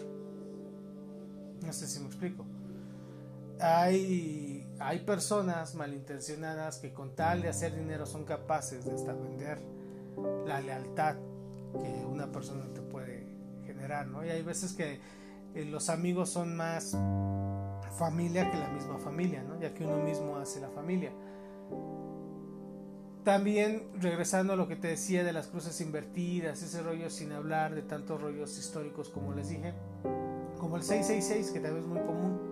No 1.64 1.72
sé 1.72 1.86
si 1.86 2.00
me 2.00 2.06
explico. 2.06 2.44
Hay, 3.58 4.59
hay 4.80 5.00
personas 5.00 5.74
malintencionadas 5.74 6.78
que 6.78 6.92
con 6.92 7.14
tal 7.14 7.42
de 7.42 7.48
hacer 7.48 7.76
dinero 7.76 8.06
son 8.06 8.24
capaces 8.24 8.84
de 8.86 8.92
hasta 8.92 9.12
vender 9.12 9.60
la 10.46 10.60
lealtad 10.60 11.16
que 11.72 12.06
una 12.06 12.32
persona 12.32 12.64
te 12.72 12.80
puede 12.80 13.26
generar, 13.66 14.06
¿no? 14.06 14.24
Y 14.24 14.30
hay 14.30 14.42
veces 14.42 14.72
que 14.72 14.98
eh, 15.54 15.64
los 15.66 15.90
amigos 15.90 16.30
son 16.30 16.56
más 16.56 16.96
familia 17.98 18.50
que 18.50 18.56
la 18.56 18.68
misma 18.68 18.98
familia, 18.98 19.42
¿no? 19.42 19.60
Ya 19.60 19.74
que 19.74 19.84
uno 19.84 19.98
mismo 19.98 20.36
hace 20.36 20.60
la 20.60 20.70
familia. 20.70 21.12
También 23.22 23.86
regresando 24.00 24.54
a 24.54 24.56
lo 24.56 24.66
que 24.66 24.76
te 24.76 24.88
decía 24.88 25.22
de 25.24 25.34
las 25.34 25.48
cruces 25.48 25.78
invertidas, 25.82 26.62
ese 26.62 26.82
rollo 26.82 27.10
sin 27.10 27.32
hablar 27.32 27.74
de 27.74 27.82
tantos 27.82 28.20
rollos 28.20 28.58
históricos 28.58 29.10
como 29.10 29.34
les 29.34 29.50
dije, 29.50 29.74
como 30.58 30.76
el 30.76 30.82
666 30.82 31.52
que 31.52 31.60
también 31.60 31.84
es 31.84 31.88
muy 31.88 32.00
común. 32.00 32.49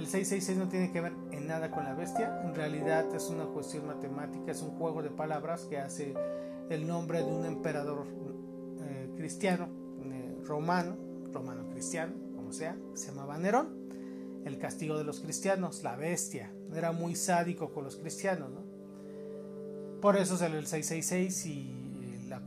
El 0.00 0.06
666 0.06 0.56
no 0.56 0.66
tiene 0.70 0.90
que 0.90 1.02
ver 1.02 1.12
en 1.30 1.46
nada 1.46 1.70
con 1.70 1.84
la 1.84 1.92
bestia, 1.92 2.40
en 2.42 2.54
realidad 2.54 3.14
es 3.14 3.28
una 3.28 3.44
cuestión 3.44 3.86
matemática, 3.86 4.50
es 4.50 4.62
un 4.62 4.70
juego 4.70 5.02
de 5.02 5.10
palabras 5.10 5.66
que 5.66 5.76
hace 5.76 6.14
el 6.70 6.86
nombre 6.86 7.18
de 7.18 7.26
un 7.26 7.44
emperador 7.44 8.06
eh, 8.80 9.10
cristiano, 9.14 9.68
eh, 10.02 10.38
romano, 10.42 10.96
romano 11.34 11.68
cristiano, 11.68 12.14
como 12.34 12.50
sea, 12.50 12.78
se 12.94 13.08
llamaba 13.08 13.36
Nerón, 13.36 13.90
el 14.46 14.56
castigo 14.56 14.96
de 14.96 15.04
los 15.04 15.20
cristianos, 15.20 15.82
la 15.82 15.96
bestia, 15.96 16.50
era 16.74 16.92
muy 16.92 17.14
sádico 17.14 17.70
con 17.70 17.84
los 17.84 17.96
cristianos, 17.96 18.48
¿no? 18.50 18.62
Por 20.00 20.16
eso 20.16 20.38
salió 20.38 20.58
el 20.58 20.66
666 20.66 21.44
y 21.44 21.79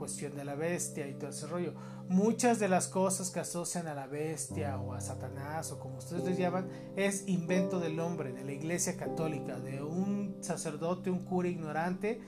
cuestión 0.04 0.36
de 0.36 0.44
la 0.44 0.56
bestia 0.56 1.08
y 1.08 1.14
todo 1.14 1.30
ese 1.30 1.48
rollo. 1.48 1.74
Muchas 2.10 2.60
de 2.60 2.68
las 2.68 2.90
cosas 2.90 3.32
que 3.32 3.40
asocian 3.40 3.88
a 3.88 3.94
la 3.94 4.06
bestia 4.06 4.78
o 4.78 4.92
a 4.92 5.00
Satanás 5.00 5.72
o 5.72 5.80
como 5.80 6.00
ustedes 6.00 6.26
les 6.26 6.38
llaman 6.38 6.68
es 6.98 7.26
invento 7.30 7.80
del 7.80 8.02
hombre, 8.02 8.34
de 8.34 8.44
la 8.44 8.52
iglesia 8.52 8.98
católica, 8.98 9.58
de 9.62 9.82
un 9.82 10.40
sacerdote, 10.42 11.10
un 11.10 11.24
cura 11.24 11.48
ignorante 11.48 12.20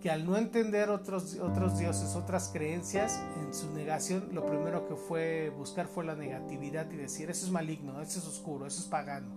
que 0.00 0.08
al 0.08 0.24
no 0.24 0.36
entender 0.36 0.88
otros, 0.88 1.34
otros 1.40 1.76
dioses, 1.80 2.14
otras 2.14 2.50
creencias, 2.52 3.20
en 3.40 3.52
su 3.52 3.72
negación 3.72 4.28
lo 4.32 4.46
primero 4.46 4.86
que 4.86 4.94
fue 4.94 5.50
buscar 5.50 5.88
fue 5.88 6.04
la 6.04 6.14
negatividad 6.14 6.88
y 6.92 6.96
decir 6.96 7.28
eso 7.28 7.44
es 7.44 7.50
maligno, 7.50 8.00
eso 8.00 8.20
es 8.20 8.26
oscuro, 8.28 8.66
eso 8.66 8.80
es 8.80 8.86
pagano, 8.86 9.34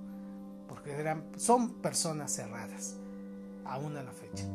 porque 0.67 0.91
eran, 0.91 1.23
son 1.37 1.81
personas 1.81 2.31
cerradas, 2.35 2.97
aún 3.65 3.97
a 3.97 4.03
la 4.03 4.11
fecha. 4.11 4.45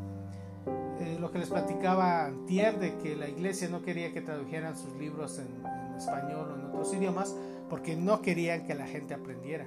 Eh, 1.01 1.19
lo 1.21 1.31
que 1.31 1.39
les 1.39 1.49
platicaba 1.49 2.25
antier 2.27 2.79
de 2.79 2.97
que 2.99 3.17
la 3.17 3.29
iglesia 3.29 3.69
no 3.69 3.83
quería 3.83 4.13
que 4.13 4.21
tradujeran 4.21 4.77
sus 4.77 4.95
libros 4.95 5.39
en, 5.39 5.65
español 5.97 6.51
o 6.51 6.55
en 6.57 6.65
otros 6.67 6.93
idiomas 6.93 7.37
porque 7.71 7.95
no 7.95 8.21
querían 8.21 8.67
que 8.67 8.75
la 8.75 8.87
gente 8.87 9.15
aprendiera. 9.15 9.67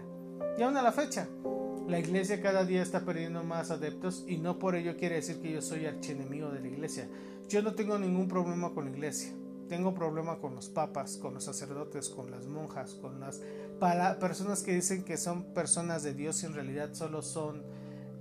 Y 0.58 0.64
aún 0.64 0.76
a 0.78 0.82
la 0.82 0.92
fecha, 0.92 1.28
la 1.88 2.00
iglesia 2.00 2.42
cada 2.42 2.66
día 2.66 2.82
está 2.82 3.06
perdiendo 3.06 3.44
más 3.44 3.72
adeptos 3.72 4.26
y 4.28 4.38
no 4.38 4.60
por 4.60 4.76
ello 4.76 4.98
quiere 4.98 5.16
decir 5.16 5.42
que 5.42 5.52
yo 5.52 5.62
soy 5.62 5.86
archienemigo 5.86 6.50
de 6.50 6.62
la 6.62 6.68
iglesia. 6.68 7.08
Yo 7.48 7.62
no 7.62 7.76
tengo 7.76 7.98
ningún 7.98 8.28
problema 8.28 8.74
con 8.74 8.86
la 8.86 8.92
iglesia. 8.92 9.32
Tengo 9.70 9.94
problema 9.94 10.38
con 10.38 10.56
los 10.56 10.70
papas, 10.70 11.18
con 11.18 11.34
los 11.34 11.44
sacerdotes, 11.44 12.10
con 12.10 12.32
las 12.32 12.46
monjas, 12.46 12.94
con 12.96 13.20
las 13.20 13.42
para 13.80 14.18
personas 14.18 14.64
que 14.64 14.74
dicen 14.74 15.04
que 15.04 15.18
son 15.18 15.54
personas 15.54 16.04
de 16.04 16.14
Dios 16.14 16.42
y 16.44 16.46
en 16.46 16.54
realidad 16.54 16.94
solo 16.94 17.22
son 17.22 17.64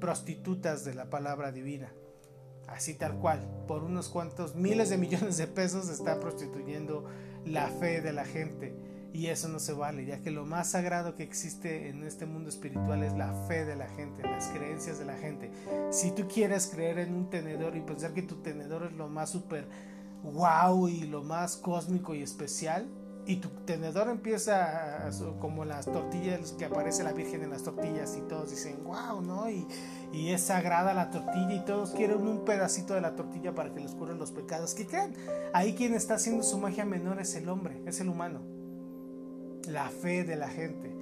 prostitutas 0.00 0.84
de 0.84 0.94
la 0.94 1.08
palabra 1.08 1.52
divina 1.52 1.92
así 2.68 2.94
tal 2.94 3.16
cual, 3.18 3.40
por 3.66 3.82
unos 3.84 4.08
cuantos 4.08 4.54
miles 4.54 4.90
de 4.90 4.98
millones 4.98 5.36
de 5.36 5.46
pesos 5.46 5.88
está 5.88 6.20
prostituyendo 6.20 7.04
la 7.44 7.68
fe 7.68 8.00
de 8.00 8.12
la 8.12 8.24
gente. 8.24 8.74
Y 9.12 9.28
eso 9.28 9.48
no 9.48 9.58
se 9.58 9.72
vale, 9.72 10.04
ya 10.04 10.20
que 10.20 10.30
lo 10.30 10.44
más 10.44 10.72
sagrado 10.72 11.14
que 11.14 11.22
existe 11.22 11.88
en 11.88 12.02
este 12.02 12.26
mundo 12.26 12.50
espiritual 12.50 13.02
es 13.02 13.14
la 13.14 13.32
fe 13.48 13.64
de 13.64 13.74
la 13.74 13.88
gente, 13.88 14.22
las 14.22 14.48
creencias 14.48 14.98
de 14.98 15.06
la 15.06 15.16
gente. 15.16 15.50
Si 15.90 16.10
tú 16.10 16.28
quieres 16.28 16.66
creer 16.66 16.98
en 16.98 17.14
un 17.14 17.30
tenedor 17.30 17.76
y 17.76 17.80
pensar 17.80 18.12
que 18.12 18.22
tu 18.22 18.36
tenedor 18.42 18.84
es 18.84 18.92
lo 18.92 19.08
más 19.08 19.30
super 19.30 19.66
wow 20.22 20.88
y 20.88 21.04
lo 21.04 21.22
más 21.22 21.56
cósmico 21.56 22.14
y 22.14 22.22
especial, 22.22 22.88
y 23.26 23.36
tu 23.36 23.48
tenedor 23.64 24.08
empieza 24.08 25.10
como 25.40 25.64
las 25.64 25.86
tortillas 25.86 26.52
que 26.52 26.64
aparece 26.64 27.02
la 27.02 27.12
Virgen 27.12 27.42
en 27.42 27.50
las 27.50 27.64
tortillas 27.64 28.16
y 28.16 28.20
todos 28.22 28.50
dicen 28.50 28.84
wow, 28.84 29.20
¿no? 29.20 29.50
Y, 29.50 29.66
y, 30.12 30.30
es 30.30 30.42
sagrada 30.42 30.94
la 30.94 31.10
tortilla 31.10 31.52
y 31.52 31.64
todos 31.64 31.90
quieren 31.90 32.26
un 32.26 32.44
pedacito 32.44 32.94
de 32.94 33.00
la 33.00 33.16
tortilla 33.16 33.54
para 33.54 33.74
que 33.74 33.80
les 33.80 33.92
curen 33.92 34.18
los 34.18 34.30
pecados. 34.30 34.74
¿Qué 34.74 34.86
creen? 34.86 35.14
Ahí 35.52 35.74
quien 35.74 35.94
está 35.94 36.14
haciendo 36.14 36.44
su 36.44 36.56
magia 36.58 36.84
menor 36.84 37.20
es 37.20 37.34
el 37.34 37.48
hombre, 37.48 37.82
es 37.84 38.00
el 38.00 38.08
humano. 38.08 38.42
La 39.68 39.88
fe 39.88 40.22
de 40.22 40.36
la 40.36 40.48
gente. 40.48 40.94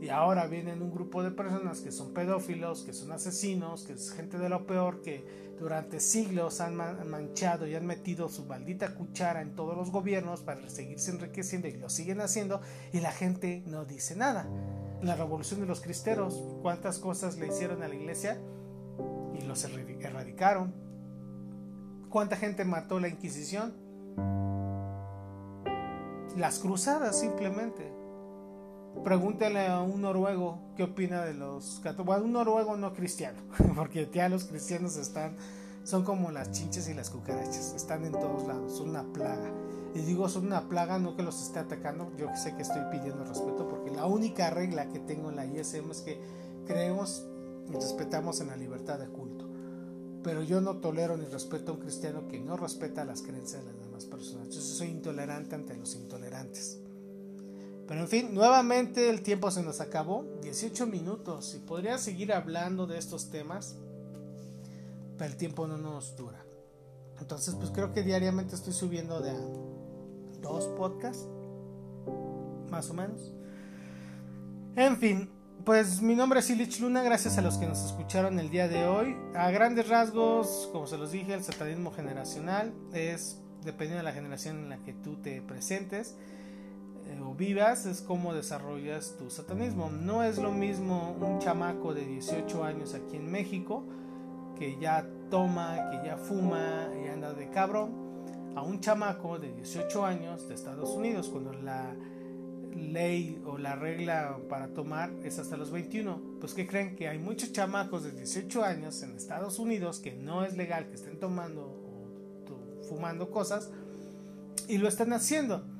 Y 0.00 0.08
ahora 0.08 0.46
vienen 0.46 0.80
un 0.80 0.90
grupo 0.90 1.22
de 1.22 1.30
personas 1.30 1.80
que 1.80 1.92
son 1.92 2.14
pedófilos, 2.14 2.84
que 2.84 2.94
son 2.94 3.12
asesinos, 3.12 3.84
que 3.84 3.92
es 3.92 4.12
gente 4.12 4.38
de 4.38 4.48
lo 4.48 4.66
peor, 4.66 5.02
que 5.02 5.49
durante 5.60 6.00
siglos 6.00 6.62
han 6.62 6.74
manchado 6.74 7.66
y 7.66 7.74
han 7.74 7.84
metido 7.84 8.30
su 8.30 8.46
maldita 8.46 8.94
cuchara 8.94 9.42
en 9.42 9.54
todos 9.54 9.76
los 9.76 9.90
gobiernos 9.90 10.40
para 10.40 10.66
seguirse 10.70 11.10
enriqueciendo 11.10 11.68
y 11.68 11.72
lo 11.72 11.90
siguen 11.90 12.22
haciendo 12.22 12.62
y 12.92 13.00
la 13.00 13.12
gente 13.12 13.62
no 13.66 13.84
dice 13.84 14.16
nada. 14.16 14.48
La 15.02 15.16
revolución 15.16 15.60
de 15.60 15.66
los 15.66 15.82
cristeros, 15.82 16.42
cuántas 16.62 16.98
cosas 16.98 17.36
le 17.36 17.48
hicieron 17.48 17.82
a 17.82 17.88
la 17.88 17.94
iglesia 17.94 18.40
y 19.38 19.44
los 19.44 19.62
erradicaron. 19.64 20.74
¿Cuánta 22.08 22.36
gente 22.36 22.64
mató 22.64 22.98
la 22.98 23.08
Inquisición? 23.08 23.74
Las 26.36 26.58
cruzadas 26.60 27.20
simplemente 27.20 27.99
Pregúntale 29.04 29.66
a 29.66 29.80
un 29.80 30.02
noruego 30.02 30.58
qué 30.76 30.82
opina 30.82 31.24
de 31.24 31.32
los 31.32 31.80
católicos. 31.82 32.06
Bueno, 32.06 32.24
un 32.24 32.32
noruego 32.32 32.76
no 32.76 32.92
cristiano, 32.92 33.38
porque 33.74 34.10
ya 34.12 34.28
los 34.28 34.44
cristianos 34.44 34.96
están, 34.96 35.36
son 35.84 36.04
como 36.04 36.30
las 36.30 36.52
chinches 36.52 36.88
y 36.88 36.94
las 36.94 37.08
cucarachas, 37.08 37.74
están 37.74 38.04
en 38.04 38.12
todos 38.12 38.46
lados, 38.46 38.76
son 38.76 38.90
una 38.90 39.04
plaga. 39.12 39.50
Y 39.94 40.00
digo, 40.00 40.28
son 40.28 40.46
una 40.46 40.68
plaga, 40.68 40.98
no 40.98 41.16
que 41.16 41.22
los 41.22 41.42
esté 41.42 41.60
atacando, 41.60 42.12
yo 42.16 42.28
sé 42.36 42.54
que 42.54 42.62
estoy 42.62 42.82
pidiendo 42.90 43.24
respeto, 43.24 43.68
porque 43.68 43.90
la 43.90 44.04
única 44.04 44.50
regla 44.50 44.88
que 44.90 45.00
tengo 45.00 45.30
en 45.30 45.36
la 45.36 45.46
ISM 45.46 45.90
es 45.90 46.02
que 46.02 46.20
creemos 46.66 47.26
y 47.68 47.72
respetamos 47.72 48.40
en 48.40 48.48
la 48.48 48.56
libertad 48.56 48.98
de 48.98 49.08
culto. 49.08 49.48
Pero 50.22 50.42
yo 50.42 50.60
no 50.60 50.76
tolero 50.76 51.16
ni 51.16 51.24
respeto 51.24 51.72
a 51.72 51.74
un 51.76 51.80
cristiano 51.80 52.28
que 52.28 52.38
no 52.38 52.58
respeta 52.58 53.06
las 53.06 53.22
creencias 53.22 53.64
de 53.64 53.72
las 53.72 53.82
demás 53.82 54.04
personas. 54.04 54.50
Yo 54.50 54.60
soy 54.60 54.88
intolerante 54.88 55.54
ante 55.54 55.74
los 55.74 55.94
intolerantes. 55.96 56.80
Pero 57.90 58.02
en 58.02 58.08
fin, 58.08 58.32
nuevamente 58.32 59.10
el 59.10 59.20
tiempo 59.20 59.50
se 59.50 59.64
nos 59.64 59.80
acabó, 59.80 60.24
18 60.42 60.86
minutos, 60.86 61.56
y 61.56 61.58
podría 61.58 61.98
seguir 61.98 62.32
hablando 62.32 62.86
de 62.86 62.96
estos 62.96 63.30
temas, 63.30 63.74
pero 65.18 65.28
el 65.28 65.36
tiempo 65.36 65.66
no 65.66 65.76
nos 65.76 66.14
dura. 66.14 66.38
Entonces, 67.18 67.56
pues 67.56 67.72
creo 67.72 67.92
que 67.92 68.04
diariamente 68.04 68.54
estoy 68.54 68.74
subiendo 68.74 69.20
de 69.20 69.32
dos 70.40 70.66
podcasts, 70.78 71.26
más 72.70 72.88
o 72.90 72.94
menos. 72.94 73.32
En 74.76 74.96
fin, 74.96 75.28
pues 75.64 76.00
mi 76.00 76.14
nombre 76.14 76.38
es 76.38 76.48
Ilich 76.48 76.78
Luna, 76.78 77.02
gracias 77.02 77.38
a 77.38 77.42
los 77.42 77.58
que 77.58 77.66
nos 77.66 77.84
escucharon 77.84 78.38
el 78.38 78.50
día 78.50 78.68
de 78.68 78.86
hoy. 78.86 79.16
A 79.34 79.50
grandes 79.50 79.88
rasgos, 79.88 80.68
como 80.70 80.86
se 80.86 80.96
los 80.96 81.10
dije, 81.10 81.34
el 81.34 81.42
satanismo 81.42 81.90
generacional 81.90 82.72
es, 82.92 83.40
dependiendo 83.64 83.96
de 83.96 84.04
la 84.04 84.12
generación 84.12 84.58
en 84.58 84.68
la 84.68 84.78
que 84.78 84.92
tú 84.92 85.16
te 85.16 85.42
presentes, 85.42 86.14
vivas 87.40 87.86
es 87.86 88.02
como 88.02 88.34
desarrollas 88.34 89.16
tu 89.18 89.30
satanismo. 89.30 89.90
No 89.90 90.22
es 90.22 90.36
lo 90.36 90.52
mismo 90.52 91.16
un 91.18 91.38
chamaco 91.38 91.94
de 91.94 92.04
18 92.04 92.62
años 92.62 92.92
aquí 92.92 93.16
en 93.16 93.32
México 93.32 93.82
que 94.58 94.78
ya 94.78 95.08
toma, 95.30 95.88
que 95.90 96.06
ya 96.06 96.18
fuma 96.18 96.90
y 97.02 97.08
anda 97.08 97.32
de 97.32 97.48
cabrón, 97.48 98.52
a 98.54 98.62
un 98.62 98.80
chamaco 98.80 99.38
de 99.38 99.54
18 99.54 100.04
años 100.04 100.48
de 100.48 100.54
Estados 100.54 100.90
Unidos 100.90 101.30
cuando 101.30 101.54
la 101.54 101.96
ley 102.76 103.42
o 103.46 103.56
la 103.56 103.74
regla 103.74 104.36
para 104.50 104.74
tomar 104.74 105.10
es 105.24 105.38
hasta 105.38 105.56
los 105.56 105.70
21. 105.70 106.20
Pues 106.40 106.52
que 106.52 106.66
creen 106.66 106.94
que 106.94 107.08
hay 107.08 107.18
muchos 107.18 107.52
chamacos 107.52 108.04
de 108.04 108.12
18 108.12 108.62
años 108.62 109.02
en 109.02 109.16
Estados 109.16 109.58
Unidos 109.58 109.98
que 109.98 110.12
no 110.12 110.44
es 110.44 110.58
legal 110.58 110.88
que 110.90 110.96
estén 110.96 111.18
tomando 111.18 111.62
o 111.62 112.84
fumando 112.86 113.30
cosas 113.30 113.70
y 114.68 114.76
lo 114.76 114.88
están 114.88 115.14
haciendo 115.14 115.79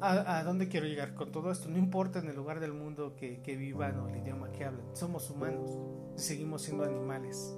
a, 0.00 0.42
dónde 0.44 0.68
quiero 0.68 0.86
llegar 0.86 1.14
con 1.14 1.32
todo 1.32 1.50
esto. 1.50 1.68
No 1.68 1.78
importa 1.78 2.18
en 2.18 2.28
el 2.28 2.36
lugar 2.36 2.60
del 2.60 2.72
mundo 2.72 3.14
que, 3.16 3.56
vivan 3.56 3.98
o 4.00 4.08
el 4.08 4.16
idioma 4.16 4.50
que 4.52 4.64
hablen. 4.64 4.84
Somos 4.94 5.30
humanos 5.30 5.70
y 6.16 6.20
seguimos 6.20 6.62
siendo 6.62 6.84
animales. 6.84 7.54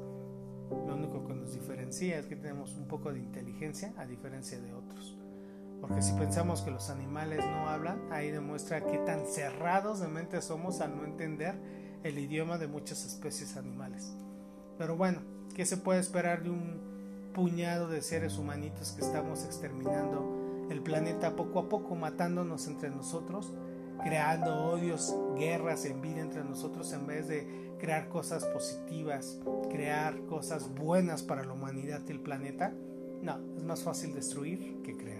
Lo 0.70 0.94
único 0.94 1.26
que 1.26 1.34
nos 1.34 1.52
diferencia 1.52 2.18
es 2.18 2.26
que 2.26 2.36
tenemos 2.36 2.74
un 2.74 2.88
poco 2.88 3.12
de 3.12 3.20
inteligencia 3.20 3.94
a 3.96 4.06
diferencia 4.06 4.60
de 4.60 4.72
otros. 4.72 5.16
Porque 5.80 6.02
si 6.02 6.12
pensamos 6.14 6.62
que 6.62 6.70
los 6.70 6.90
animales 6.90 7.44
no 7.44 7.68
hablan, 7.68 8.00
ahí 8.10 8.30
demuestra 8.30 8.84
qué 8.84 8.98
tan 8.98 9.26
cerrados 9.26 10.00
de 10.00 10.08
mente 10.08 10.40
somos 10.40 10.80
al 10.80 10.96
no 10.96 11.04
entender 11.04 11.54
el 12.02 12.18
idioma 12.18 12.58
de 12.58 12.66
muchas 12.66 13.04
especies 13.04 13.56
animales. 13.56 14.12
Pero 14.78 14.96
bueno, 14.96 15.20
¿qué 15.54 15.64
se 15.66 15.76
puede 15.76 16.00
esperar 16.00 16.42
de 16.42 16.50
un 16.50 17.32
puñado 17.34 17.88
de 17.88 18.00
seres 18.00 18.38
humanitos 18.38 18.92
que 18.92 19.04
estamos 19.04 19.44
exterminando 19.44 20.45
el 20.70 20.82
planeta 20.82 21.36
poco 21.36 21.60
a 21.60 21.68
poco, 21.68 21.94
matándonos 21.94 22.66
entre 22.66 22.90
nosotros, 22.90 23.54
creando 24.02 24.70
odios, 24.70 25.14
guerras, 25.36 25.84
envidia 25.84 26.22
entre 26.22 26.44
nosotros 26.44 26.92
en 26.92 27.06
vez 27.06 27.28
de 27.28 27.74
crear 27.78 28.08
cosas 28.08 28.44
positivas, 28.46 29.40
crear 29.70 30.20
cosas 30.26 30.74
buenas 30.74 31.22
para 31.22 31.44
la 31.44 31.52
humanidad 31.52 32.02
y 32.08 32.12
el 32.12 32.20
planeta? 32.20 32.74
No, 33.22 33.38
es 33.56 33.64
más 33.64 33.82
fácil 33.82 34.14
destruir 34.14 34.82
que 34.82 34.96
crear. 34.96 35.15